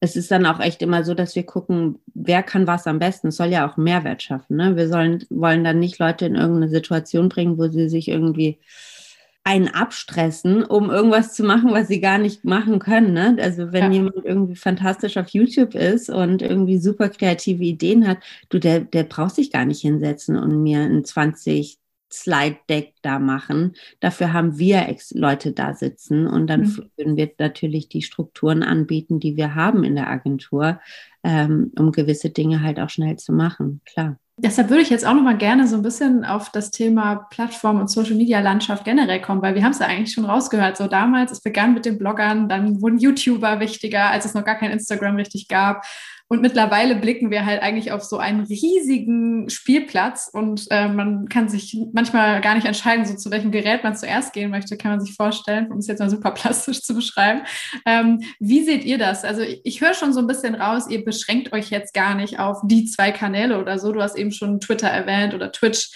es 0.00 0.16
ist 0.16 0.30
dann 0.30 0.46
auch 0.46 0.60
echt 0.60 0.82
immer 0.82 1.04
so, 1.04 1.14
dass 1.14 1.34
wir 1.34 1.44
gucken, 1.44 1.98
wer 2.14 2.42
kann 2.42 2.66
was 2.66 2.86
am 2.86 2.98
besten. 2.98 3.28
Es 3.28 3.36
soll 3.36 3.48
ja 3.48 3.68
auch 3.68 3.76
Mehrwert 3.76 4.22
schaffen. 4.22 4.56
Ne? 4.56 4.76
Wir 4.76 4.88
sollen, 4.88 5.24
wollen 5.28 5.64
dann 5.64 5.80
nicht 5.80 5.98
Leute 5.98 6.26
in 6.26 6.36
irgendeine 6.36 6.68
Situation 6.68 7.28
bringen, 7.28 7.58
wo 7.58 7.68
sie 7.68 7.88
sich 7.88 8.08
irgendwie 8.08 8.58
einen 9.42 9.68
abstressen, 9.68 10.62
um 10.62 10.90
irgendwas 10.90 11.32
zu 11.32 11.42
machen, 11.42 11.72
was 11.72 11.88
sie 11.88 12.00
gar 12.00 12.18
nicht 12.18 12.44
machen 12.44 12.78
können. 12.78 13.14
Ne? 13.14 13.36
Also 13.40 13.72
wenn 13.72 13.84
ja. 13.84 13.90
jemand 13.90 14.24
irgendwie 14.24 14.56
fantastisch 14.56 15.16
auf 15.16 15.30
YouTube 15.30 15.74
ist 15.74 16.10
und 16.10 16.42
irgendwie 16.42 16.78
super 16.78 17.08
kreative 17.08 17.64
Ideen 17.64 18.06
hat, 18.06 18.18
du, 18.50 18.58
der, 18.58 18.80
der 18.80 19.04
braucht 19.04 19.34
sich 19.34 19.50
gar 19.50 19.64
nicht 19.64 19.80
hinsetzen 19.80 20.36
und 20.36 20.62
mir 20.62 20.80
ein 20.80 21.04
20, 21.04 21.78
Slide-Deck 22.10 22.94
da 23.02 23.18
machen. 23.18 23.74
Dafür 24.00 24.32
haben 24.32 24.58
wir 24.58 24.88
Ex 24.88 25.12
Leute 25.12 25.52
da 25.52 25.74
sitzen 25.74 26.26
und 26.26 26.46
dann 26.46 26.62
mhm. 26.62 26.90
würden 26.96 27.16
wir 27.16 27.30
natürlich 27.38 27.88
die 27.88 28.02
Strukturen 28.02 28.62
anbieten, 28.62 29.20
die 29.20 29.36
wir 29.36 29.54
haben 29.54 29.84
in 29.84 29.94
der 29.94 30.08
Agentur, 30.08 30.80
ähm, 31.22 31.72
um 31.78 31.92
gewisse 31.92 32.30
Dinge 32.30 32.62
halt 32.62 32.80
auch 32.80 32.90
schnell 32.90 33.16
zu 33.16 33.32
machen. 33.32 33.80
Klar. 33.84 34.18
Deshalb 34.40 34.70
würde 34.70 34.82
ich 34.82 34.90
jetzt 34.90 35.04
auch 35.04 35.14
noch 35.14 35.22
mal 35.22 35.36
gerne 35.36 35.66
so 35.66 35.74
ein 35.74 35.82
bisschen 35.82 36.24
auf 36.24 36.52
das 36.52 36.70
Thema 36.70 37.26
Plattform 37.30 37.80
und 37.80 37.90
Social 37.90 38.14
Media 38.14 38.38
Landschaft 38.38 38.84
generell 38.84 39.20
kommen, 39.20 39.42
weil 39.42 39.56
wir 39.56 39.64
haben 39.64 39.72
es 39.72 39.80
ja 39.80 39.86
eigentlich 39.86 40.12
schon 40.12 40.26
rausgehört. 40.26 40.76
So 40.76 40.86
damals, 40.86 41.32
es 41.32 41.40
begann 41.40 41.74
mit 41.74 41.84
den 41.84 41.98
Bloggern, 41.98 42.48
dann 42.48 42.80
wurden 42.80 42.98
YouTuber 42.98 43.58
wichtiger, 43.58 44.10
als 44.10 44.26
es 44.26 44.34
noch 44.34 44.44
gar 44.44 44.54
kein 44.54 44.70
Instagram 44.70 45.16
richtig 45.16 45.48
gab. 45.48 45.84
Und 46.28 46.42
mittlerweile 46.42 46.94
blicken 46.94 47.30
wir 47.30 47.46
halt 47.46 47.62
eigentlich 47.62 47.90
auf 47.90 48.04
so 48.04 48.18
einen 48.18 48.40
riesigen 48.40 49.48
Spielplatz 49.48 50.28
und 50.30 50.66
äh, 50.70 50.88
man 50.88 51.28
kann 51.28 51.48
sich 51.48 51.76
manchmal 51.94 52.42
gar 52.42 52.54
nicht 52.54 52.66
entscheiden, 52.66 53.06
so 53.06 53.14
zu 53.14 53.30
welchem 53.30 53.50
Gerät 53.50 53.82
man 53.82 53.96
zuerst 53.96 54.34
gehen 54.34 54.50
möchte, 54.50 54.76
kann 54.76 54.90
man 54.90 55.00
sich 55.00 55.14
vorstellen, 55.14 55.72
um 55.72 55.78
es 55.78 55.86
jetzt 55.86 56.00
mal 56.00 56.10
super 56.10 56.30
plastisch 56.32 56.82
zu 56.82 56.94
beschreiben. 56.94 57.42
Ähm, 57.86 58.20
wie 58.38 58.62
seht 58.62 58.84
ihr 58.84 58.98
das? 58.98 59.24
Also 59.24 59.40
ich, 59.40 59.62
ich 59.64 59.80
höre 59.80 59.94
schon 59.94 60.12
so 60.12 60.20
ein 60.20 60.26
bisschen 60.26 60.54
raus, 60.54 60.88
ihr 60.90 61.02
beschränkt 61.02 61.52
euch 61.54 61.70
jetzt 61.70 61.94
gar 61.94 62.14
nicht 62.14 62.38
auf 62.38 62.58
die 62.64 62.84
zwei 62.84 63.10
Kanäle 63.10 63.58
oder 63.58 63.78
so. 63.78 63.92
Du 63.92 64.02
hast 64.02 64.16
eben 64.16 64.32
schon 64.32 64.60
Twitter 64.60 64.88
erwähnt 64.88 65.34
oder 65.34 65.50
Twitch. 65.50 65.90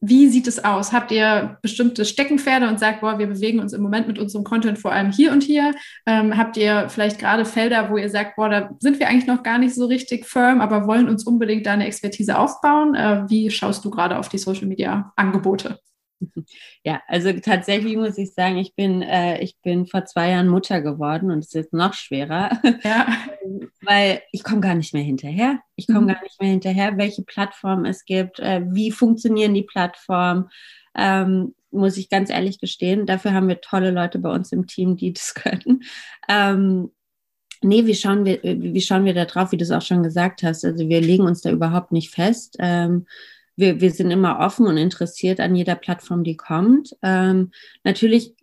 Wie 0.00 0.28
sieht 0.28 0.46
es 0.46 0.64
aus? 0.64 0.92
Habt 0.92 1.10
ihr 1.10 1.58
bestimmte 1.60 2.04
Steckenpferde 2.04 2.68
und 2.68 2.78
sagt, 2.78 3.00
boah, 3.00 3.18
wir 3.18 3.26
bewegen 3.26 3.58
uns 3.58 3.72
im 3.72 3.82
Moment 3.82 4.06
mit 4.06 4.18
unserem 4.18 4.44
Content 4.44 4.78
vor 4.78 4.92
allem 4.92 5.10
hier 5.10 5.32
und 5.32 5.42
hier? 5.42 5.74
Ähm, 6.06 6.36
habt 6.36 6.56
ihr 6.56 6.88
vielleicht 6.88 7.18
gerade 7.18 7.44
Felder, 7.44 7.90
wo 7.90 7.96
ihr 7.96 8.08
sagt, 8.08 8.36
boah, 8.36 8.48
da 8.48 8.70
sind 8.78 9.00
wir 9.00 9.08
eigentlich 9.08 9.26
noch 9.26 9.42
gar 9.42 9.58
nicht 9.58 9.74
so 9.74 9.86
richtig 9.86 10.24
firm, 10.24 10.60
aber 10.60 10.86
wollen 10.86 11.08
uns 11.08 11.24
unbedingt 11.24 11.66
da 11.66 11.72
eine 11.72 11.86
Expertise 11.86 12.38
aufbauen? 12.38 12.94
Äh, 12.94 13.24
wie 13.28 13.50
schaust 13.50 13.84
du 13.84 13.90
gerade 13.90 14.18
auf 14.18 14.28
die 14.28 14.38
Social 14.38 14.66
Media 14.66 15.12
Angebote? 15.16 15.80
Ja, 16.84 17.02
also 17.06 17.32
tatsächlich 17.32 17.96
muss 17.96 18.18
ich 18.18 18.32
sagen, 18.32 18.58
ich 18.58 18.74
bin, 18.74 19.02
äh, 19.02 19.40
ich 19.40 19.56
bin 19.62 19.86
vor 19.86 20.04
zwei 20.04 20.30
Jahren 20.30 20.48
Mutter 20.48 20.80
geworden 20.80 21.30
und 21.30 21.44
es 21.44 21.54
ist 21.54 21.72
noch 21.72 21.94
schwerer, 21.94 22.60
ja. 22.84 23.06
weil 23.82 24.22
ich 24.32 24.42
komme 24.42 24.60
gar 24.60 24.74
nicht 24.74 24.94
mehr 24.94 25.02
hinterher. 25.02 25.60
Ich 25.76 25.86
komme 25.86 26.02
mhm. 26.02 26.08
gar 26.08 26.22
nicht 26.22 26.40
mehr 26.40 26.50
hinterher, 26.50 26.96
welche 26.96 27.22
Plattform 27.22 27.84
es 27.84 28.04
gibt, 28.04 28.40
äh, 28.40 28.62
wie 28.66 28.90
funktionieren 28.90 29.54
die 29.54 29.62
Plattformen, 29.62 30.48
ähm, 30.96 31.54
muss 31.70 31.96
ich 31.96 32.08
ganz 32.08 32.30
ehrlich 32.30 32.58
gestehen. 32.58 33.06
Dafür 33.06 33.32
haben 33.32 33.48
wir 33.48 33.60
tolle 33.60 33.90
Leute 33.90 34.18
bei 34.18 34.30
uns 34.30 34.52
im 34.52 34.66
Team, 34.66 34.96
die 34.96 35.12
das 35.12 35.34
können. 35.34 35.84
Ähm, 36.28 36.90
Nee, 37.60 37.86
wie 37.86 37.94
schauen 37.96 38.24
wir, 38.24 38.40
wie 38.42 38.80
schauen 38.80 39.04
wir 39.04 39.14
da 39.14 39.24
drauf, 39.24 39.50
wie 39.50 39.56
du 39.56 39.64
es 39.64 39.72
auch 39.72 39.82
schon 39.82 40.04
gesagt 40.04 40.44
hast? 40.44 40.64
Also 40.64 40.88
wir 40.88 41.00
legen 41.00 41.24
uns 41.24 41.40
da 41.40 41.50
überhaupt 41.50 41.90
nicht 41.90 42.10
fest. 42.10 42.56
Ähm, 42.60 43.06
wir, 43.58 43.80
wir 43.80 43.90
sind 43.90 44.10
immer 44.10 44.38
offen 44.38 44.66
und 44.66 44.76
interessiert 44.76 45.40
an 45.40 45.56
jeder 45.56 45.74
Plattform, 45.74 46.22
die 46.22 46.36
kommt. 46.36 46.96
Ähm, 47.02 47.50
natürlich, 47.82 48.34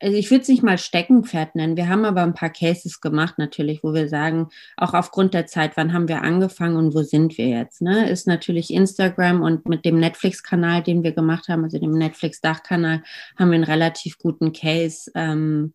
also 0.00 0.16
ich 0.16 0.30
würde 0.30 0.42
es 0.42 0.48
nicht 0.48 0.62
mal 0.62 0.78
Steckenpferd 0.78 1.56
nennen. 1.56 1.76
Wir 1.76 1.90
haben 1.90 2.06
aber 2.06 2.22
ein 2.22 2.32
paar 2.32 2.48
Cases 2.48 3.02
gemacht, 3.02 3.34
natürlich, 3.36 3.84
wo 3.84 3.92
wir 3.92 4.08
sagen, 4.08 4.48
auch 4.78 4.94
aufgrund 4.94 5.34
der 5.34 5.46
Zeit, 5.46 5.76
wann 5.76 5.92
haben 5.92 6.08
wir 6.08 6.22
angefangen 6.22 6.76
und 6.76 6.94
wo 6.94 7.02
sind 7.02 7.36
wir 7.36 7.48
jetzt? 7.48 7.82
Ne? 7.82 8.08
Ist 8.08 8.26
natürlich 8.26 8.72
Instagram 8.72 9.42
und 9.42 9.68
mit 9.68 9.84
dem 9.84 10.00
Netflix-Kanal, 10.00 10.82
den 10.82 11.02
wir 11.02 11.12
gemacht 11.12 11.48
haben, 11.48 11.64
also 11.64 11.78
dem 11.78 11.92
Netflix-Dachkanal, 11.92 13.02
haben 13.38 13.50
wir 13.50 13.56
einen 13.56 13.64
relativ 13.64 14.16
guten 14.16 14.52
Case. 14.52 15.10
Ähm, 15.14 15.74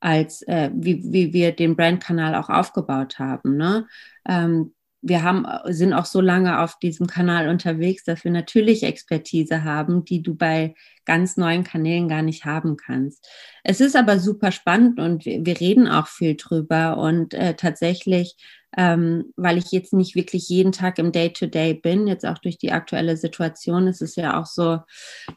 als 0.00 0.42
äh, 0.48 0.68
wie, 0.74 1.00
wie 1.12 1.32
wir 1.32 1.52
den 1.52 1.76
Brandkanal 1.76 2.34
auch 2.34 2.48
aufgebaut 2.48 3.20
haben. 3.20 3.56
Ne? 3.56 3.86
Ähm, 4.28 4.74
wir 5.02 5.24
haben, 5.24 5.46
sind 5.66 5.92
auch 5.92 6.04
so 6.04 6.20
lange 6.20 6.60
auf 6.60 6.78
diesem 6.78 7.08
Kanal 7.08 7.48
unterwegs, 7.48 8.04
dass 8.04 8.22
wir 8.22 8.30
natürlich 8.30 8.84
Expertise 8.84 9.64
haben, 9.64 10.04
die 10.04 10.22
du 10.22 10.34
bei 10.34 10.74
ganz 11.04 11.36
neuen 11.36 11.64
Kanälen 11.64 12.08
gar 12.08 12.22
nicht 12.22 12.44
haben 12.44 12.76
kannst. 12.76 13.28
Es 13.64 13.80
ist 13.80 13.96
aber 13.96 14.20
super 14.20 14.52
spannend 14.52 15.00
und 15.00 15.26
wir, 15.26 15.44
wir 15.44 15.58
reden 15.58 15.88
auch 15.88 16.06
viel 16.06 16.36
drüber 16.36 16.98
und 16.98 17.34
äh, 17.34 17.54
tatsächlich, 17.54 18.36
ähm, 18.76 19.32
weil 19.36 19.58
ich 19.58 19.72
jetzt 19.72 19.92
nicht 19.92 20.14
wirklich 20.14 20.48
jeden 20.48 20.70
Tag 20.70 21.00
im 21.00 21.10
Day-to-Day 21.10 21.72
-Day 21.72 21.82
bin, 21.82 22.06
jetzt 22.06 22.24
auch 22.24 22.38
durch 22.38 22.56
die 22.56 22.70
aktuelle 22.70 23.16
Situation, 23.16 23.88
ist 23.88 24.02
es 24.02 24.14
ja 24.14 24.40
auch 24.40 24.46
so, 24.46 24.78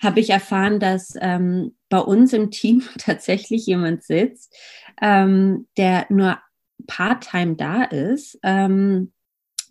habe 0.01 0.19
ich 0.19 0.29
erfahren, 0.29 0.79
dass 0.79 1.15
ähm, 1.19 1.75
bei 1.89 1.99
uns 1.99 2.33
im 2.33 2.51
Team 2.51 2.83
tatsächlich 2.99 3.65
jemand 3.65 4.03
sitzt, 4.03 4.55
ähm, 5.01 5.67
der 5.75 6.05
nur 6.09 6.37
part-time 6.85 7.55
da 7.55 7.83
ist, 7.83 8.37
ähm, 8.43 9.11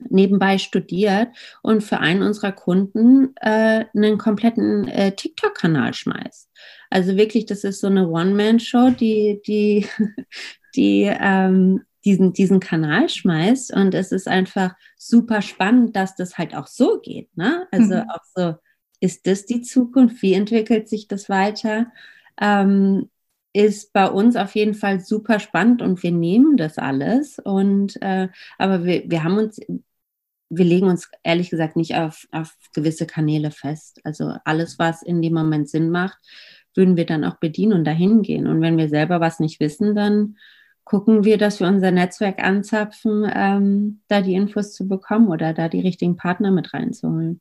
nebenbei 0.09 0.59
studiert 0.59 1.28
und 1.62 1.82
für 1.82 1.99
einen 1.99 2.22
unserer 2.22 2.53
Kunden 2.53 3.34
äh, 3.40 3.84
einen 3.95 4.18
kompletten 4.18 4.88
äh, 4.88 5.14
TikTok-Kanal 5.14 5.95
schmeißt. 5.95 6.51
Also 6.90 7.16
wirklich, 7.16 7.47
das 7.47 7.64
ist 7.64 7.80
so 7.80 7.86
eine 7.88 8.09
One-Man-Show, 8.09 8.90
die, 8.90 9.40
die, 9.47 9.86
die, 10.76 11.11
ähm, 11.20 11.82
diesen, 12.05 12.32
diesen 12.32 12.61
Kanal 12.61 13.09
schmeißt. 13.09 13.72
Und 13.74 13.95
es 13.95 14.12
ist 14.12 14.28
einfach 14.28 14.74
super 14.97 15.42
spannend, 15.42 15.97
dass 15.97 16.14
das 16.14 16.38
halt 16.38 16.55
auch 16.55 16.66
so 16.66 17.01
geht. 17.01 17.36
Ne? 17.36 17.66
Also 17.70 17.95
mhm. 17.97 18.11
auch 18.11 18.24
so, 18.34 18.55
ist 19.01 19.26
das 19.26 19.47
die 19.47 19.62
Zukunft? 19.62 20.22
Wie 20.22 20.34
entwickelt 20.34 20.88
sich 20.88 21.09
das 21.09 21.28
weiter? 21.28 21.86
Ähm, 22.40 23.11
ist 23.55 23.93
bei 23.93 24.11
uns 24.11 24.37
auf 24.37 24.55
jeden 24.57 24.75
Fall 24.75 25.01
super 25.01 25.39
spannend 25.39 25.81
und 25.81 26.03
wir 26.03 26.11
nehmen 26.11 26.57
das 26.57 26.77
alles. 26.77 27.39
Und 27.39 28.01
äh, 28.03 28.29
aber 28.59 28.85
wir, 28.85 29.09
wir 29.09 29.23
haben 29.23 29.39
uns, 29.39 29.61
wir 30.51 30.65
legen 30.65 30.89
uns 30.89 31.09
ehrlich 31.23 31.51
gesagt 31.51 31.77
nicht 31.77 31.95
auf, 31.95 32.27
auf 32.33 32.55
gewisse 32.75 33.07
Kanäle 33.07 33.53
fest. 33.53 34.01
Also 34.05 34.35
alles, 34.45 34.79
was 34.79 35.03
in 35.03 35.23
dem 35.23 35.35
Moment 35.35 35.69
Sinn 35.71 35.91
macht, 35.91 36.19
würden 36.75 36.97
wir 36.97 37.07
dann 37.07 37.25
auch 37.25 37.37
bedienen 37.37 37.75
und 37.75 37.85
dahin 37.85 38.23
gehen. 38.23 38.49
Und 38.49 38.61
wenn 38.61 38.77
wir 38.77 38.89
selber 38.89 39.21
was 39.21 39.39
nicht 39.39 39.61
wissen, 39.61 39.95
dann 39.95 40.37
gucken 40.83 41.25
wir, 41.25 41.39
dass 41.39 41.61
wir 41.61 41.69
unser 41.69 41.93
Netzwerk 41.93 42.43
anzapfen, 42.43 43.25
ähm, 43.33 44.01
da 44.09 44.21
die 44.21 44.35
Infos 44.35 44.75
zu 44.75 44.89
bekommen 44.89 45.29
oder 45.29 45.55
da 45.55 45.69
die 45.69 45.81
richtigen 45.81 46.17
Partner 46.17 46.51
mit 46.51 46.75
reinzuholen. 46.75 47.41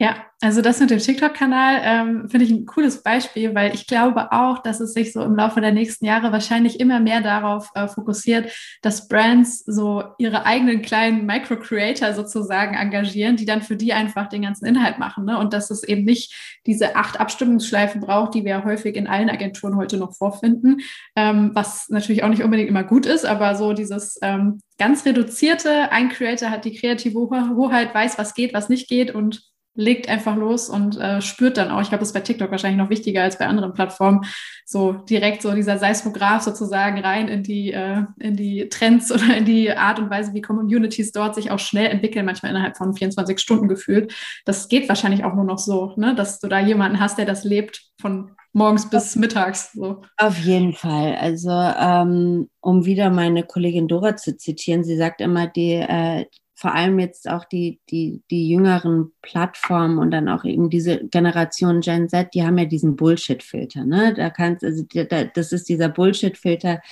Ja, 0.00 0.26
also 0.40 0.62
das 0.62 0.78
mit 0.78 0.90
dem 0.90 1.00
TikTok-Kanal 1.00 1.80
ähm, 1.82 2.28
finde 2.28 2.46
ich 2.46 2.52
ein 2.52 2.66
cooles 2.66 3.02
Beispiel, 3.02 3.56
weil 3.56 3.74
ich 3.74 3.88
glaube 3.88 4.30
auch, 4.30 4.60
dass 4.60 4.78
es 4.78 4.92
sich 4.92 5.12
so 5.12 5.20
im 5.22 5.34
Laufe 5.34 5.60
der 5.60 5.72
nächsten 5.72 6.04
Jahre 6.04 6.30
wahrscheinlich 6.30 6.78
immer 6.78 7.00
mehr 7.00 7.20
darauf 7.20 7.68
äh, 7.74 7.88
fokussiert, 7.88 8.52
dass 8.80 9.08
Brands 9.08 9.64
so 9.66 10.04
ihre 10.18 10.46
eigenen 10.46 10.82
kleinen 10.82 11.26
Micro-Creator 11.26 12.14
sozusagen 12.14 12.76
engagieren, 12.76 13.34
die 13.34 13.44
dann 13.44 13.60
für 13.60 13.74
die 13.74 13.92
einfach 13.92 14.28
den 14.28 14.42
ganzen 14.42 14.66
Inhalt 14.66 15.00
machen. 15.00 15.24
Ne? 15.24 15.36
Und 15.36 15.52
dass 15.52 15.68
es 15.72 15.82
eben 15.82 16.04
nicht 16.04 16.60
diese 16.64 16.94
acht 16.94 17.18
Abstimmungsschleifen 17.18 18.00
braucht, 18.00 18.34
die 18.34 18.44
wir 18.44 18.50
ja 18.52 18.64
häufig 18.64 18.94
in 18.94 19.08
allen 19.08 19.30
Agenturen 19.30 19.74
heute 19.74 19.96
noch 19.96 20.14
vorfinden, 20.14 20.82
ähm, 21.16 21.50
was 21.54 21.88
natürlich 21.88 22.22
auch 22.22 22.28
nicht 22.28 22.44
unbedingt 22.44 22.68
immer 22.68 22.84
gut 22.84 23.04
ist, 23.04 23.26
aber 23.26 23.56
so 23.56 23.72
dieses 23.72 24.16
ähm, 24.22 24.60
ganz 24.78 25.04
reduzierte, 25.04 25.90
ein 25.90 26.08
Creator 26.08 26.50
hat 26.50 26.64
die 26.64 26.78
kreative 26.78 27.18
Hoheit, 27.18 27.92
weiß, 27.92 28.16
was 28.16 28.34
geht, 28.34 28.54
was 28.54 28.68
nicht 28.68 28.88
geht 28.88 29.12
und 29.12 29.42
legt 29.78 30.08
einfach 30.08 30.34
los 30.34 30.68
und 30.68 30.98
äh, 30.98 31.22
spürt 31.22 31.56
dann 31.56 31.70
auch, 31.70 31.80
ich 31.80 31.88
glaube, 31.88 32.00
das 32.00 32.08
ist 32.08 32.14
bei 32.14 32.20
TikTok 32.20 32.50
wahrscheinlich 32.50 32.82
noch 32.82 32.90
wichtiger 32.90 33.22
als 33.22 33.38
bei 33.38 33.46
anderen 33.46 33.72
Plattformen, 33.72 34.22
so 34.66 34.92
direkt 34.92 35.40
so 35.40 35.54
dieser 35.54 35.78
Seismograph 35.78 36.42
sozusagen 36.42 36.98
rein 36.98 37.28
in 37.28 37.44
die, 37.44 37.72
äh, 37.72 38.02
in 38.18 38.34
die 38.34 38.68
Trends 38.68 39.12
oder 39.12 39.36
in 39.36 39.44
die 39.44 39.70
Art 39.70 40.00
und 40.00 40.10
Weise, 40.10 40.34
wie 40.34 40.42
Communities 40.42 41.12
dort 41.12 41.36
sich 41.36 41.52
auch 41.52 41.60
schnell 41.60 41.86
entwickeln, 41.86 42.26
manchmal 42.26 42.50
innerhalb 42.50 42.76
von 42.76 42.92
24 42.92 43.38
Stunden 43.38 43.68
gefühlt. 43.68 44.12
Das 44.44 44.68
geht 44.68 44.88
wahrscheinlich 44.88 45.22
auch 45.22 45.34
nur 45.34 45.44
noch 45.44 45.58
so, 45.58 45.94
ne? 45.96 46.16
dass 46.16 46.40
du 46.40 46.48
da 46.48 46.58
jemanden 46.58 46.98
hast, 46.98 47.16
der 47.16 47.24
das 47.24 47.44
lebt 47.44 47.84
von 48.00 48.32
morgens 48.52 48.90
bis 48.90 49.14
mittags. 49.14 49.72
So. 49.74 50.02
Auf 50.16 50.38
jeden 50.38 50.72
Fall. 50.72 51.14
Also 51.20 51.50
ähm, 51.50 52.50
um 52.60 52.84
wieder 52.84 53.10
meine 53.10 53.44
Kollegin 53.44 53.86
Dora 53.86 54.16
zu 54.16 54.36
zitieren, 54.36 54.82
sie 54.82 54.96
sagt 54.96 55.20
immer, 55.20 55.46
die, 55.46 55.74
äh, 55.74 56.26
vor 56.58 56.74
allem 56.74 56.98
jetzt 56.98 57.30
auch 57.30 57.44
die, 57.44 57.80
die, 57.88 58.20
die 58.32 58.48
jüngeren 58.48 59.12
Plattformen 59.22 59.98
und 59.98 60.10
dann 60.10 60.28
auch 60.28 60.42
eben 60.42 60.70
diese 60.70 61.06
Generation 61.06 61.82
Gen 61.82 62.08
Z, 62.08 62.34
die 62.34 62.42
haben 62.42 62.58
ja 62.58 62.64
diesen 62.64 62.96
Bullshit-Filter. 62.96 63.84
Ne? 63.84 64.12
Da 64.12 64.28
kannst, 64.28 64.64
also 64.64 64.82
das 64.82 65.52
ist 65.52 65.68
dieser 65.68 65.88
Bullshit-Filter, 65.88 66.82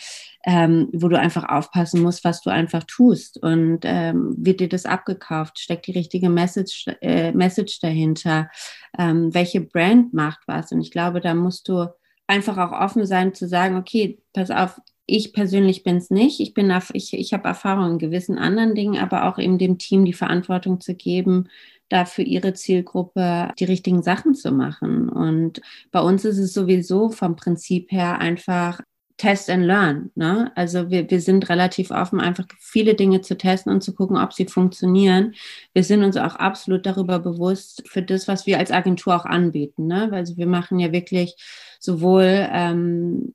ähm, 0.44 0.88
wo 0.92 1.08
du 1.08 1.18
einfach 1.18 1.48
aufpassen 1.48 2.00
musst, 2.00 2.22
was 2.22 2.42
du 2.42 2.50
einfach 2.50 2.84
tust. 2.84 3.42
Und 3.42 3.80
ähm, 3.82 4.36
wird 4.38 4.60
dir 4.60 4.68
das 4.68 4.86
abgekauft? 4.86 5.58
Steckt 5.58 5.88
die 5.88 5.98
richtige 5.98 6.30
Message, 6.30 6.86
äh, 7.00 7.32
Message 7.32 7.80
dahinter? 7.80 8.48
Ähm, 8.96 9.34
welche 9.34 9.62
Brand 9.62 10.14
macht 10.14 10.42
was? 10.46 10.70
Und 10.70 10.80
ich 10.80 10.92
glaube, 10.92 11.20
da 11.20 11.34
musst 11.34 11.68
du 11.68 11.88
einfach 12.28 12.56
auch 12.56 12.70
offen 12.70 13.04
sein 13.04 13.34
zu 13.34 13.48
sagen, 13.48 13.74
okay, 13.74 14.20
pass 14.32 14.52
auf, 14.52 14.80
ich 15.06 15.32
persönlich 15.32 15.84
bin 15.84 15.96
es 15.96 16.10
nicht. 16.10 16.40
Ich 16.40 16.52
bin 16.52 16.72
ich, 16.92 17.14
ich 17.14 17.32
habe 17.32 17.48
Erfahrung 17.48 17.92
in 17.92 17.98
gewissen 17.98 18.38
anderen 18.38 18.74
Dingen, 18.74 18.98
aber 18.98 19.24
auch 19.26 19.38
eben 19.38 19.58
dem 19.58 19.78
Team 19.78 20.04
die 20.04 20.12
Verantwortung 20.12 20.80
zu 20.80 20.94
geben, 20.94 21.48
da 21.88 22.04
für 22.04 22.22
ihre 22.22 22.52
Zielgruppe 22.54 23.52
die 23.58 23.64
richtigen 23.64 24.02
Sachen 24.02 24.34
zu 24.34 24.50
machen. 24.50 25.08
Und 25.08 25.60
bei 25.92 26.00
uns 26.00 26.24
ist 26.24 26.38
es 26.38 26.52
sowieso 26.52 27.10
vom 27.10 27.36
Prinzip 27.36 27.92
her 27.92 28.18
einfach 28.18 28.80
Test 29.16 29.48
and 29.48 29.64
Learn. 29.64 30.10
Ne? 30.14 30.52
Also 30.56 30.90
wir, 30.90 31.08
wir 31.08 31.20
sind 31.20 31.48
relativ 31.48 31.90
offen, 31.90 32.20
einfach 32.20 32.44
viele 32.58 32.94
Dinge 32.94 33.22
zu 33.22 33.38
testen 33.38 33.72
und 33.72 33.82
zu 33.82 33.94
gucken, 33.94 34.18
ob 34.18 34.32
sie 34.32 34.46
funktionieren. 34.46 35.34
Wir 35.72 35.84
sind 35.84 36.02
uns 36.02 36.16
auch 36.16 36.34
absolut 36.34 36.84
darüber 36.84 37.18
bewusst 37.18 37.84
für 37.88 38.02
das, 38.02 38.28
was 38.28 38.46
wir 38.46 38.58
als 38.58 38.72
Agentur 38.72 39.16
auch 39.16 39.24
anbieten. 39.24 39.86
Ne? 39.86 40.10
Also 40.12 40.36
wir 40.36 40.46
machen 40.46 40.80
ja 40.80 40.92
wirklich 40.92 41.34
sowohl 41.80 42.48
ähm, 42.52 43.32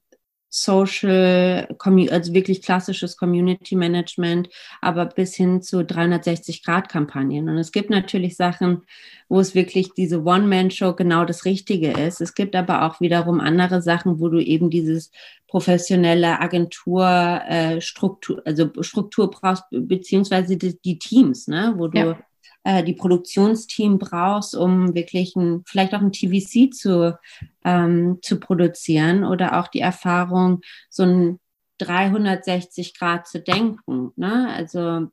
Social, 0.53 1.65
also 1.79 2.33
wirklich 2.33 2.61
klassisches 2.61 3.15
Community 3.15 3.77
Management, 3.77 4.49
aber 4.81 5.05
bis 5.05 5.33
hin 5.33 5.61
zu 5.61 5.79
360-Grad-Kampagnen. 5.79 7.47
Und 7.47 7.57
es 7.57 7.71
gibt 7.71 7.89
natürlich 7.89 8.35
Sachen, 8.35 8.81
wo 9.29 9.39
es 9.39 9.55
wirklich 9.55 9.93
diese 9.93 10.23
One-Man-Show 10.23 10.93
genau 10.93 11.23
das 11.23 11.45
Richtige 11.45 11.91
ist. 11.91 12.19
Es 12.19 12.35
gibt 12.35 12.53
aber 12.57 12.83
auch 12.83 12.99
wiederum 12.99 13.39
andere 13.39 13.81
Sachen, 13.81 14.19
wo 14.19 14.27
du 14.27 14.43
eben 14.43 14.69
dieses 14.69 15.11
professionelle 15.47 16.41
Agentur, 16.41 17.05
äh, 17.47 17.79
Struktur, 17.79 18.41
also 18.45 18.69
Struktur 18.81 19.31
brauchst, 19.31 19.63
beziehungsweise 19.71 20.57
die, 20.57 20.77
die 20.81 20.99
Teams, 20.99 21.47
ne, 21.47 21.75
wo 21.77 21.87
du 21.87 21.97
ja 21.97 22.17
äh, 22.63 22.83
die 22.83 22.93
Produktionsteam 22.93 23.97
brauchst, 23.97 24.55
um 24.55 24.93
wirklich 24.93 25.35
ein, 25.35 25.63
vielleicht 25.65 25.93
auch 25.93 26.01
ein 26.01 26.11
TVC 26.11 26.73
zu, 26.73 27.17
ähm, 27.65 28.19
zu 28.21 28.39
produzieren 28.39 29.23
oder 29.23 29.59
auch 29.59 29.67
die 29.67 29.79
Erfahrung, 29.79 30.61
so 30.89 31.03
ein 31.03 31.39
360 31.79 32.97
Grad 32.97 33.27
zu 33.27 33.39
denken. 33.39 34.11
Ne? 34.15 34.49
Also, 34.53 35.07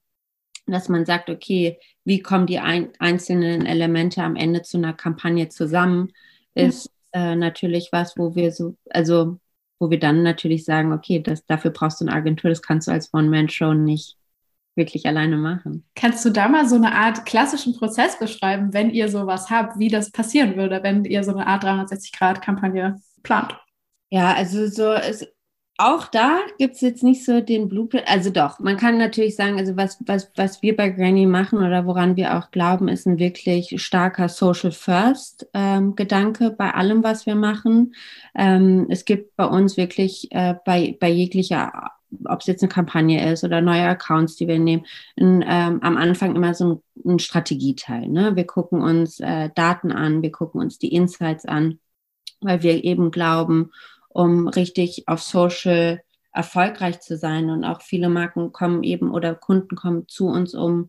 dass 0.67 0.91
man 0.91 1.07
sagt, 1.07 1.31
okay, 1.31 1.79
wie 2.05 2.21
kommen 2.21 2.47
die 2.47 2.59
ein, 2.59 2.91
einzelnen 2.99 3.65
Elemente 3.65 4.23
am 4.23 4.37
Ende 4.37 4.63
zu 4.63 4.77
einer 4.77 4.93
Kampagne 4.93 5.49
zusammen, 5.49 6.13
ist 6.55 6.91
äh, 7.13 7.35
natürlich 7.35 7.89
was, 7.93 8.19
wo 8.19 8.35
wir 8.35 8.53
so, 8.53 8.77
also 8.91 9.39
wo 9.79 9.91
wir 9.91 9.99
dann 9.99 10.23
natürlich 10.23 10.65
sagen, 10.65 10.93
okay, 10.93 11.23
das, 11.23 11.47
dafür 11.47 11.71
brauchst 11.71 12.01
du 12.01 12.07
eine 12.07 12.15
Agentur, 12.15 12.51
das 12.51 12.61
kannst 12.61 12.89
du 12.89 12.93
als 12.93 13.15
One-Man-Show 13.15 13.73
nicht, 13.73 14.18
wirklich 14.79 15.05
alleine 15.05 15.37
machen. 15.37 15.85
Kannst 15.95 16.25
du 16.25 16.31
da 16.31 16.49
mal 16.49 16.67
so 16.67 16.77
eine 16.77 16.95
Art 16.95 17.27
klassischen 17.27 17.77
Prozess 17.77 18.19
beschreiben, 18.19 18.73
wenn 18.73 18.89
ihr 18.89 19.11
sowas 19.11 19.51
habt, 19.51 19.79
wie 19.79 19.89
das 19.89 20.11
passieren 20.11 20.57
würde, 20.57 20.83
wenn 20.83 21.05
ihr 21.05 21.23
so 21.23 21.33
eine 21.33 21.47
Art 21.47 21.65
360-Grad-Kampagne 21.65 22.97
plant? 23.23 23.55
Ja, 24.11 24.33
also 24.33 24.67
so 24.69 24.95
ist 24.95 25.27
auch 25.81 26.09
da 26.09 26.41
gibt 26.59 26.75
es 26.75 26.81
jetzt 26.81 27.05
nicht 27.05 27.25
so 27.25 27.41
den 27.41 27.69
Blueprint. 27.69 28.09
Also 28.09 28.31
doch, 28.31 28.59
man 28.59 28.77
kann 28.77 28.99
natürlich 28.99 29.37
sagen, 29.37 29.59
also 29.59 29.77
was, 29.77 29.97
was, 30.07 30.29
was 30.35 30.61
wir 30.61 30.77
bei 30.77 30.89
Granny 30.89 31.25
machen 31.25 31.61
oder 31.61 31.87
woran 31.87 32.17
wir 32.17 32.37
auch 32.37 32.51
glauben, 32.51 32.89
ist 32.89 33.07
ein 33.07 33.21
wirklich 33.21 33.81
starker 33.81 34.29
Social 34.29 34.73
First 34.73 35.47
ähm, 35.55 35.95
Gedanke 35.95 36.51
bei 36.51 36.75
allem, 36.75 37.05
was 37.05 37.27
wir 37.27 37.37
machen. 37.37 37.95
Ähm, 38.35 38.87
es 38.91 39.05
gibt 39.05 39.37
bei 39.37 39.45
uns 39.45 39.77
wirklich 39.77 40.33
äh, 40.33 40.57
bei, 40.65 40.97
bei 40.99 41.11
jeglicher 41.11 41.93
ob 42.25 42.41
es 42.41 42.47
jetzt 42.47 42.63
eine 42.63 42.71
Kampagne 42.71 43.33
ist 43.33 43.45
oder 43.45 43.61
neue 43.61 43.85
Accounts, 43.85 44.37
die 44.37 44.49
wir 44.49 44.59
nehmen, 44.59 44.87
in, 45.17 45.45
ähm, 45.47 45.81
am 45.83 45.97
Anfang 45.97 46.35
immer 46.37 46.55
so 46.55 46.83
ein, 47.05 47.13
ein 47.13 47.19
Strategieteil. 47.19 48.09
Ne? 48.09 48.37
Wir 48.37 48.47
gucken 48.47 48.81
uns 48.81 49.21
äh, 49.21 49.51
Daten 49.55 49.93
an, 49.93 50.23
wir 50.23 50.33
gucken 50.33 50.61
uns 50.61 50.79
die 50.79 50.93
Insights 50.93 51.45
an, 51.45 51.79
weil 52.41 52.63
wir 52.63 52.85
eben 52.85 53.11
glauben, 53.11 53.71
um 54.09 54.49
richtig 54.49 55.07
auf 55.07 55.23
Social 55.23 56.01
erfolgreich 56.33 57.01
zu 57.01 57.17
sein 57.17 57.51
und 57.51 57.65
auch 57.65 57.83
viele 57.83 58.09
Marken 58.09 58.53
kommen 58.53 58.83
eben 58.83 59.11
oder 59.11 59.35
Kunden 59.35 59.77
kommen 59.77 60.09
zu 60.09 60.29
uns, 60.29 60.55
um 60.55 60.89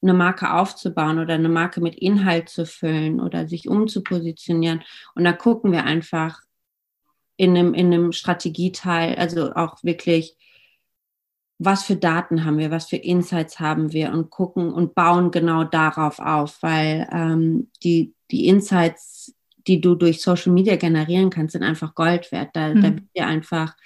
eine 0.00 0.14
Marke 0.14 0.54
aufzubauen 0.54 1.18
oder 1.18 1.34
eine 1.34 1.48
Marke 1.48 1.80
mit 1.80 1.96
Inhalt 1.96 2.48
zu 2.48 2.64
füllen 2.64 3.20
oder 3.20 3.48
sich 3.48 3.68
umzupositionieren. 3.68 4.82
Und 5.14 5.24
da 5.24 5.32
gucken 5.32 5.72
wir 5.72 5.84
einfach, 5.84 6.40
in 7.38 7.56
einem, 7.56 7.72
in 7.72 7.86
einem 7.86 8.12
Strategieteil, 8.12 9.14
also 9.14 9.52
auch 9.54 9.82
wirklich, 9.82 10.36
was 11.58 11.82
für 11.82 11.96
Daten 11.96 12.44
haben 12.44 12.58
wir, 12.58 12.70
was 12.70 12.88
für 12.88 12.96
Insights 12.96 13.58
haben 13.58 13.92
wir 13.92 14.12
und 14.12 14.30
gucken 14.30 14.72
und 14.72 14.94
bauen 14.94 15.30
genau 15.32 15.64
darauf 15.64 16.20
auf, 16.20 16.62
weil 16.62 17.08
ähm, 17.12 17.70
die, 17.82 18.14
die 18.30 18.46
Insights, 18.46 19.34
die 19.66 19.80
du 19.80 19.96
durch 19.96 20.22
Social 20.22 20.52
Media 20.52 20.76
generieren 20.76 21.30
kannst, 21.30 21.52
sind 21.52 21.64
einfach 21.64 21.94
Gold 21.96 22.30
wert. 22.30 22.50
Da, 22.52 22.74
mhm. 22.74 22.82
da 22.82 22.90
dir 22.90 23.26
einfach, 23.26 23.76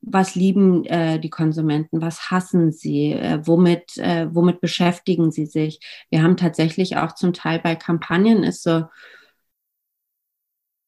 was 0.00 0.34
lieben 0.34 0.84
äh, 0.86 1.20
die 1.20 1.30
Konsumenten, 1.30 2.00
was 2.00 2.30
hassen 2.30 2.72
sie, 2.72 3.12
äh, 3.12 3.40
womit, 3.46 3.98
äh, 3.98 4.34
womit 4.34 4.60
beschäftigen 4.60 5.30
sie 5.30 5.46
sich. 5.46 5.80
Wir 6.10 6.22
haben 6.22 6.38
tatsächlich 6.38 6.96
auch 6.96 7.14
zum 7.14 7.34
Teil 7.34 7.60
bei 7.60 7.76
Kampagnen 7.76 8.42
ist 8.42 8.62
so, 8.62 8.84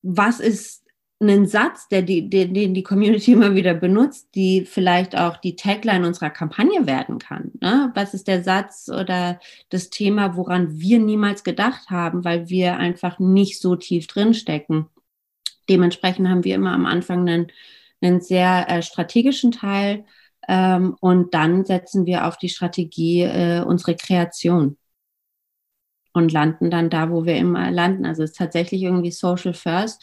was 0.03 0.41
ist 0.41 0.84
einen 1.25 1.47
Satz, 1.47 1.89
der 1.89 2.03
die, 2.03 2.31
den, 2.31 2.55
den 2.55 2.75
die 2.75 2.83
Community 2.83 3.33
immer 3.35 3.55
wieder 3.55 3.75
benutzt, 3.75 4.29
die 4.35 4.64
vielleicht 4.64 5.16
auch 5.16 5.37
die 5.39 5.57
Tagline 5.57 6.07
unserer 6.07 6.31
Kampagne 6.31 6.87
werden 6.87 7.18
kann. 7.18 7.53
Ne? 7.61 7.91
Was 7.95 8.14
ist 8.14 8.29
der 8.29 8.43
Satz 8.45 8.89
oder 8.89 9.41
das 9.70 9.91
Thema, 9.91 10.37
woran 10.37 10.79
wir 10.79 10.99
niemals 10.99 11.45
gedacht 11.45 11.91
haben, 11.91 12.25
weil 12.25 12.49
wir 12.49 12.77
einfach 12.77 13.18
nicht 13.18 13.61
so 13.61 13.77
tief 13.77 14.07
drinstecken. 14.07 14.87
Dementsprechend 15.68 16.29
haben 16.29 16.45
wir 16.45 16.55
immer 16.55 16.72
am 16.72 16.87
Anfang 16.87 17.20
einen, 17.29 17.47
einen 18.01 18.20
sehr 18.20 18.68
äh, 18.68 18.83
strategischen 18.83 19.51
Teil, 19.51 20.05
Ähm, 20.49 20.97
und 21.01 21.35
dann 21.35 21.64
setzen 21.64 22.07
wir 22.07 22.27
auf 22.27 22.37
die 22.37 22.49
Strategie 22.51 23.22
äh, 23.22 23.62
unsere 23.64 23.97
Kreation 23.97 24.77
und 26.12 26.33
landen 26.33 26.70
dann 26.70 26.91
da, 26.91 27.11
wo 27.11 27.25
wir 27.27 27.37
immer 27.37 27.70
landen. 27.70 28.07
Also 28.07 28.22
es 28.22 28.31
ist 28.31 28.37
tatsächlich 28.39 28.83
irgendwie 28.83 29.11
Social 29.11 29.55
First. 29.55 30.03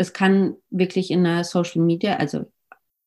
Das 0.00 0.14
kann 0.14 0.56
wirklich 0.70 1.10
in 1.10 1.26
einer 1.26 1.44
Social 1.44 1.82
Media, 1.82 2.16
also 2.16 2.50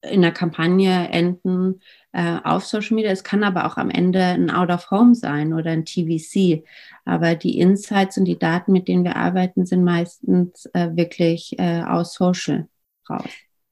in 0.03 0.23
einer 0.23 0.31
Kampagne 0.31 1.09
enden 1.09 1.81
äh, 2.11 2.37
auf 2.43 2.65
Social 2.65 2.93
Media. 2.93 3.09
Es 3.09 3.23
kann 3.23 3.43
aber 3.43 3.65
auch 3.65 3.77
am 3.77 3.89
Ende 3.89 4.21
ein 4.21 4.51
Out 4.51 4.69
of 4.69 4.91
Home 4.91 5.15
sein 5.15 5.53
oder 5.53 5.71
ein 5.71 5.85
TVC. 5.85 6.63
Aber 7.03 7.33
die 7.33 7.57
Insights 7.57 8.19
und 8.19 8.25
die 8.25 8.37
Daten, 8.37 8.73
mit 8.73 8.87
denen 8.87 9.03
wir 9.03 9.15
arbeiten, 9.15 9.65
sind 9.65 9.83
meistens 9.83 10.67
äh, 10.73 10.95
wirklich 10.95 11.57
äh, 11.57 11.81
aus 11.81 12.13
Social 12.13 12.67
raus. 13.09 13.25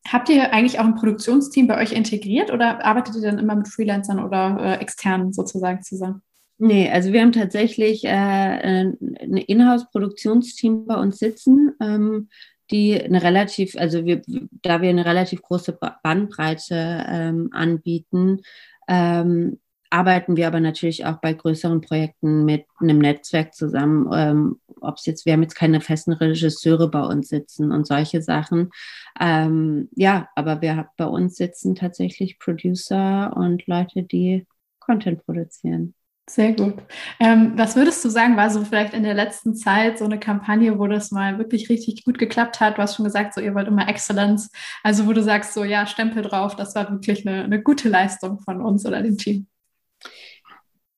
Habt 0.08 0.30
ihr 0.30 0.52
eigentlich 0.52 0.80
auch 0.80 0.86
ein 0.86 0.96
Produktionsteam 0.96 1.68
bei 1.68 1.80
euch 1.80 1.92
integriert 1.92 2.52
oder 2.52 2.84
arbeitet 2.84 3.18
ihr 3.18 3.22
dann 3.22 3.38
immer 3.38 3.54
mit 3.54 3.68
Freelancern 3.68 4.18
oder 4.18 4.58
äh, 4.60 4.82
externen 4.82 5.32
sozusagen 5.32 5.84
zusammen? 5.84 6.24
Nee, 6.58 6.92
also 6.92 7.12
wir 7.12 7.22
haben 7.22 7.32
tatsächlich 7.34 8.04
äh, 8.04 8.10
ein 8.10 8.96
Inhouse-Produktionsteam 8.98 10.86
bei 10.88 10.96
uns 10.96 11.18
sitzen, 11.18 11.72
ähm, 11.80 12.30
die 12.72 13.02
eine 13.02 13.22
relativ, 13.24 13.76
also 13.76 14.06
wir, 14.06 14.22
da 14.62 14.82
wir 14.82 14.90
eine 14.90 15.06
relativ 15.06 15.42
große 15.42 15.78
Bandbreite 16.04 17.06
ähm, 17.08 17.50
anbieten, 17.52 18.42
ähm, 18.88 19.60
arbeiten 19.92 20.38
wir 20.38 20.48
aber 20.48 20.62
natürlich 20.62 21.06
auch 21.06 21.18
bei 21.18 21.34
größeren 21.34 21.82
Projekten 21.82 22.46
mit 22.46 22.66
einem 22.80 23.00
Netzwerk 23.00 23.54
zusammen. 23.54 24.10
Ähm, 24.14 24.60
Ob 24.80 24.98
es 24.98 25.06
jetzt, 25.06 25.26
wir 25.26 25.34
haben 25.34 25.44
jetzt 25.44 25.56
keine 25.56 25.82
festen 25.82 26.14
Regisseure 26.14 26.90
bei 26.90 27.04
uns 27.04 27.28
sitzen 27.28 27.72
und 27.72 27.86
solche 27.86 28.22
Sachen. 28.22 28.72
Ähm, 29.20 29.90
ja, 29.96 30.30
aber 30.36 30.62
wir 30.62 30.88
bei 30.98 31.06
uns 31.06 31.36
sitzen 31.36 31.76
tatsächlich 31.76 32.40
Producer 32.40 33.36
und 33.36 33.68
Leute, 33.68 34.04
die 34.04 34.48
Content 34.80 35.26
produzieren. 35.26 35.94
Sehr 36.32 36.54
gut. 36.54 36.76
Ähm, 37.20 37.58
was 37.58 37.76
würdest 37.76 38.06
du 38.06 38.10
sagen, 38.10 38.38
war 38.38 38.50
so 38.50 38.64
vielleicht 38.64 38.94
in 38.94 39.04
der 39.04 39.14
letzten 39.14 39.54
Zeit 39.54 39.98
so 39.98 40.06
eine 40.06 40.18
Kampagne, 40.18 40.80
wo 40.80 40.88
das 40.88 41.12
mal 41.12 41.38
wirklich 41.38 41.70
richtig 41.70 42.06
gut 42.06 42.18
geklappt 42.18 42.62
hat? 42.62 42.78
Du 42.78 42.82
hast 42.82 42.96
schon 42.96 43.04
gesagt, 43.04 43.34
so 43.34 43.42
ihr 43.42 43.54
wollt 43.54 43.68
immer 43.68 43.90
Excellence. 43.90 44.50
Also 44.82 45.08
wo 45.08 45.12
du 45.12 45.22
sagst, 45.22 45.54
so 45.54 45.66
ja, 45.66 45.86
Stempel 45.86 46.24
drauf, 46.24 46.56
das 46.56 46.74
war 46.74 46.90
wirklich 46.90 47.28
eine, 47.28 47.44
eine 47.44 47.62
gute 47.62 47.90
Leistung 47.90 48.40
von 48.40 48.62
uns 48.62 48.86
oder 48.86 49.02
dem 49.02 49.18
Team. 49.18 49.48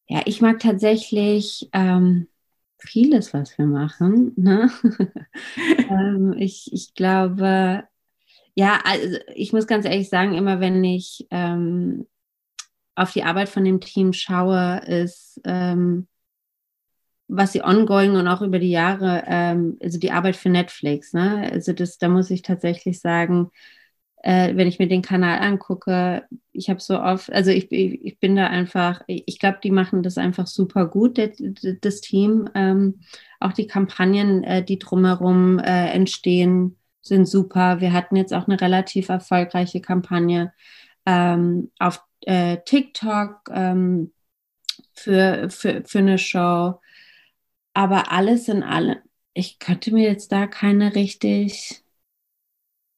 Ja, 0.07 0.21
ich 0.25 0.39
mag 0.39 0.59
tatsächlich 0.59 1.67
ähm, 1.73 2.27
vieles, 2.77 3.33
was 3.33 3.57
wir 3.57 3.65
machen. 3.65 4.33
Ne? 4.35 4.69
ähm, 5.89 6.35
ich, 6.37 6.71
ich 6.71 6.93
glaube, 6.93 7.85
ja, 8.53 8.79
also 8.85 9.17
ich 9.33 9.51
muss 9.51 9.65
ganz 9.65 9.85
ehrlich 9.85 10.09
sagen, 10.09 10.35
immer 10.35 10.59
wenn 10.59 10.83
ich 10.83 11.25
ähm, 11.31 12.05
auf 12.95 13.11
die 13.11 13.23
Arbeit 13.23 13.49
von 13.49 13.63
dem 13.65 13.79
Team 13.79 14.13
schaue, 14.13 14.81
ist, 14.85 15.41
ähm, 15.45 16.07
was 17.27 17.53
sie 17.53 17.63
ongoing 17.63 18.15
und 18.15 18.27
auch 18.27 18.41
über 18.41 18.59
die 18.59 18.69
Jahre, 18.69 19.23
ähm, 19.27 19.77
also 19.81 19.99
die 19.99 20.11
Arbeit 20.11 20.35
für 20.35 20.49
Netflix, 20.49 21.13
ne? 21.13 21.49
Also 21.51 21.73
das, 21.73 21.97
da 21.97 22.09
muss 22.09 22.29
ich 22.29 22.41
tatsächlich 22.43 22.99
sagen, 22.99 23.49
äh, 24.23 24.55
wenn 24.55 24.67
ich 24.67 24.79
mir 24.79 24.87
den 24.87 25.01
Kanal 25.01 25.39
angucke, 25.39 26.23
ich 26.53 26.69
habe 26.69 26.79
so 26.79 26.99
oft, 26.99 27.31
also 27.31 27.51
ich, 27.51 27.71
ich, 27.71 28.19
bin 28.19 28.35
da 28.35 28.47
einfach, 28.47 29.01
ich 29.07 29.37
glaube, 29.37 29.59
die 29.61 29.71
machen 29.71 30.01
das 30.01 30.17
einfach 30.17 30.47
super 30.47 30.87
gut, 30.87 31.17
das, 31.17 31.31
das 31.81 32.01
Team. 32.01 32.49
Ähm, 32.55 33.01
auch 33.39 33.51
die 33.51 33.67
Kampagnen, 33.67 34.43
äh, 34.43 34.63
die 34.63 34.79
drumherum 34.79 35.59
äh, 35.59 35.89
entstehen, 35.91 36.77
sind 37.01 37.27
super. 37.27 37.81
Wir 37.81 37.91
hatten 37.91 38.15
jetzt 38.15 38.33
auch 38.33 38.47
eine 38.47 38.61
relativ 38.61 39.09
erfolgreiche 39.09 39.81
Kampagne 39.81 40.53
ähm, 41.05 41.71
auf 41.79 42.01
äh, 42.27 42.57
TikTok 42.65 43.49
ähm, 43.51 44.13
für, 44.93 45.49
für, 45.49 45.83
für 45.85 45.99
eine 45.99 46.17
Show. 46.17 46.79
Aber 47.73 48.11
alles 48.11 48.47
in 48.47 48.63
allem, 48.63 48.97
ich 49.33 49.59
könnte 49.59 49.93
mir 49.93 50.07
jetzt 50.07 50.31
da 50.31 50.47
keine 50.47 50.95
richtig, 50.95 51.83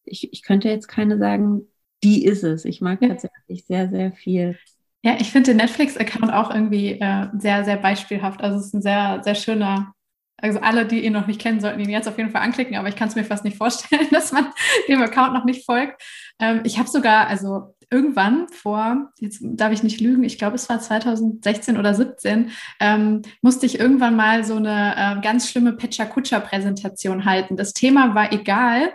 ich, 0.03 0.31
ich 0.31 0.43
könnte 0.43 0.69
jetzt 0.69 0.87
keine 0.87 1.17
sagen, 1.17 1.63
die 2.03 2.25
ist 2.25 2.43
es. 2.43 2.65
Ich 2.65 2.81
mag 2.81 2.99
tatsächlich 3.01 3.65
sehr, 3.65 3.89
sehr 3.89 4.11
viel. 4.11 4.57
Ja, 5.01 5.15
ich 5.19 5.31
finde 5.31 5.51
den 5.51 5.57
Netflix-Account 5.57 6.33
auch 6.33 6.51
irgendwie 6.51 6.99
äh, 6.99 7.27
sehr, 7.37 7.63
sehr 7.63 7.77
beispielhaft. 7.77 8.41
Also 8.41 8.59
es 8.59 8.67
ist 8.67 8.73
ein 8.73 8.81
sehr, 8.81 9.21
sehr 9.23 9.35
schöner, 9.35 9.94
also 10.37 10.59
alle, 10.59 10.85
die 10.85 11.05
ihn 11.05 11.13
noch 11.13 11.27
nicht 11.27 11.41
kennen, 11.41 11.61
sollten 11.61 11.79
ihn 11.79 11.89
jetzt 11.89 12.07
auf 12.07 12.17
jeden 12.17 12.31
Fall 12.31 12.41
anklicken, 12.41 12.75
aber 12.75 12.89
ich 12.89 12.95
kann 12.95 13.07
es 13.07 13.15
mir 13.15 13.23
fast 13.23 13.43
nicht 13.43 13.57
vorstellen, 13.57 14.07
dass 14.11 14.31
man 14.31 14.47
dem 14.87 15.01
Account 15.01 15.33
noch 15.33 15.45
nicht 15.45 15.65
folgt. 15.65 16.01
Ähm, 16.39 16.61
ich 16.63 16.77
habe 16.77 16.89
sogar, 16.89 17.27
also 17.27 17.75
irgendwann 17.89 18.47
vor, 18.49 19.11
jetzt 19.19 19.39
darf 19.41 19.71
ich 19.71 19.83
nicht 19.83 20.01
lügen, 20.01 20.23
ich 20.23 20.37
glaube, 20.37 20.55
es 20.55 20.67
war 20.69 20.79
2016 20.79 21.77
oder 21.77 21.93
17, 21.93 22.51
ähm, 22.79 23.21
musste 23.41 23.65
ich 23.65 23.79
irgendwann 23.79 24.15
mal 24.15 24.43
so 24.43 24.55
eine 24.55 24.95
äh, 24.97 25.21
ganz 25.21 25.49
schlimme 25.49 25.73
Pecha-Kutscher-Präsentation 25.73 27.25
halten. 27.25 27.57
Das 27.57 27.73
Thema 27.73 28.15
war 28.15 28.33
egal. 28.33 28.91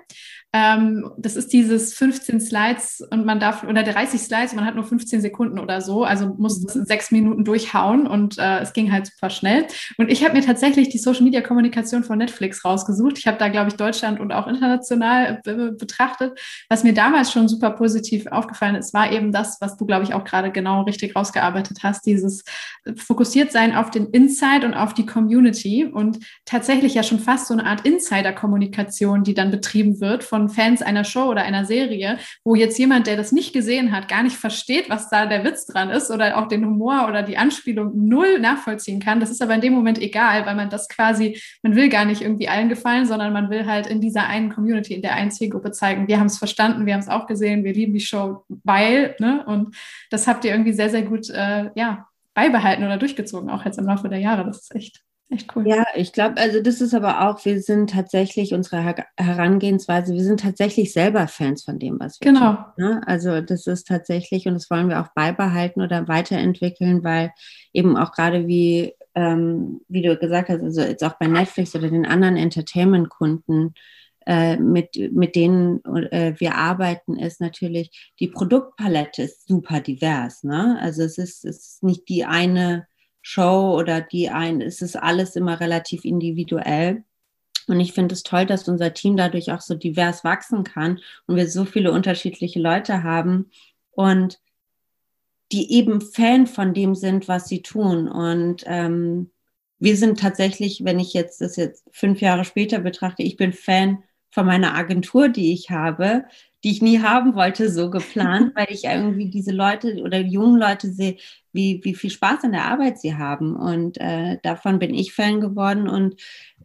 Ähm, 0.53 1.09
das 1.17 1.37
ist 1.37 1.53
dieses 1.53 1.95
15 1.95 2.41
Slides 2.41 3.07
und 3.11 3.25
man 3.25 3.39
darf, 3.39 3.63
oder 3.63 3.85
30 3.85 4.21
Slides, 4.21 4.53
man 4.53 4.65
hat 4.65 4.75
nur 4.75 4.83
15 4.83 5.21
Sekunden 5.21 5.61
oder 5.61 5.81
so, 5.81 6.03
also 6.03 6.35
muss 6.39 6.61
mhm. 6.61 6.85
sechs 6.87 7.13
Minuten 7.13 7.45
durchhauen 7.45 8.09
und 8.09 8.37
äh, 8.37 8.59
es 8.59 8.73
ging 8.73 8.91
halt 8.91 9.07
super 9.07 9.31
schnell. 9.31 9.67
Und 9.97 10.11
ich 10.11 10.25
habe 10.25 10.37
mir 10.37 10.45
tatsächlich 10.45 10.89
die 10.89 10.99
Social 10.99 11.23
Media 11.23 11.41
Kommunikation 11.41 12.03
von 12.03 12.19
Netflix 12.19 12.65
rausgesucht. 12.65 13.19
Ich 13.19 13.29
habe 13.29 13.39
da, 13.39 13.49
glaube 13.49 13.69
ich, 13.69 13.77
Deutschland 13.77 14.19
und 14.19 14.33
auch 14.33 14.49
international 14.49 15.41
äh, 15.45 15.71
betrachtet. 15.71 16.41
Was 16.69 16.83
mir 16.83 16.95
damals 16.95 17.31
schon 17.31 17.47
super 17.47 17.71
positiv 17.71 18.27
aufgefallen 18.27 18.75
ist, 18.75 18.93
war 18.93 19.13
eben 19.13 19.31
das, 19.31 19.59
was 19.61 19.77
du, 19.77 19.87
glaube 19.87 20.05
ich, 20.05 20.15
auch 20.15 20.25
gerade 20.25 20.51
genau 20.51 20.83
richtig 20.83 21.15
rausgearbeitet 21.15 21.79
hast, 21.85 22.07
dieses 22.07 22.45
fokussiert 22.97 23.53
sein 23.53 23.75
auf 23.77 23.91
den 23.91 24.07
Insight 24.07 24.65
und 24.65 24.75
auf 24.75 24.95
die 24.95 25.07
Community 25.07 25.85
und 25.85 26.19
tatsächlich 26.45 26.95
ja 26.95 27.03
schon 27.03 27.21
fast 27.21 27.47
so 27.47 27.55
eine 27.55 27.67
Art 27.67 27.87
Insider-Kommunikation, 27.87 29.23
die 29.23 29.35
dann 29.35 29.51
betrieben 29.51 30.01
wird 30.01 30.25
von 30.25 30.40
von 30.41 30.49
Fans 30.49 30.81
einer 30.81 31.05
Show 31.05 31.25
oder 31.25 31.43
einer 31.43 31.67
Serie, 31.67 32.19
wo 32.45 32.55
jetzt 32.55 32.79
jemand, 32.79 33.07
der 33.07 33.17
das 33.17 33.31
nicht 33.31 33.53
gesehen 33.53 33.93
hat, 33.93 34.09
gar 34.09 34.23
nicht 34.23 34.37
versteht, 34.37 34.89
was 34.89 35.11
da 35.11 35.27
der 35.27 35.45
Witz 35.45 35.67
dran 35.67 35.91
ist 35.91 36.11
oder 36.11 36.39
auch 36.39 36.49
den 36.49 36.65
Humor 36.65 37.07
oder 37.09 37.23
die 37.23 37.37
Anspielung 37.37 37.93
null 38.09 38.39
nachvollziehen 38.39 39.01
kann. 39.01 39.21
Das 39.21 39.31
ist 39.31 39.43
aber 39.43 39.55
in 39.55 39.61
dem 39.61 39.75
Moment 39.75 39.99
egal, 39.99 40.47
weil 40.47 40.55
man 40.55 40.71
das 40.71 40.89
quasi, 40.89 41.39
man 41.63 41.77
will 41.77 41.91
gar 41.91 42.07
nicht 42.07 42.23
irgendwie 42.23 42.49
allen 42.49 42.71
gefallen, 42.71 43.07
sondern 43.07 43.33
man 43.35 43.51
will 43.51 43.67
halt 43.67 43.87
in 43.87 44.01
dieser 44.01 44.27
einen 44.27 44.51
Community, 44.51 44.95
in 44.95 45.03
der 45.03 45.15
einen 45.15 45.31
Zielgruppe 45.31 45.73
zeigen, 45.73 46.09
wir 46.09 46.19
haben 46.19 46.27
es 46.27 46.39
verstanden, 46.39 46.87
wir 46.87 46.95
haben 46.95 47.01
es 47.01 47.09
auch 47.09 47.27
gesehen, 47.27 47.65
wir 47.65 47.75
lieben 47.75 47.93
die 47.93 48.01
Show, 48.01 48.45
weil, 48.65 49.15
ne? 49.19 49.45
Und 49.47 49.77
das 50.11 50.27
habt 50.27 50.45
ihr 50.45 50.53
irgendwie 50.53 50.73
sehr, 50.73 50.89
sehr 50.89 51.03
gut, 51.03 51.29
äh, 51.29 51.71
ja, 51.75 52.07
beibehalten 52.33 52.85
oder 52.85 52.97
durchgezogen, 52.97 53.51
auch 53.51 53.65
jetzt 53.65 53.79
im 53.79 53.87
Laufe 53.87 54.09
der 54.09 54.21
Jahre. 54.21 54.45
Das 54.45 54.63
ist 54.63 54.75
echt 54.75 55.03
Echt 55.33 55.55
cool. 55.55 55.67
Ja, 55.69 55.85
ich 55.95 56.13
glaube, 56.13 56.39
also 56.39 56.61
das 56.61 56.81
ist 56.81 56.93
aber 56.93 57.29
auch, 57.29 57.45
wir 57.45 57.61
sind 57.63 57.91
tatsächlich 57.91 58.53
unsere 58.53 58.97
Herangehensweise, 59.17 60.13
wir 60.13 60.25
sind 60.25 60.41
tatsächlich 60.41 60.93
selber 60.93 61.29
Fans 61.29 61.63
von 61.63 61.79
dem, 61.79 62.01
was 62.01 62.21
wir 62.21 62.33
genau. 62.33 62.55
tun. 62.55 62.65
Ne? 62.79 63.01
Also 63.07 63.41
das 63.41 63.69
ist 63.69 63.87
tatsächlich, 63.87 64.49
und 64.49 64.55
das 64.55 64.69
wollen 64.71 64.89
wir 64.89 65.01
auch 65.01 65.09
beibehalten 65.15 65.83
oder 65.83 66.09
weiterentwickeln, 66.09 67.05
weil 67.05 67.31
eben 67.73 67.97
auch 67.97 68.11
gerade 68.11 68.49
wie, 68.49 68.93
ähm, 69.15 69.81
wie 69.89 70.03
du 70.03 70.17
gesagt 70.17 70.49
hast, 70.49 70.63
also 70.63 70.81
jetzt 70.81 71.05
auch 71.05 71.17
bei 71.21 71.29
Netflix 71.29 71.77
oder 71.77 71.89
den 71.89 72.07
anderen 72.07 72.37
Entertainment-Kunden, 72.37 73.75
äh, 74.27 74.57
mit, 74.57 74.97
mit 75.13 75.37
denen 75.37 75.83
äh, 75.85 76.35
wir 76.39 76.57
arbeiten, 76.57 77.17
ist 77.17 77.41
natürlich, 77.41 78.13
die 78.19 78.29
Produktpalette 78.29 79.23
ist 79.23 79.47
super 79.47 79.81
divers. 79.81 80.43
Ne? 80.43 80.77
Also 80.81 81.05
es 81.05 81.19
ist, 81.19 81.45
es 81.45 81.67
ist 81.67 81.83
nicht 81.85 82.09
die 82.09 82.25
eine 82.25 82.87
Show 83.23 83.77
oder 83.79 84.01
die 84.01 84.31
ein, 84.31 84.61
es 84.61 84.83
ist 84.83 84.97
alles 84.97 85.37
immer 85.37 85.61
relativ 85.61 86.05
individuell. 86.05 87.05
Und 87.67 87.79
ich 87.79 87.93
finde 87.93 88.15
es 88.15 88.23
toll, 88.23 88.47
dass 88.47 88.69
unser 88.69 88.95
Team 88.95 89.17
dadurch 89.17 89.53
auch 89.53 89.61
so 89.61 89.75
divers 89.75 90.25
wachsen 90.25 90.65
kann 90.65 90.99
und 91.27 91.37
wir 91.37 91.49
so 91.49 91.65
viele 91.65 91.93
unterschiedliche 91.93 92.59
Leute 92.59 93.03
haben 93.03 93.51
und 93.93 94.41
die 95.53 95.73
eben 95.73 96.01
Fan 96.01 96.47
von 96.47 96.75
dem 96.75 96.95
sind, 96.95 97.29
was 97.29 97.49
sie 97.49 97.63
tun. 97.63 98.09
Und 98.09 98.65
ähm, 98.67 99.31
wir 99.79 99.97
sind 99.97 100.21
tatsächlich, 100.21 100.85
wenn 100.85 100.99
ich 100.99 101.13
jetzt 101.13 101.41
das 101.41 101.57
jetzt 101.57 101.85
fünf 101.93 102.21
Jahre 102.21 102.45
später 102.45 102.79
betrachte, 102.81 103.23
ich 103.23 103.37
bin 103.37 103.53
Fan 103.53 104.03
von 104.31 104.47
meiner 104.47 104.75
Agentur, 104.75 105.29
die 105.29 105.53
ich 105.53 105.71
habe, 105.71 106.25
die 106.63 106.73
ich 106.73 106.83
nie 106.83 107.01
haben 107.01 107.35
wollte, 107.35 107.71
so 107.71 107.91
geplant, 107.91 108.53
weil 108.57 108.67
ich 108.71 108.85
irgendwie 108.85 109.31
diese 109.31 109.53
Leute 109.53 110.03
oder 110.03 110.21
jungen 110.21 110.59
Leute 110.59 110.93
sehe, 110.93 111.17
wie, 111.53 111.81
wie 111.83 111.95
viel 111.95 112.11
Spaß 112.11 112.45
an 112.45 112.53
der 112.53 112.67
Arbeit 112.67 112.99
sie 113.01 113.17
haben. 113.17 113.57
Und 113.57 113.99
äh, 113.99 114.39
davon 114.43 114.79
bin 114.79 114.95
ich 114.95 115.13
Fan 115.13 115.41
geworden. 115.41 115.89
Und 115.89 116.21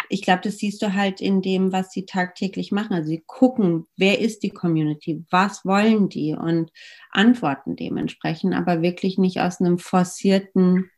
ich 0.10 0.22
glaube, 0.22 0.42
das 0.44 0.58
siehst 0.58 0.82
du 0.82 0.94
halt 0.94 1.22
in 1.22 1.42
dem, 1.42 1.72
was 1.72 1.92
sie 1.92 2.06
tagtäglich 2.06 2.72
machen. 2.72 2.94
Also 2.94 3.10
sie 3.10 3.24
gucken, 3.26 3.86
wer 3.98 4.20
ist 4.20 4.44
die 4.44 4.50
Community, 4.52 5.24
was 5.32 5.66
wollen 5.66 6.10
die 6.10 6.34
und 6.34 6.72
antworten 7.12 7.76
dementsprechend, 7.76 8.54
aber 8.54 8.82
wirklich 8.82 9.18
nicht 9.18 9.40
aus 9.40 9.60
einem 9.60 9.80
forcierten, 9.80 10.90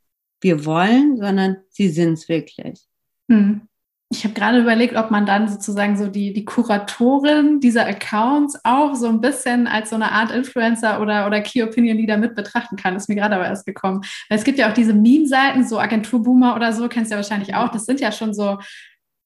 wir 0.41 0.65
wollen, 0.65 1.17
sondern 1.17 1.57
sie 1.69 1.89
sind 1.89 2.13
es 2.13 2.29
wirklich. 2.29 2.81
Hm. 3.29 3.66
Ich 4.09 4.23
habe 4.23 4.33
gerade 4.33 4.59
überlegt, 4.59 4.95
ob 4.95 5.11
man 5.11 5.25
dann 5.25 5.49
sozusagen 5.49 5.97
so 5.97 6.07
die, 6.07 6.31
die 6.31 6.45
Kuratorin 6.45 7.59
dieser 7.59 7.85
Accounts 7.85 8.57
auch 8.63 8.95
so 8.95 9.07
ein 9.07 9.19
bisschen 9.19 9.67
als 9.67 9.89
so 9.89 9.95
eine 9.95 10.13
Art 10.13 10.31
Influencer 10.31 11.01
oder, 11.01 11.27
oder 11.27 11.41
Key 11.41 11.61
Opinion 11.61 11.97
Leader 11.97 12.17
mit 12.17 12.33
betrachten 12.33 12.77
kann. 12.77 12.95
ist 12.95 13.09
mir 13.09 13.15
gerade 13.15 13.35
aber 13.35 13.45
erst 13.45 13.65
gekommen. 13.65 14.01
Weil 14.29 14.37
es 14.37 14.45
gibt 14.45 14.59
ja 14.59 14.69
auch 14.69 14.73
diese 14.73 14.93
Meme-Seiten, 14.93 15.67
so 15.67 15.77
Agenturboomer 15.77 16.55
oder 16.55 16.71
so, 16.71 16.87
kennst 16.87 17.11
du 17.11 17.15
ja 17.15 17.21
wahrscheinlich 17.21 17.53
auch. 17.55 17.69
Das 17.69 17.85
sind 17.85 17.99
ja 17.99 18.13
schon 18.13 18.33
so, 18.33 18.59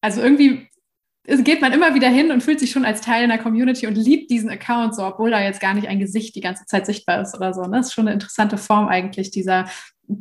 also 0.02 0.22
irgendwie 0.22 0.68
geht 1.28 1.62
man 1.62 1.74
immer 1.74 1.94
wieder 1.94 2.10
hin 2.10 2.32
und 2.32 2.42
fühlt 2.42 2.60
sich 2.60 2.72
schon 2.72 2.84
als 2.84 3.02
Teil 3.02 3.24
einer 3.24 3.38
Community 3.38 3.86
und 3.86 3.94
liebt 3.94 4.32
diesen 4.32 4.50
Account 4.50 4.96
so, 4.96 5.06
obwohl 5.06 5.30
da 5.30 5.40
jetzt 5.40 5.62
gar 5.62 5.76
nicht 5.76 5.88
ein 5.88 6.00
Gesicht 6.00 6.36
die 6.36 6.42
ganze 6.42 6.66
Zeit 6.66 6.88
sichtbar 6.88 7.22
ist 7.22 7.38
oder 7.38 7.54
so. 7.54 7.62
Ne? 7.62 7.78
Das 7.78 7.88
ist 7.88 7.94
schon 7.94 8.08
eine 8.08 8.16
interessante 8.16 8.58
Form 8.58 8.88
eigentlich 8.88 9.30
dieser 9.30 9.70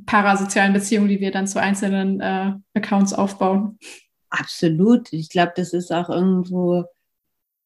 parasozialen 0.05 0.75
Beziehung, 0.75 1.09
die 1.09 1.21
wir 1.21 1.31
dann 1.31 1.47
zu 1.47 1.61
einzelnen 1.61 2.21
äh, 2.21 2.53
Accounts 2.75 3.15
aufbauen. 3.15 3.79
Absolut. 4.31 5.13
Ich 5.13 5.29
glaube, 5.29 5.53
das 5.57 5.73
ist 5.73 5.93
auch 5.93 6.09
irgendwo 6.09 6.85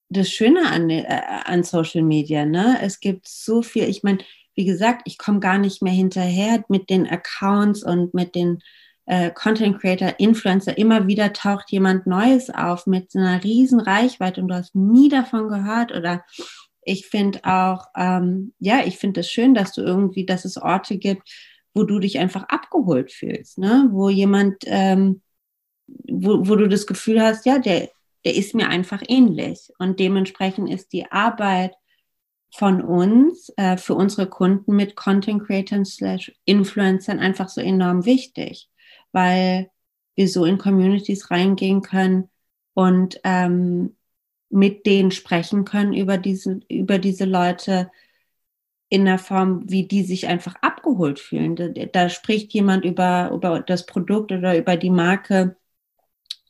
das 0.08 0.28
Schöne 0.30 0.68
an, 0.70 0.90
äh, 0.90 1.04
an 1.44 1.62
Social 1.62 2.02
Media. 2.02 2.44
Ne? 2.44 2.78
Es 2.82 3.00
gibt 3.00 3.28
so 3.28 3.62
viel, 3.62 3.84
ich 3.84 4.02
meine, 4.02 4.18
wie 4.54 4.64
gesagt, 4.64 5.02
ich 5.04 5.18
komme 5.18 5.40
gar 5.40 5.58
nicht 5.58 5.82
mehr 5.82 5.92
hinterher 5.92 6.64
mit 6.68 6.90
den 6.90 7.08
Accounts 7.08 7.82
und 7.82 8.14
mit 8.14 8.34
den 8.34 8.60
äh, 9.06 9.30
Content 9.30 9.80
Creator, 9.80 10.14
Influencer. 10.18 10.78
Immer 10.78 11.06
wieder 11.06 11.32
taucht 11.32 11.70
jemand 11.70 12.06
Neues 12.06 12.50
auf 12.50 12.86
mit 12.86 13.14
einer 13.14 13.42
riesen 13.42 13.80
Reichweite 13.80 14.40
und 14.40 14.48
du 14.48 14.54
hast 14.54 14.74
nie 14.74 15.08
davon 15.08 15.48
gehört. 15.48 15.92
Oder 15.92 16.24
ich 16.82 17.06
finde 17.06 17.40
auch, 17.44 17.86
ähm, 17.96 18.54
ja, 18.58 18.80
ich 18.84 18.96
finde 18.98 19.20
es 19.20 19.26
das 19.26 19.32
schön, 19.32 19.54
dass 19.54 19.72
du 19.72 19.82
irgendwie, 19.82 20.24
dass 20.24 20.44
es 20.44 20.56
Orte 20.56 20.98
gibt, 20.98 21.28
wo 21.74 21.82
du 21.82 21.98
dich 21.98 22.18
einfach 22.18 22.44
abgeholt 22.44 23.10
fühlst, 23.10 23.58
ne? 23.58 23.88
wo 23.90 24.08
jemand 24.08 24.56
ähm, 24.66 25.22
wo, 25.86 26.48
wo 26.48 26.56
du 26.56 26.68
das 26.68 26.86
Gefühl 26.86 27.20
hast, 27.22 27.46
ja, 27.46 27.58
der, 27.58 27.90
der 28.24 28.34
ist 28.34 28.54
mir 28.54 28.68
einfach 28.68 29.02
ähnlich. 29.08 29.72
Und 29.78 30.00
dementsprechend 30.00 30.70
ist 30.70 30.92
die 30.92 31.10
Arbeit 31.10 31.74
von 32.54 32.82
uns 32.82 33.52
äh, 33.56 33.76
für 33.76 33.94
unsere 33.94 34.28
Kunden 34.28 34.76
mit 34.76 34.94
Content 34.96 35.44
Creators 35.44 35.96
slash 35.96 36.32
Influencern 36.44 37.18
einfach 37.18 37.48
so 37.48 37.60
enorm 37.60 38.04
wichtig, 38.04 38.68
weil 39.12 39.70
wir 40.14 40.28
so 40.28 40.44
in 40.44 40.58
Communities 40.58 41.30
reingehen 41.30 41.82
können 41.82 42.30
und 42.74 43.20
ähm, 43.24 43.96
mit 44.50 44.86
denen 44.86 45.10
sprechen 45.10 45.64
können 45.64 45.92
über 45.92 46.16
diese, 46.16 46.60
über 46.68 46.98
diese 46.98 47.24
Leute 47.24 47.90
in 48.88 49.04
der 49.04 49.18
Form, 49.18 49.68
wie 49.68 49.88
die 49.88 50.04
sich 50.04 50.28
einfach 50.28 50.54
abgeholt 50.60 51.18
fühlen. 51.18 51.56
Da, 51.56 51.68
da 51.68 52.08
spricht 52.08 52.52
jemand 52.54 52.84
über, 52.84 53.32
über 53.34 53.60
das 53.60 53.86
Produkt 53.86 54.30
oder 54.30 54.56
über 54.56 54.76
die 54.76 54.90
Marke 54.90 55.56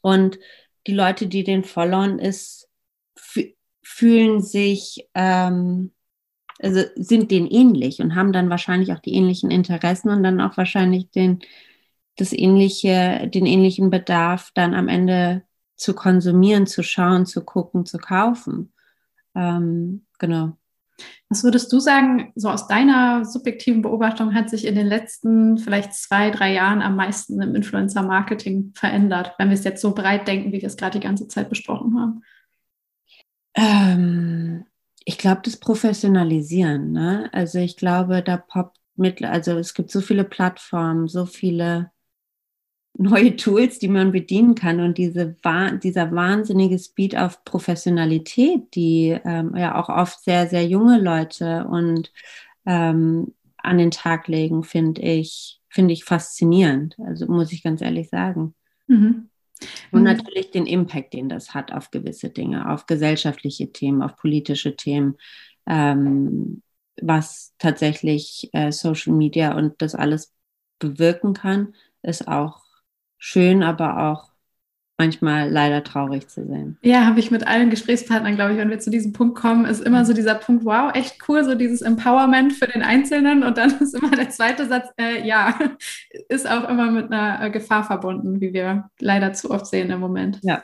und 0.05 0.39
die 0.87 0.93
Leute, 0.93 1.29
die 1.29 1.45
den 1.45 1.65
followen, 1.65 2.19
ist, 2.19 2.69
fühlen 3.83 4.43
sich, 4.43 5.09
ähm, 5.15 5.93
also 6.61 6.83
sind 6.95 7.31
denen 7.31 7.47
ähnlich 7.47 8.01
und 8.01 8.15
haben 8.15 8.33
dann 8.35 8.51
wahrscheinlich 8.51 8.93
auch 8.93 8.99
die 8.99 9.15
ähnlichen 9.15 9.51
Interessen 9.51 10.11
und 10.11 10.23
dann 10.23 10.43
auch 10.43 10.59
wahrscheinlich 10.59 11.11
den, 11.11 11.41
das 12.17 12.35
ähnliche, 12.35 13.31
den 13.33 13.47
ähnlichen 13.47 13.89
Bedarf 13.89 14.51
dann 14.53 14.75
am 14.75 14.89
Ende 14.89 15.43
zu 15.75 15.95
konsumieren, 15.95 16.67
zu 16.67 16.83
schauen, 16.83 17.25
zu 17.25 17.43
gucken, 17.43 17.87
zu 17.87 17.97
kaufen. 17.97 18.75
Ähm, 19.35 20.05
genau. 20.19 20.59
Was 21.29 21.43
würdest 21.43 21.73
du 21.73 21.81
sagen, 21.81 22.33
so 22.35 22.49
aus 22.49 22.69
deiner 22.69 23.25
subjektiven 23.25 23.83
Beobachtung 23.83 24.35
hat 24.35 24.51
sich 24.51 24.67
in 24.67 24.75
den 24.75 24.87
letzten 24.87 25.59
vielleicht 25.59 25.95
zwei, 25.95 26.31
drei 26.31 26.53
Jahren 26.53 26.83
am 26.83 26.97
meisten 26.97 27.41
im 27.41 27.55
Influencer-Marketing 27.55 28.73
verändert, 28.75 29.33
wenn 29.39 29.49
wir 29.49 29.55
es 29.55 29.65
jetzt 29.65 29.81
so 29.81 29.95
breit 29.95 30.29
denken, 30.29 30.53
wie 30.53 30.61
wir 30.61 30.69
es 30.69 30.77
gerade 30.77 30.99
die 30.99 31.05
ganze 31.05 31.27
Zeit 31.27 31.49
besprochen 31.49 31.99
haben? 31.99 32.23
Ähm, 33.55 34.65
ich 35.05 35.19
glaube, 35.19 35.41
das 35.45 35.57
Professionalisieren. 35.57 36.93
Ne? 36.93 37.31
Also 37.33 37.59
ich 37.59 37.77
glaube, 37.77 38.23
da 38.23 38.37
poppt 38.37 38.79
mit, 38.97 39.23
also 39.23 39.59
es 39.59 39.75
gibt 39.75 39.91
so 39.91 40.01
viele 40.01 40.25
Plattformen, 40.25 41.09
so 41.09 41.27
viele 41.27 41.91
neue 42.97 43.37
Tools, 43.37 43.79
die 43.79 43.89
man 43.89 44.13
bedienen 44.13 44.55
kann 44.55 44.81
und 44.81 44.99
diese, 44.99 45.37
dieser 45.83 46.13
wahnsinnige 46.13 46.79
Speed 46.79 47.17
auf 47.17 47.45
Professionalität, 47.45 48.75
die 48.75 49.19
ähm, 49.25 49.55
ja 49.57 49.75
auch 49.75 49.89
oft 49.89 50.23
sehr, 50.23 50.49
sehr 50.49 50.65
junge 50.67 51.01
Leute 51.01 51.67
und 51.67 52.13
ähm, 52.67 53.35
an 53.57 53.79
den 53.79 53.91
Tag 53.91 54.29
legen, 54.29 54.63
finde 54.63 55.03
ich, 55.03 55.61
finde 55.69 55.93
ich 55.93 56.05
faszinierend. 56.05 56.97
Also 57.05 57.27
muss 57.27 57.53
ich 57.53 57.63
ganz 57.63 57.81
ehrlich 57.81 58.11
sagen. 58.11 58.55
Mhm. 58.87 59.29
Und 59.91 60.01
mhm. 60.01 60.05
natürlich 60.05 60.51
den 60.51 60.67
Impact, 60.67 61.15
den 61.15 61.29
das 61.29 61.55
hat 61.55 61.73
auf 61.73 61.91
gewisse 61.91 62.31
Dinge, 62.31 62.71
auf 62.71 62.87
gesellschaftliche 62.87 63.73
Themen, 63.73 64.03
auf 64.03 64.17
politische 64.17 64.77
Themen, 64.77 65.17
ähm, 65.67 66.63
was 67.01 67.55
tatsächlich 67.59 68.51
äh, 68.53 68.71
Social 68.71 69.15
Media 69.15 69.57
und 69.57 69.83
das 69.83 69.95
alles 69.95 70.33
bewirken 70.79 71.35
kann, 71.35 71.75
ist 72.03 72.29
auch 72.29 72.64
schön, 73.25 73.63
aber 73.63 74.11
auch 74.11 74.29
manchmal 74.99 75.51
leider 75.51 75.83
traurig 75.83 76.29
zu 76.29 76.47
sehen. 76.47 76.79
Ja, 76.83 77.07
habe 77.07 77.19
ich 77.19 77.31
mit 77.31 77.47
allen 77.47 77.71
Gesprächspartnern, 77.71 78.37
glaube 78.37 78.53
ich, 78.53 78.59
wenn 78.59 78.71
wir 78.71 78.79
zu 78.79 78.91
diesem 78.91 79.13
Punkt 79.13 79.37
kommen, 79.37 79.65
ist 79.65 79.81
immer 79.81 80.05
so 80.05 80.13
dieser 80.13 80.35
Punkt, 80.35 80.65
wow, 80.65 80.95
echt 80.95 81.17
cool, 81.27 81.43
so 81.43 81.55
dieses 81.55 81.83
Empowerment 81.83 82.53
für 82.53 82.67
den 82.67 82.83
Einzelnen. 82.83 83.43
Und 83.43 83.57
dann 83.57 83.71
ist 83.81 83.95
immer 83.95 84.11
der 84.11 84.29
zweite 84.29 84.67
Satz, 84.67 84.89
äh, 84.99 85.27
ja, 85.27 85.59
ist 86.29 86.49
auch 86.49 86.69
immer 86.69 86.91
mit 86.91 87.11
einer 87.11 87.47
äh, 87.47 87.51
Gefahr 87.51 87.85
verbunden, 87.85 88.41
wie 88.41 88.53
wir 88.53 88.91
leider 89.01 89.33
zu 89.33 89.51
oft 89.51 89.67
sehen 89.67 89.91
im 89.91 90.01
Moment. 90.01 90.39
Ja, 90.43 90.63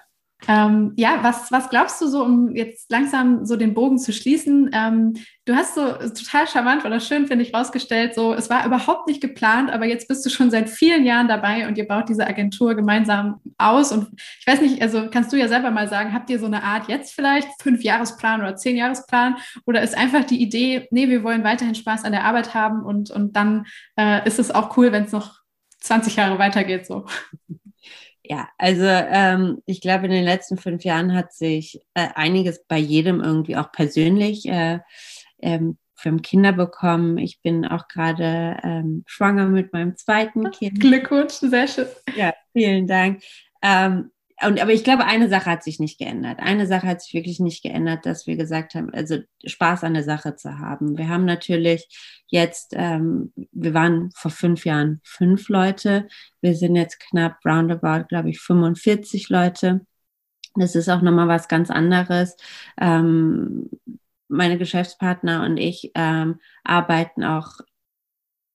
ähm, 0.48 0.92
ja, 0.96 1.18
was, 1.22 1.52
was 1.52 1.68
glaubst 1.68 2.00
du 2.00 2.06
so, 2.06 2.24
um 2.24 2.54
jetzt 2.54 2.90
langsam 2.90 3.44
so 3.44 3.56
den 3.56 3.74
Bogen 3.74 3.98
zu 3.98 4.12
schließen? 4.12 4.70
Ähm, 4.72 5.14
du 5.44 5.54
hast 5.54 5.74
so 5.74 5.92
total 5.92 6.46
charmant 6.46 6.84
oder 6.84 7.00
schön, 7.00 7.26
finde 7.26 7.44
ich, 7.44 7.52
rausgestellt, 7.52 8.14
so 8.14 8.32
es 8.32 8.48
war 8.48 8.64
überhaupt 8.64 9.06
nicht 9.06 9.20
geplant, 9.20 9.70
aber 9.70 9.86
jetzt 9.86 10.08
bist 10.08 10.24
du 10.24 10.30
schon 10.30 10.50
seit 10.50 10.70
vielen 10.70 11.04
Jahren 11.04 11.28
dabei 11.28 11.68
und 11.68 11.76
ihr 11.76 11.86
baut 11.86 12.08
diese 12.08 12.26
Agentur 12.26 12.74
gemeinsam 12.74 13.40
aus. 13.58 13.92
Und 13.92 14.08
ich 14.40 14.46
weiß 14.46 14.60
nicht, 14.60 14.80
also 14.82 15.08
kannst 15.10 15.32
du 15.32 15.36
ja 15.36 15.48
selber 15.48 15.70
mal 15.70 15.88
sagen, 15.88 16.14
habt 16.14 16.30
ihr 16.30 16.38
so 16.38 16.46
eine 16.46 16.62
Art 16.62 16.88
jetzt 16.88 17.14
vielleicht 17.14 17.48
fünf 17.60 17.82
Jahresplan 17.82 18.40
oder 18.40 18.56
zehn 18.56 18.76
Jahresplan 18.76 19.36
oder 19.66 19.82
ist 19.82 19.96
einfach 19.96 20.24
die 20.24 20.40
Idee, 20.40 20.88
nee, 20.90 21.08
wir 21.08 21.22
wollen 21.22 21.44
weiterhin 21.44 21.74
Spaß 21.74 22.04
an 22.04 22.12
der 22.12 22.24
Arbeit 22.24 22.54
haben 22.54 22.82
und, 22.82 23.10
und 23.10 23.36
dann 23.36 23.66
äh, 23.96 24.26
ist 24.26 24.38
es 24.38 24.50
auch 24.50 24.76
cool, 24.76 24.92
wenn 24.92 25.04
es 25.04 25.12
noch 25.12 25.40
20 25.80 26.16
Jahre 26.16 26.38
weitergeht 26.38 26.86
so. 26.86 27.06
Ja, 28.30 28.48
also 28.58 28.84
ähm, 28.84 29.60
ich 29.66 29.80
glaube, 29.80 30.04
in 30.04 30.12
den 30.12 30.22
letzten 30.22 30.56
fünf 30.56 30.84
Jahren 30.84 31.14
hat 31.14 31.32
sich 31.32 31.80
äh, 31.94 32.06
einiges 32.14 32.64
bei 32.68 32.78
jedem 32.78 33.20
irgendwie 33.20 33.56
auch 33.56 33.72
persönlich. 33.72 34.46
Äh, 34.46 34.78
ähm, 35.40 35.78
wir 36.00 36.12
haben 36.12 36.22
Kinder 36.22 36.52
bekommen. 36.52 37.18
Ich 37.18 37.42
bin 37.42 37.66
auch 37.66 37.88
gerade 37.88 38.56
ähm, 38.62 39.02
schwanger 39.08 39.46
mit 39.46 39.72
meinem 39.72 39.96
zweiten 39.96 40.48
Kind. 40.52 40.78
Glückwunsch, 40.78 41.32
sehr 41.32 41.66
schön. 41.66 41.88
Ja, 42.14 42.32
vielen 42.52 42.86
Dank. 42.86 43.20
Ähm, 43.62 44.12
und, 44.46 44.60
aber 44.60 44.72
ich 44.72 44.84
glaube, 44.84 45.04
eine 45.04 45.28
Sache 45.28 45.50
hat 45.50 45.62
sich 45.62 45.80
nicht 45.80 45.98
geändert. 45.98 46.40
Eine 46.40 46.66
Sache 46.66 46.86
hat 46.86 47.02
sich 47.02 47.12
wirklich 47.14 47.40
nicht 47.40 47.62
geändert, 47.62 48.06
dass 48.06 48.26
wir 48.26 48.36
gesagt 48.36 48.74
haben, 48.74 48.92
also 48.92 49.18
Spaß 49.44 49.84
an 49.84 49.94
der 49.94 50.04
Sache 50.04 50.36
zu 50.36 50.58
haben. 50.58 50.96
Wir 50.96 51.08
haben 51.08 51.24
natürlich 51.24 51.88
jetzt, 52.28 52.72
ähm, 52.76 53.32
wir 53.52 53.74
waren 53.74 54.10
vor 54.14 54.30
fünf 54.30 54.64
Jahren 54.64 55.00
fünf 55.04 55.48
Leute. 55.48 56.08
Wir 56.40 56.54
sind 56.54 56.76
jetzt 56.76 57.00
knapp 57.00 57.44
roundabout, 57.44 58.06
glaube 58.08 58.30
ich, 58.30 58.40
45 58.40 59.28
Leute. 59.28 59.84
Das 60.54 60.74
ist 60.74 60.88
auch 60.88 61.02
nochmal 61.02 61.28
was 61.28 61.48
ganz 61.48 61.70
anderes. 61.70 62.36
Ähm, 62.80 63.70
meine 64.28 64.58
Geschäftspartner 64.58 65.44
und 65.44 65.56
ich 65.56 65.90
ähm, 65.94 66.40
arbeiten 66.64 67.24
auch 67.24 67.60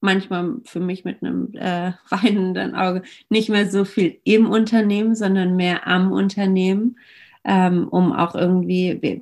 manchmal 0.02 0.56
für 0.66 0.80
mich 0.80 1.06
mit 1.06 1.22
einem 1.22 1.54
äh, 1.54 1.94
weinenden 2.10 2.76
Auge 2.76 3.04
nicht 3.30 3.50
mehr 3.50 3.70
so 3.70 3.86
viel 3.86 4.20
im 4.24 4.50
Unternehmen, 4.50 5.16
sondern 5.16 5.56
mehr 5.56 5.88
am 5.88 6.12
Unternehmen, 6.12 6.98
ähm, 7.44 7.88
um 7.88 8.14
auch 8.14 8.36
irgendwie, 8.36 9.22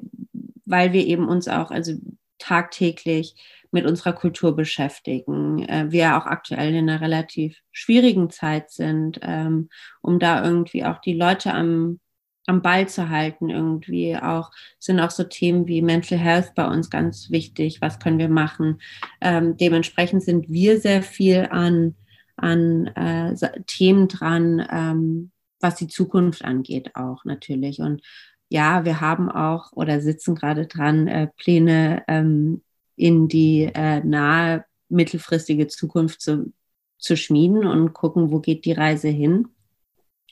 weil 0.65 0.93
wir 0.93 1.05
eben 1.05 1.28
uns 1.28 1.47
auch 1.47 1.71
also 1.71 1.93
tagtäglich 2.38 3.36
mit 3.71 3.86
unserer 3.86 4.13
Kultur 4.13 4.55
beschäftigen. 4.55 5.67
Äh, 5.67 5.88
wir 5.89 6.17
auch 6.17 6.26
aktuell 6.26 6.76
in 6.76 6.89
einer 6.89 7.01
relativ 7.01 7.59
schwierigen 7.71 8.30
Zeit 8.30 8.69
sind, 8.71 9.19
ähm, 9.24 9.69
um 10.01 10.19
da 10.19 10.43
irgendwie 10.43 10.86
auch 10.86 10.99
die 10.99 11.15
Leute 11.15 11.53
am 11.53 11.99
am 12.45 12.61
Ball 12.61 12.87
zu 12.89 13.09
halten 13.09 13.49
irgendwie 13.49 14.17
auch 14.17 14.51
sind 14.79 14.99
auch 14.99 15.11
so 15.11 15.23
Themen 15.23 15.67
wie 15.67 15.81
Mental 15.81 16.17
Health 16.17 16.53
bei 16.55 16.67
uns 16.67 16.89
ganz 16.89 17.31
wichtig. 17.31 17.81
Was 17.81 17.99
können 17.99 18.19
wir 18.19 18.29
machen? 18.29 18.81
Ähm, 19.21 19.57
dementsprechend 19.57 20.23
sind 20.23 20.49
wir 20.49 20.79
sehr 20.79 21.03
viel 21.03 21.47
an 21.49 21.95
an 22.35 22.87
äh, 22.87 23.35
Themen 23.67 24.07
dran, 24.07 24.65
ähm, 24.69 25.31
was 25.59 25.75
die 25.75 25.87
Zukunft 25.87 26.43
angeht 26.43 26.95
auch 26.95 27.25
natürlich. 27.25 27.79
Und 27.79 28.01
ja, 28.49 28.85
wir 28.85 29.01
haben 29.01 29.29
auch 29.29 29.71
oder 29.73 30.01
sitzen 30.01 30.35
gerade 30.35 30.67
dran 30.67 31.07
äh, 31.07 31.27
Pläne 31.37 32.03
ähm, 32.07 32.61
in 32.95 33.27
die 33.27 33.69
äh, 33.73 34.03
nahe 34.03 34.65
mittelfristige 34.89 35.67
Zukunft 35.67 36.21
zu, 36.21 36.53
zu 36.97 37.17
schmieden 37.17 37.65
und 37.65 37.93
gucken, 37.93 38.31
wo 38.31 38.39
geht 38.39 38.65
die 38.65 38.73
Reise 38.73 39.09
hin. 39.09 39.47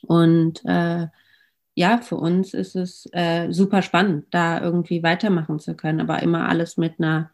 Und 0.04 0.62
äh, 0.66 1.08
ja, 1.76 2.00
für 2.00 2.18
uns 2.18 2.54
ist 2.54 2.76
es 2.76 3.08
äh, 3.14 3.52
super 3.52 3.82
spannend, 3.82 4.26
da 4.32 4.62
irgendwie 4.62 5.04
weitermachen 5.04 5.60
zu 5.60 5.76
können, 5.76 6.02
aber 6.02 6.22
immer 6.22 6.50
alles 6.50 6.78
mit 6.78 7.00
einer, 7.00 7.32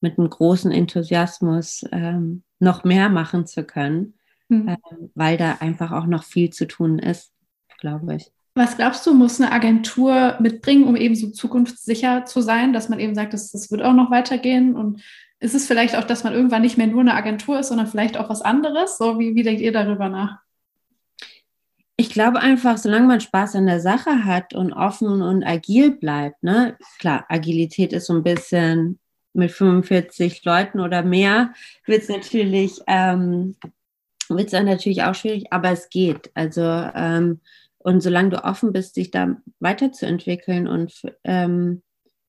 mit 0.00 0.18
einem 0.18 0.28
großen 0.28 0.70
Enthusiasmus 0.70 1.84
ähm, 1.90 2.42
noch 2.58 2.84
mehr 2.84 3.08
machen 3.08 3.46
zu 3.46 3.64
können, 3.64 4.14
mhm. 4.48 4.68
äh, 4.68 4.76
weil 5.14 5.36
da 5.36 5.58
einfach 5.60 5.92
auch 5.92 6.06
noch 6.06 6.24
viel 6.24 6.50
zu 6.50 6.66
tun 6.66 6.98
ist, 6.98 7.32
glaube 7.78 8.16
ich. 8.16 8.30
Was 8.54 8.76
glaubst 8.76 9.06
du, 9.06 9.14
muss 9.14 9.40
eine 9.40 9.50
Agentur 9.50 10.36
mitbringen, 10.38 10.84
um 10.84 10.94
eben 10.94 11.14
so 11.14 11.30
zukunftssicher 11.30 12.26
zu 12.26 12.42
sein, 12.42 12.74
dass 12.74 12.90
man 12.90 13.00
eben 13.00 13.14
sagt, 13.14 13.32
das, 13.32 13.50
das 13.50 13.70
wird 13.70 13.82
auch 13.82 13.94
noch 13.94 14.10
weitergehen? 14.10 14.76
Und 14.76 15.02
ist 15.40 15.54
es 15.54 15.66
vielleicht 15.66 15.96
auch, 15.96 16.04
dass 16.04 16.22
man 16.22 16.34
irgendwann 16.34 16.60
nicht 16.60 16.76
mehr 16.76 16.86
nur 16.86 17.00
eine 17.00 17.14
Agentur 17.14 17.58
ist, 17.58 17.68
sondern 17.68 17.86
vielleicht 17.86 18.18
auch 18.18 18.28
was 18.28 18.42
anderes? 18.42 18.98
So, 18.98 19.18
wie, 19.18 19.34
wie 19.34 19.42
denkt 19.42 19.62
ihr 19.62 19.72
darüber 19.72 20.10
nach? 20.10 20.38
Ich 22.02 22.10
glaube 22.10 22.40
einfach, 22.40 22.78
solange 22.78 23.06
man 23.06 23.20
Spaß 23.20 23.54
an 23.54 23.66
der 23.66 23.78
Sache 23.78 24.24
hat 24.24 24.54
und 24.54 24.72
offen 24.72 25.22
und 25.22 25.44
agil 25.44 25.92
bleibt, 25.92 26.42
ne, 26.42 26.76
klar, 26.98 27.26
Agilität 27.28 27.92
ist 27.92 28.06
so 28.06 28.12
ein 28.12 28.24
bisschen 28.24 28.98
mit 29.34 29.52
45 29.52 30.44
Leuten 30.44 30.80
oder 30.80 31.04
mehr, 31.04 31.54
wird 31.86 32.02
es 32.02 32.08
natürlich, 32.08 32.80
ähm, 32.88 33.54
natürlich 34.28 35.04
auch 35.04 35.14
schwierig, 35.14 35.52
aber 35.52 35.70
es 35.70 35.90
geht. 35.90 36.32
Also 36.34 36.62
ähm, 36.62 37.38
und 37.78 38.00
solange 38.00 38.30
du 38.30 38.44
offen 38.44 38.72
bist, 38.72 38.96
dich 38.96 39.12
da 39.12 39.36
weiterzuentwickeln 39.60 40.66
und 40.66 41.02
ähm, 41.22 41.82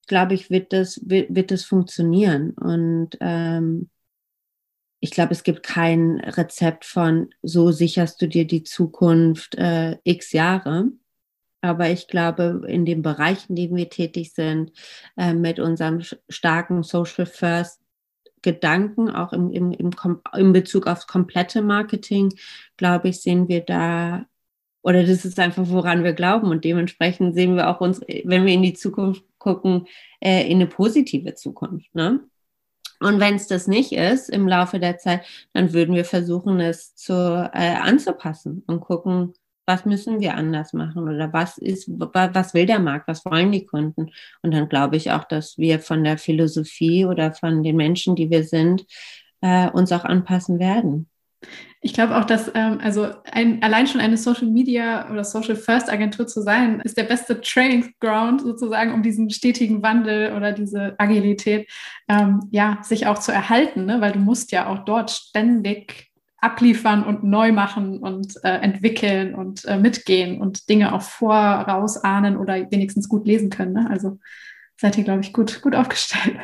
glaube 0.06 0.36
ich, 0.36 0.52
wird 0.52 0.72
das, 0.72 1.02
wird, 1.04 1.34
wird 1.34 1.50
das 1.50 1.66
funktionieren. 1.66 2.52
Und 2.52 3.18
ähm, 3.22 3.90
ich 5.04 5.12
glaube, 5.12 5.34
es 5.34 5.44
gibt 5.44 5.64
kein 5.64 6.22
Rezept 6.22 6.86
von, 6.86 7.30
so 7.42 7.72
sicherst 7.72 8.22
du 8.22 8.28
dir 8.30 8.48
die 8.48 8.64
Zukunft 8.64 9.54
äh, 9.56 9.98
x 10.06 10.32
Jahre. 10.32 10.94
Aber 11.60 11.90
ich 11.90 12.08
glaube, 12.08 12.62
in 12.70 12.86
den 12.86 13.02
Bereichen, 13.02 13.50
in 13.50 13.56
denen 13.58 13.76
wir 13.76 13.90
tätig 13.90 14.32
sind, 14.34 14.72
äh, 15.18 15.34
mit 15.34 15.60
unserem 15.60 16.04
starken 16.30 16.84
Social 16.84 17.26
First 17.26 17.82
Gedanken, 18.44 19.10
auch 19.10 19.34
im, 19.34 19.52
im, 19.52 19.74
im, 19.74 19.92
im 20.38 20.54
Bezug 20.54 20.88
aufs 20.88 21.06
komplette 21.06 21.62
Marketing, 21.62 22.34
glaube 22.78 23.10
ich, 23.10 23.20
sehen 23.20 23.50
wir 23.50 23.60
da 23.60 24.26
oder 24.84 25.04
das 25.04 25.26
ist 25.26 25.38
einfach, 25.38 25.66
woran 25.68 26.06
wir 26.06 26.14
glauben. 26.14 26.48
Und 26.48 26.64
dementsprechend 26.64 27.36
sehen 27.36 27.58
wir 27.58 27.70
auch 27.70 27.82
uns, 27.82 28.00
wenn 28.24 28.46
wir 28.46 28.54
in 28.54 28.64
die 28.64 28.74
Zukunft 28.74 29.26
gucken, 29.38 29.86
äh, 30.22 30.50
in 30.50 30.62
eine 30.62 30.68
positive 30.68 31.36
Zukunft. 31.36 31.94
Ne? 31.94 32.22
Und 33.04 33.20
wenn 33.20 33.36
es 33.36 33.48
das 33.48 33.68
nicht 33.68 33.92
ist 33.92 34.30
im 34.30 34.48
Laufe 34.48 34.80
der 34.80 34.98
Zeit, 34.98 35.22
dann 35.54 35.74
würden 35.74 35.96
wir 35.96 36.06
versuchen, 36.06 36.60
es 36.60 36.96
zu, 36.96 37.14
äh, 37.54 37.76
anzupassen 37.76 38.64
und 38.68 38.82
gucken, 38.82 39.34
was 39.66 39.86
müssen 39.86 40.20
wir 40.20 40.36
anders 40.36 40.74
machen 40.74 41.08
oder 41.08 41.32
was 41.32 41.58
ist, 41.58 41.88
was 41.90 42.54
will 42.54 42.66
der 42.66 42.80
Markt, 42.80 43.08
was 43.08 43.24
wollen 43.26 43.52
die 43.52 43.66
Kunden? 43.66 44.12
Und 44.42 44.54
dann 44.54 44.68
glaube 44.68 44.98
ich 44.98 45.12
auch, 45.12 45.24
dass 45.24 45.58
wir 45.58 45.80
von 45.80 46.04
der 46.04 46.18
Philosophie 46.18 47.06
oder 47.06 47.34
von 47.34 47.64
den 47.64 47.78
Menschen, 47.78 48.16
die 48.16 48.30
wir 48.30 48.44
sind, 48.44 48.86
äh, 49.42 49.70
uns 49.70 49.92
auch 49.92 50.04
anpassen 50.04 50.60
werden. 50.60 51.10
Ich 51.86 51.94
glaube 51.94 52.16
auch, 52.16 52.24
dass 52.24 52.50
ähm, 52.56 52.80
also 52.82 53.10
ein, 53.30 53.62
allein 53.62 53.88
schon 53.88 54.00
eine 54.00 54.16
Social 54.16 54.48
Media 54.48 55.12
oder 55.12 55.26
Social 55.26 55.58
First 55.58 55.92
Agentur 55.92 56.26
zu 56.26 56.42
sein, 56.42 56.80
ist 56.80 56.96
der 56.96 57.04
beste 57.04 57.42
Training 57.42 57.94
Ground 58.00 58.40
sozusagen, 58.40 58.94
um 58.94 59.04
diesen 59.04 59.30
stetigen 59.30 59.84
Wandel 59.84 60.34
oder 60.34 60.54
diese 60.54 60.96
Agilität 60.98 61.70
ähm, 62.08 62.48
ja 62.52 62.80
sich 62.84 63.06
auch 63.06 63.20
zu 63.20 63.34
erhalten, 63.34 63.86
ne? 63.86 64.00
weil 64.00 64.14
du 64.14 64.20
musst 64.20 64.54
ja 64.54 64.68
auch 64.68 64.86
dort 64.86 65.12
ständig 65.12 66.10
abliefern 66.38 67.04
und 67.04 67.26
neu 67.26 67.52
machen 67.52 68.00
und 68.00 68.34
äh, 68.46 68.60
entwickeln 68.60 69.36
und 69.36 69.66
äh, 69.66 69.78
mitgehen 69.78 70.40
und 70.40 70.70
Dinge 70.70 70.94
auch 70.94 71.02
vorausahnen 71.02 72.38
oder 72.38 72.56
wenigstens 72.72 73.10
gut 73.10 73.28
lesen 73.28 73.50
können. 73.50 73.74
Ne? 73.74 73.90
Also 73.90 74.20
seid 74.78 74.98
ihr, 74.98 75.04
glaube 75.04 75.20
ich, 75.20 75.34
gut, 75.34 75.62
gut 75.62 75.76
aufgestellt. 75.76 76.38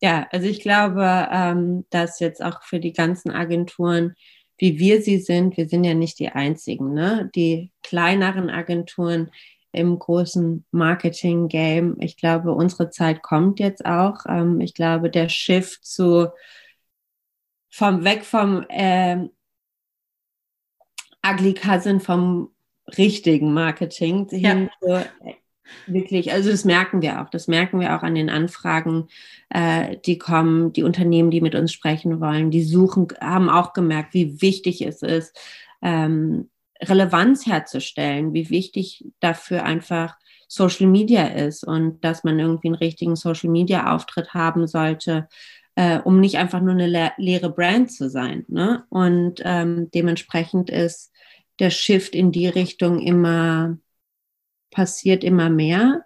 Ja, 0.00 0.28
also 0.30 0.46
ich 0.46 0.60
glaube, 0.62 1.28
ähm, 1.30 1.84
dass 1.90 2.20
jetzt 2.20 2.42
auch 2.42 2.62
für 2.62 2.78
die 2.78 2.92
ganzen 2.92 3.30
Agenturen 3.30 4.14
wie 4.58 4.78
wir 4.78 5.02
sie 5.02 5.18
sind. 5.18 5.56
Wir 5.56 5.68
sind 5.68 5.84
ja 5.84 5.94
nicht 5.94 6.18
die 6.18 6.28
einzigen. 6.28 6.92
Ne? 6.92 7.30
Die 7.34 7.70
kleineren 7.82 8.50
Agenturen 8.50 9.30
im 9.72 9.98
großen 9.98 10.64
Marketing-Game. 10.70 11.96
Ich 12.00 12.16
glaube, 12.16 12.52
unsere 12.52 12.90
Zeit 12.90 13.22
kommt 13.22 13.60
jetzt 13.60 13.84
auch. 13.86 14.26
Ähm, 14.28 14.60
ich 14.60 14.74
glaube, 14.74 15.10
der 15.10 15.28
Shift 15.28 15.84
zu 15.84 16.28
vom 17.70 18.02
weg 18.04 18.24
vom 18.24 18.64
äh, 18.68 19.28
Ugly 21.24 21.54
Cousin 21.54 22.00
vom 22.00 22.50
richtigen 22.96 23.52
Marketing 23.52 24.28
hin 24.28 24.70
ja. 24.82 25.04
zu 25.04 25.10
Wirklich, 25.86 26.32
also 26.32 26.50
das 26.50 26.64
merken 26.64 27.02
wir 27.02 27.20
auch. 27.20 27.30
Das 27.30 27.48
merken 27.48 27.80
wir 27.80 27.96
auch 27.96 28.02
an 28.02 28.14
den 28.14 28.30
Anfragen, 28.30 29.08
äh, 29.50 29.96
die 30.04 30.18
kommen, 30.18 30.72
die 30.72 30.82
Unternehmen, 30.82 31.30
die 31.30 31.40
mit 31.40 31.54
uns 31.54 31.72
sprechen 31.72 32.20
wollen, 32.20 32.50
die 32.50 32.62
suchen, 32.62 33.08
haben 33.20 33.48
auch 33.48 33.72
gemerkt, 33.72 34.14
wie 34.14 34.40
wichtig 34.40 34.82
es 34.82 35.02
ist, 35.02 35.38
ähm, 35.82 36.48
Relevanz 36.80 37.46
herzustellen, 37.46 38.34
wie 38.34 38.50
wichtig 38.50 39.04
dafür 39.20 39.64
einfach 39.64 40.16
Social 40.46 40.86
Media 40.86 41.26
ist 41.26 41.64
und 41.64 42.02
dass 42.04 42.24
man 42.24 42.38
irgendwie 42.38 42.68
einen 42.68 42.76
richtigen 42.76 43.16
Social 43.16 43.50
Media 43.50 43.94
Auftritt 43.94 44.32
haben 44.32 44.66
sollte, 44.66 45.28
äh, 45.74 45.98
um 45.98 46.20
nicht 46.20 46.38
einfach 46.38 46.60
nur 46.60 46.72
eine 46.72 46.86
le 46.86 47.12
leere 47.18 47.50
Brand 47.50 47.92
zu 47.92 48.08
sein. 48.08 48.44
Ne? 48.48 48.84
Und 48.88 49.42
ähm, 49.44 49.90
dementsprechend 49.92 50.70
ist 50.70 51.12
der 51.58 51.70
Shift 51.70 52.14
in 52.14 52.32
die 52.32 52.48
Richtung 52.48 53.00
immer 53.00 53.76
passiert 54.70 55.24
immer 55.24 55.50
mehr. 55.50 56.04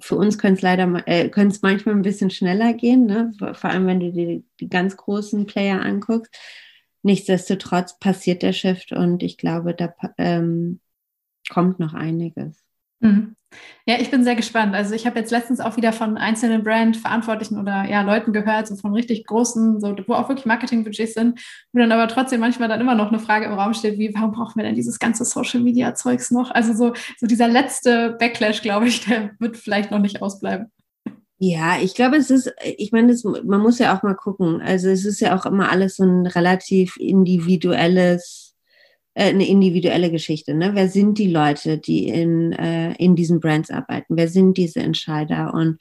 Für 0.00 0.16
uns 0.16 0.38
könnte 0.38 0.58
es 0.58 0.62
leider 0.62 1.06
äh, 1.06 1.28
es 1.28 1.62
manchmal 1.62 1.94
ein 1.94 2.02
bisschen 2.02 2.30
schneller 2.30 2.74
gehen, 2.74 3.06
ne? 3.06 3.32
vor 3.38 3.70
allem 3.70 3.86
wenn 3.86 4.00
du 4.00 4.12
dir 4.12 4.42
die 4.60 4.68
ganz 4.68 4.96
großen 4.96 5.46
Player 5.46 5.82
anguckst. 5.82 6.34
Nichtsdestotrotz 7.02 7.98
passiert 7.98 8.42
der 8.42 8.52
Shift 8.52 8.92
und 8.92 9.22
ich 9.22 9.38
glaube, 9.38 9.74
da 9.74 9.94
ähm, 10.18 10.80
kommt 11.48 11.80
noch 11.80 11.94
einiges. 11.94 12.62
Mhm. 13.00 13.36
Ja, 13.84 13.96
ich 13.98 14.10
bin 14.10 14.22
sehr 14.22 14.36
gespannt. 14.36 14.74
Also 14.74 14.94
ich 14.94 15.06
habe 15.06 15.18
jetzt 15.18 15.32
letztens 15.32 15.58
auch 15.58 15.76
wieder 15.76 15.92
von 15.92 16.16
einzelnen 16.16 16.62
Brand-Verantwortlichen 16.62 17.58
oder 17.58 17.84
ja, 17.88 18.02
Leuten 18.02 18.32
gehört, 18.32 18.68
so 18.68 18.76
von 18.76 18.94
richtig 18.94 19.26
großen, 19.26 19.80
so, 19.80 19.96
wo 20.06 20.14
auch 20.14 20.28
wirklich 20.28 20.46
Marketingbudgets 20.46 21.14
sind, 21.14 21.40
wo 21.72 21.80
dann 21.80 21.90
aber 21.90 22.06
trotzdem 22.06 22.40
manchmal 22.40 22.68
dann 22.68 22.80
immer 22.80 22.94
noch 22.94 23.08
eine 23.08 23.18
Frage 23.18 23.46
im 23.46 23.54
Raum 23.54 23.74
steht, 23.74 23.98
wie, 23.98 24.14
warum 24.14 24.30
brauchen 24.30 24.56
wir 24.56 24.64
denn 24.64 24.76
dieses 24.76 25.00
ganze 25.00 25.24
Social-Media-Zeugs 25.24 26.30
noch? 26.30 26.52
Also 26.52 26.74
so, 26.74 26.92
so 27.18 27.26
dieser 27.26 27.48
letzte 27.48 28.16
Backlash, 28.20 28.62
glaube 28.62 28.86
ich, 28.86 29.04
der 29.06 29.30
wird 29.40 29.56
vielleicht 29.56 29.90
noch 29.90 29.98
nicht 29.98 30.22
ausbleiben. 30.22 30.70
Ja, 31.38 31.78
ich 31.80 31.94
glaube, 31.94 32.16
es 32.16 32.30
ist, 32.30 32.52
ich 32.76 32.92
meine, 32.92 33.08
das, 33.08 33.24
man 33.24 33.62
muss 33.62 33.78
ja 33.78 33.96
auch 33.96 34.02
mal 34.02 34.14
gucken. 34.14 34.60
Also 34.60 34.90
es 34.90 35.06
ist 35.06 35.20
ja 35.20 35.34
auch 35.36 35.46
immer 35.46 35.72
alles 35.72 35.96
so 35.96 36.04
ein 36.04 36.26
relativ 36.26 36.96
individuelles 36.98 38.39
äh, 39.20 39.28
eine 39.28 39.46
individuelle 39.46 40.10
Geschichte. 40.10 40.54
Ne? 40.54 40.70
Wer 40.74 40.88
sind 40.88 41.18
die 41.18 41.30
Leute, 41.30 41.76
die 41.76 42.08
in, 42.08 42.52
äh, 42.52 42.94
in 42.94 43.16
diesen 43.16 43.38
Brands 43.38 43.70
arbeiten? 43.70 44.16
Wer 44.16 44.28
sind 44.28 44.56
diese 44.56 44.80
Entscheider? 44.80 45.52
Und 45.52 45.78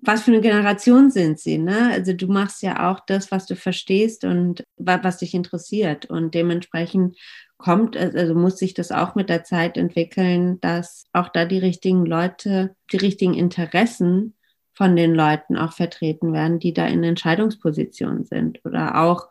was 0.00 0.22
für 0.22 0.30
eine 0.30 0.40
Generation 0.40 1.10
sind 1.10 1.38
sie? 1.38 1.58
Ne? 1.58 1.90
Also 1.92 2.14
du 2.14 2.28
machst 2.28 2.62
ja 2.62 2.90
auch 2.90 3.00
das, 3.06 3.30
was 3.30 3.44
du 3.44 3.56
verstehst 3.56 4.24
und 4.24 4.64
was 4.78 5.18
dich 5.18 5.34
interessiert. 5.34 6.06
Und 6.06 6.34
dementsprechend 6.34 7.18
kommt, 7.58 7.94
also 7.94 8.34
muss 8.34 8.56
sich 8.56 8.72
das 8.72 8.90
auch 8.90 9.14
mit 9.14 9.28
der 9.28 9.44
Zeit 9.44 9.76
entwickeln, 9.76 10.58
dass 10.62 11.04
auch 11.12 11.28
da 11.28 11.44
die 11.44 11.58
richtigen 11.58 12.06
Leute, 12.06 12.74
die 12.90 12.96
richtigen 12.96 13.34
Interessen 13.34 14.32
von 14.72 14.96
den 14.96 15.14
Leuten 15.14 15.58
auch 15.58 15.74
vertreten 15.74 16.32
werden, 16.32 16.58
die 16.58 16.72
da 16.72 16.86
in 16.86 17.04
Entscheidungspositionen 17.04 18.24
sind. 18.24 18.64
Oder 18.64 18.98
auch, 19.02 19.28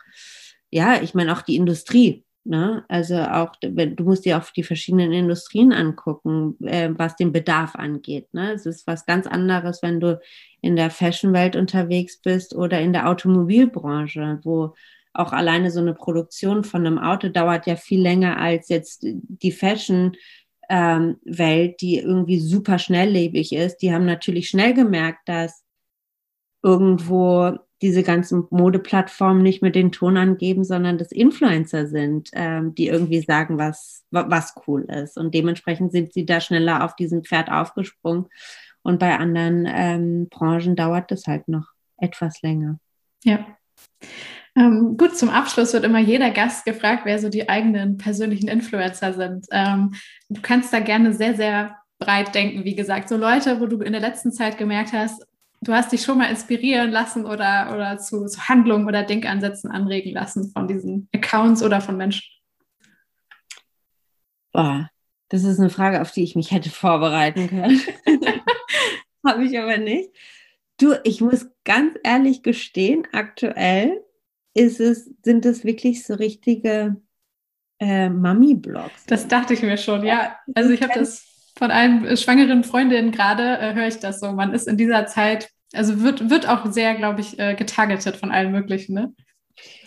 ja, 0.70 1.02
ich 1.02 1.16
meine 1.16 1.34
auch 1.36 1.41
die 1.41 1.56
Industrie. 1.56 2.24
Ne? 2.48 2.86
Also 2.88 3.18
auch, 3.18 3.56
du 3.60 4.04
musst 4.04 4.24
dir 4.24 4.38
auch 4.38 4.50
die 4.52 4.64
verschiedenen 4.64 5.12
Industrien 5.12 5.74
angucken, 5.74 6.56
äh, 6.64 6.91
was 6.93 7.16
den 7.16 7.32
Bedarf 7.32 7.76
angeht. 7.76 8.32
Ne? 8.34 8.54
Es 8.54 8.68
ist 8.68 8.86
was 8.86 9.08
ganz 9.08 9.26
anderes, 9.26 9.82
wenn 9.82 10.00
du 10.00 10.20
in 10.62 10.76
der 10.76 10.91
Fashion-Welt 10.91 11.56
unterwegs 11.56 12.22
bist 12.22 12.56
oder 12.56 12.80
in 12.80 12.93
der 12.93 13.10
Automobilbranche, 13.10 14.39
wo 14.43 14.76
auch 15.14 15.34
alleine 15.34 15.72
so 15.72 15.80
eine 15.80 15.96
Produktion 15.96 16.64
von 16.64 16.86
einem 16.86 17.00
Auto 17.00 17.30
dauert 17.30 17.66
ja 17.66 17.78
viel 17.78 18.02
länger 18.02 18.38
als 18.38 18.70
jetzt 18.70 19.02
die 19.04 19.52
Fashion. 19.52 20.16
Ähm, 20.68 21.18
Welt, 21.24 21.80
die 21.82 22.00
irgendwie 22.00 22.39
super 22.39 22.80
schnelllebig 22.80 23.54
ist, 23.54 23.78
die 23.84 23.93
haben 23.93 24.06
natürlich 24.06 24.50
schnell 24.50 24.74
gemerkt, 24.74 25.30
dass 25.30 25.64
irgendwo 26.64 27.60
diese 27.82 28.03
ganzen 28.03 28.47
Modeplattformen 28.49 29.43
nicht 29.43 29.61
mit 29.61 29.76
den 29.76 29.91
Ton 29.91 30.17
angeben, 30.17 30.63
sondern 30.63 30.97
das 30.97 31.11
Influencer 31.11 31.88
sind, 31.88 32.30
ähm, 32.34 32.73
die 32.73 32.88
irgendwie 32.88 33.21
sagen, 33.21 33.57
was, 33.57 34.03
was 34.11 34.55
cool 34.67 34.84
ist. 34.84 35.17
Und 35.17 35.34
dementsprechend 35.34 35.91
sind 35.91 36.13
sie 36.13 36.26
da 36.26 36.39
schneller 36.39 36.84
auf 36.84 36.95
diesem 36.95 37.23
Pferd 37.23 37.51
aufgesprungen. 37.51 38.28
Und 38.82 38.99
bei 38.99 39.17
anderen 39.17 39.67
ähm, 39.67 40.28
Branchen 40.30 40.76
dauert 40.76 41.11
das 41.11 41.28
halt 41.28 41.47
noch 41.47 41.67
etwas 41.97 42.41
länger. 42.41 42.80
Ja. 43.23 43.45
Ähm, 44.55 44.95
gut, 44.95 45.17
zum 45.17 45.30
Abschluss 45.30 45.73
wird 45.73 45.84
immer 45.84 45.99
jeder 45.99 46.32
Gast 46.32 46.63
gefragt, 46.63 47.01
wer 47.03 47.19
so 47.19 47.28
die 47.28 47.49
eigenen 47.49 47.97
persönlichen 47.97 48.47
Influencer 48.47 49.13
sind. 49.13 49.47
Ähm, 49.51 49.95
du 50.30 50.41
kannst 50.41 50.71
da 50.71 50.80
gerne 50.80 51.13
sehr, 51.13 51.36
sehr 51.36 51.76
breit 51.99 52.34
denken, 52.34 52.63
wie 52.63 52.76
gesagt. 52.76 53.09
So 53.09 53.17
Leute, 53.17 53.59
wo 53.59 53.65
du 53.65 53.82
in 53.82 53.91
der 53.91 54.01
letzten 54.01 54.32
Zeit 54.32 54.57
gemerkt 54.57 54.93
hast, 54.93 55.26
du 55.66 55.74
hast 55.74 55.91
dich 55.91 56.03
schon 56.03 56.18
mal 56.18 56.30
inspirieren 56.30 56.91
lassen 56.91 57.26
oder, 57.26 57.72
oder 57.74 57.97
zu, 57.97 58.26
zu 58.28 58.47
Handlungen 58.47 58.88
oder 58.88 59.03
Denkansätzen 59.03 59.72
anregen 59.72 60.13
lassen 60.13 60.51
von 60.51 60.68
diesen 60.68 61.09
Accounts 61.13 61.63
oder 61.63 61.82
von 61.82 61.97
Menschen. 61.97 62.24
Boah, 64.53 64.89
das 65.30 65.43
ist 65.43 65.59
eine 65.59 65.70
Frage, 65.70 66.01
auf 66.01 66.11
die 66.11 66.24
ich 66.24 66.36
mich 66.36 66.51
hätte 66.51 66.70
vorbereiten 66.70 67.49
können. 67.49 67.82
Habe 69.26 69.43
ich 69.43 69.59
aber 69.59 69.78
nicht. 69.78 70.09
Du, 70.78 70.93
ich 71.03 71.22
muss 71.22 71.47
ganz 71.63 71.97
ehrlich 72.03 72.43
gestehen, 72.43 73.07
aktuell 73.11 74.03
ist 74.53 74.80
es, 74.80 75.09
sind 75.24 75.45
es 75.45 75.63
wirklich 75.66 76.03
so 76.03 76.13
richtige 76.13 77.01
äh, 77.80 78.09
Mami-Blogs. 78.09 79.05
Das 79.07 79.28
dachte 79.28 79.53
ich 79.53 79.61
mir 79.61 79.78
schon, 79.78 80.05
ja. 80.05 80.38
Also 80.53 80.72
ich 80.72 80.82
habe 80.82 80.93
das 80.95 81.26
von 81.57 81.72
einem 81.72 82.16
schwangeren 82.18 82.63
Freundin 82.63 83.11
gerade, 83.11 83.57
äh, 83.57 83.74
höre 83.74 83.88
ich 83.88 83.99
das 83.99 84.20
so. 84.20 84.32
Man 84.32 84.53
ist 84.53 84.68
in 84.68 84.78
dieser 84.78 85.07
Zeit, 85.07 85.49
also 85.76 86.01
wird, 86.01 86.30
wird 86.30 86.47
auch 86.47 86.71
sehr, 86.71 86.95
glaube 86.95 87.21
ich, 87.21 87.38
äh, 87.39 87.55
getargetet 87.55 88.17
von 88.17 88.32
allen 88.32 88.51
möglichen, 88.51 88.93
ne? 88.93 89.13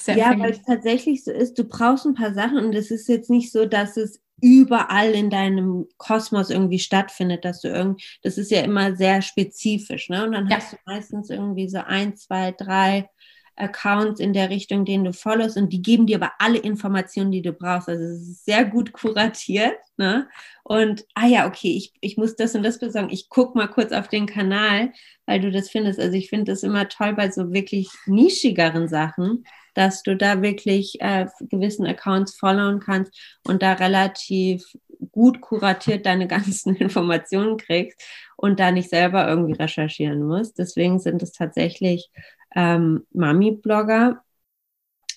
ja, 0.06 0.38
weil 0.38 0.52
es 0.52 0.62
tatsächlich 0.62 1.24
so 1.24 1.30
ist, 1.30 1.58
du 1.58 1.64
brauchst 1.64 2.06
ein 2.06 2.14
paar 2.14 2.32
Sachen 2.32 2.58
und 2.58 2.74
es 2.74 2.90
ist 2.90 3.08
jetzt 3.08 3.28
nicht 3.28 3.52
so, 3.52 3.66
dass 3.66 3.96
es 3.96 4.22
überall 4.40 5.10
in 5.10 5.30
deinem 5.30 5.86
Kosmos 5.96 6.50
irgendwie 6.50 6.78
stattfindet, 6.78 7.44
dass 7.44 7.60
du 7.60 7.68
irgendwie, 7.68 8.04
das 8.22 8.38
ist 8.38 8.50
ja 8.50 8.62
immer 8.62 8.94
sehr 8.96 9.20
spezifisch, 9.20 10.08
ne? 10.08 10.24
Und 10.24 10.32
dann 10.32 10.48
ja. 10.48 10.56
hast 10.56 10.72
du 10.72 10.76
meistens 10.86 11.28
irgendwie 11.28 11.68
so 11.68 11.78
ein, 11.78 12.16
zwei, 12.16 12.52
drei 12.52 13.08
Accounts 13.56 14.20
in 14.20 14.32
der 14.32 14.50
Richtung, 14.50 14.84
denen 14.84 15.04
du 15.04 15.12
followst 15.12 15.56
und 15.56 15.72
die 15.72 15.82
geben 15.82 16.06
dir 16.06 16.16
aber 16.16 16.32
alle 16.38 16.58
Informationen, 16.58 17.32
die 17.32 17.42
du 17.42 17.52
brauchst. 17.52 17.88
Also 17.88 18.04
es 18.04 18.28
ist 18.28 18.44
sehr 18.44 18.64
gut 18.64 18.92
kuratiert. 18.92 19.76
Ne? 19.96 20.28
Und, 20.68 21.06
ah 21.14 21.26
ja, 21.26 21.46
okay, 21.46 21.74
ich, 21.78 21.94
ich 22.02 22.18
muss 22.18 22.36
das 22.36 22.54
und 22.54 22.62
das 22.62 22.78
besorgen. 22.78 23.08
Ich 23.08 23.30
gucke 23.30 23.56
mal 23.56 23.68
kurz 23.68 23.90
auf 23.90 24.08
den 24.08 24.26
Kanal, 24.26 24.92
weil 25.24 25.40
du 25.40 25.50
das 25.50 25.70
findest. 25.70 25.98
Also 25.98 26.14
ich 26.14 26.28
finde 26.28 26.52
das 26.52 26.62
immer 26.62 26.90
toll 26.90 27.14
bei 27.14 27.30
so 27.30 27.54
wirklich 27.54 27.88
nischigeren 28.04 28.86
Sachen, 28.86 29.44
dass 29.72 30.02
du 30.02 30.14
da 30.14 30.42
wirklich 30.42 31.00
äh, 31.00 31.26
gewissen 31.40 31.86
Accounts 31.86 32.36
followen 32.36 32.80
kannst 32.80 33.18
und 33.46 33.62
da 33.62 33.72
relativ 33.72 34.62
gut 35.10 35.40
kuratiert 35.40 36.04
deine 36.04 36.26
ganzen 36.28 36.76
Informationen 36.76 37.56
kriegst 37.56 38.02
und 38.36 38.60
da 38.60 38.70
nicht 38.70 38.90
selber 38.90 39.26
irgendwie 39.26 39.54
recherchieren 39.54 40.22
musst. 40.22 40.58
Deswegen 40.58 40.98
sind 40.98 41.22
es 41.22 41.32
tatsächlich 41.32 42.10
ähm, 42.54 43.06
Mami-Blogger. 43.14 44.22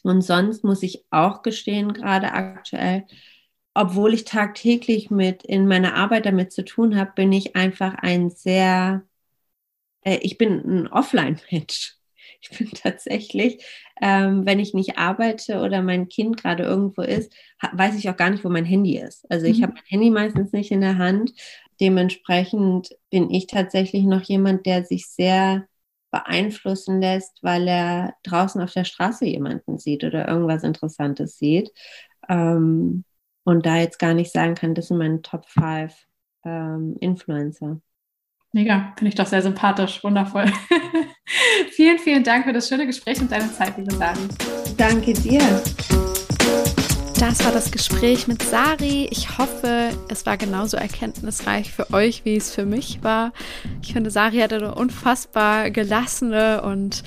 Und 0.04 0.22
sonst 0.22 0.64
muss 0.64 0.82
ich 0.82 1.04
auch 1.12 1.42
gestehen, 1.42 1.92
gerade 1.92 2.32
aktuell, 2.32 3.04
obwohl 3.74 4.14
ich 4.14 4.26
tagtäglich 4.26 5.10
mit 5.10 5.44
in 5.44 5.68
meiner 5.68 5.96
Arbeit 5.96 6.26
damit 6.26 6.52
zu 6.52 6.66
tun 6.66 6.98
habe, 6.98 7.12
bin 7.16 7.32
ich 7.32 7.56
einfach 7.56 7.96
ein 7.96 8.30
sehr, 8.30 9.04
äh, 10.02 10.18
ich 10.22 10.38
bin 10.38 10.62
ein 10.66 10.88
Offline-Mensch. 10.88 11.98
Ich 12.44 12.58
bin 12.58 12.72
tatsächlich, 12.72 13.64
ähm, 14.02 14.48
wenn 14.48 14.60
ich 14.60 14.74
nicht 14.74 14.98
arbeite 14.98 15.60
oder 15.60 15.84
mein 15.84 16.10
Kind 16.10 16.38
gerade 16.38 16.64
irgendwo 16.64 17.04
ist, 17.04 17.32
weiß 17.72 17.96
ich 17.96 18.10
auch 18.10 18.18
gar 18.18 18.32
nicht, 18.32 18.44
wo 18.44 18.50
mein 18.50 18.66
Handy 18.66 18.98
ist. 18.98 19.30
Also 19.30 19.46
ich 19.46 19.60
mhm. 19.60 19.64
habe 19.64 19.74
mein 19.74 19.84
Handy 19.86 20.10
meistens 20.10 20.52
nicht 20.52 20.72
in 20.72 20.82
der 20.82 20.98
Hand. 20.98 21.34
Dementsprechend 21.80 22.98
bin 23.12 23.30
ich 23.30 23.46
tatsächlich 23.46 24.06
noch 24.06 24.24
jemand, 24.24 24.66
der 24.66 24.86
sich 24.86 25.06
sehr 25.06 25.68
beeinflussen 26.10 27.00
lässt, 27.00 27.44
weil 27.44 27.68
er 27.68 28.16
draußen 28.24 28.60
auf 28.60 28.74
der 28.74 28.86
Straße 28.86 29.26
jemanden 29.26 29.78
sieht 29.78 30.04
oder 30.04 30.28
irgendwas 30.28 30.64
Interessantes 30.64 31.38
sieht. 31.38 31.72
Ähm, 32.28 33.04
und 33.44 33.66
da 33.66 33.78
jetzt 33.78 34.00
gar 34.00 34.14
nicht 34.14 34.32
sagen 34.32 34.56
kann, 34.56 34.76
das 34.76 34.88
sind 34.88 34.98
meine 34.98 35.22
Top 35.22 35.48
5 35.48 35.94
ähm, 36.46 36.96
Influencer. 37.00 37.82
Mega, 38.54 38.94
finde 38.98 39.10
ich 39.10 39.16
doch 39.16 39.28
sehr 39.28 39.42
sympathisch, 39.42 40.04
wundervoll. 40.04 40.46
vielen, 41.72 42.00
vielen 42.00 42.24
Dank 42.24 42.46
für 42.46 42.54
das 42.54 42.68
schöne 42.68 42.86
Gespräch 42.86 43.22
und 43.22 43.32
deine 43.32 43.52
Zeit, 43.52 43.78
liebe 43.78 43.94
Sari. 43.94 44.28
Danke 44.78 45.14
dir. 45.14 45.40
Das 47.18 47.46
war 47.46 47.52
das 47.52 47.72
Gespräch 47.72 48.28
mit 48.28 48.42
Sari. 48.42 49.08
Ich 49.12 49.38
hoffe, 49.38 49.92
es 50.10 50.26
war 50.26 50.38
genauso 50.38 50.76
erkenntnisreich 50.76 51.72
für 51.72 51.94
euch, 51.94 52.26
wie 52.26 52.36
es 52.36 52.54
für 52.54 52.66
mich 52.66 53.04
war. 53.04 53.32
Ich 53.84 53.94
finde, 53.94 54.10
Sari 54.10 54.40
hatte 54.40 54.56
eine 54.56 54.76
unfassbar 54.76 55.70
gelassene 55.70 56.62
und 56.64 57.04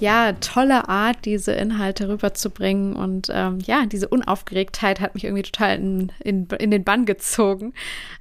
ja, 0.00 0.32
tolle 0.34 0.88
Art, 0.88 1.24
diese 1.24 1.52
Inhalte 1.52 2.08
rüberzubringen. 2.08 2.94
Und 2.94 3.28
ähm, 3.32 3.58
ja, 3.60 3.86
diese 3.86 4.08
Unaufgeregtheit 4.08 5.00
hat 5.00 5.14
mich 5.14 5.24
irgendwie 5.24 5.42
total 5.42 5.76
in, 5.76 6.12
in, 6.22 6.46
in 6.58 6.70
den 6.70 6.84
Bann 6.84 7.06
gezogen. 7.06 7.72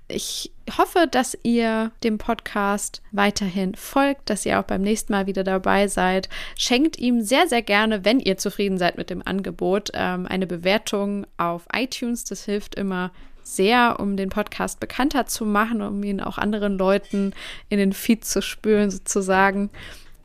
Ich 0.08 0.52
hoffe, 0.78 1.08
dass 1.10 1.38
ihr 1.44 1.92
dem 2.04 2.18
Podcast 2.18 3.02
weiterhin 3.12 3.76
folgt, 3.76 4.30
dass 4.30 4.46
ihr 4.46 4.60
auch 4.60 4.64
beim 4.64 4.82
nächsten 4.82 5.14
Mal 5.14 5.28
wieder 5.28 5.44
dabei 5.44 5.88
seid. 5.88 6.30
Schenkt 6.58 7.00
ihm 7.00 7.22
sehr, 7.22 7.48
sehr 7.48 7.62
gerne, 7.62 8.06
wenn 8.06 8.20
ihr 8.20 8.38
zufrieden 8.38 8.78
seid 8.78 8.98
mit 8.98 9.10
dem 9.10 9.26
Angebot, 9.26 9.92
ähm, 9.94 10.28
eine 10.28 10.48
Bewertung 10.48 11.26
auf 11.38 11.66
iTunes. 11.74 12.24
Das 12.24 12.46
hilft 12.46 12.76
immer 12.76 13.12
sehr, 13.42 14.00
um 14.00 14.16
den 14.16 14.30
Podcast 14.30 14.80
bekannter 14.80 15.26
zu 15.26 15.46
machen, 15.46 15.82
um 15.82 16.02
ihn 16.04 16.22
auch 16.22 16.38
anderen 16.38 16.78
Leuten 16.78 17.34
in 17.70 17.78
den 17.78 17.94
Feed 17.94 18.24
zu 18.24 18.42
spülen, 18.42 18.90
sozusagen. 18.90 19.70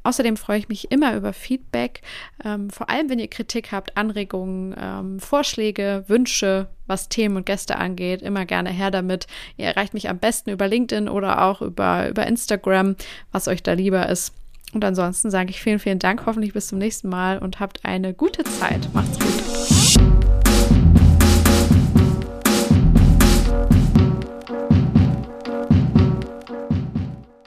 Außerdem 0.09 0.38
freue 0.38 0.59
ich 0.59 0.70
mich 0.70 0.90
immer 0.90 1.14
über 1.14 1.34
Feedback, 1.34 2.00
ähm, 2.42 2.70
vor 2.70 2.88
allem 2.88 3.11
wenn 3.11 3.18
ihr 3.18 3.28
Kritik 3.28 3.72
habt, 3.72 3.98
Anregungen, 3.98 4.74
ähm, 4.80 5.20
Vorschläge, 5.20 6.04
Wünsche, 6.06 6.68
was 6.86 7.11
Themen 7.11 7.36
und 7.36 7.44
Gäste 7.44 7.76
angeht. 7.76 8.22
Immer 8.22 8.46
gerne 8.46 8.70
her 8.70 8.90
damit. 8.90 9.26
Ihr 9.59 9.66
erreicht 9.66 9.92
mich 9.92 10.09
am 10.09 10.18
besten 10.18 10.48
über 10.48 10.66
LinkedIn 10.66 11.11
oder 11.11 11.42
auch 11.42 11.61
über, 11.61 12.09
über 12.09 12.26
Instagram, 12.26 12.96
was 13.32 13.48
euch 13.48 13.62
da 13.62 13.74
lieber 13.74 14.09
ist. 14.09 14.32
Und 14.72 14.82
ansonsten 14.82 15.30
sage 15.30 15.50
ich 15.50 15.61
vielen, 15.61 15.78
vielen 15.78 15.98
Dank, 15.98 16.24
hoffentlich 16.24 16.54
bis 16.54 16.68
zum 16.68 16.78
nächsten 16.78 17.11
Mal 17.11 17.38
und 17.38 17.61
habt 17.61 17.84
eine 17.84 18.14
gute 18.14 18.44
Zeit. 18.44 18.88
Macht's 18.94 19.18
gut. 19.18 20.17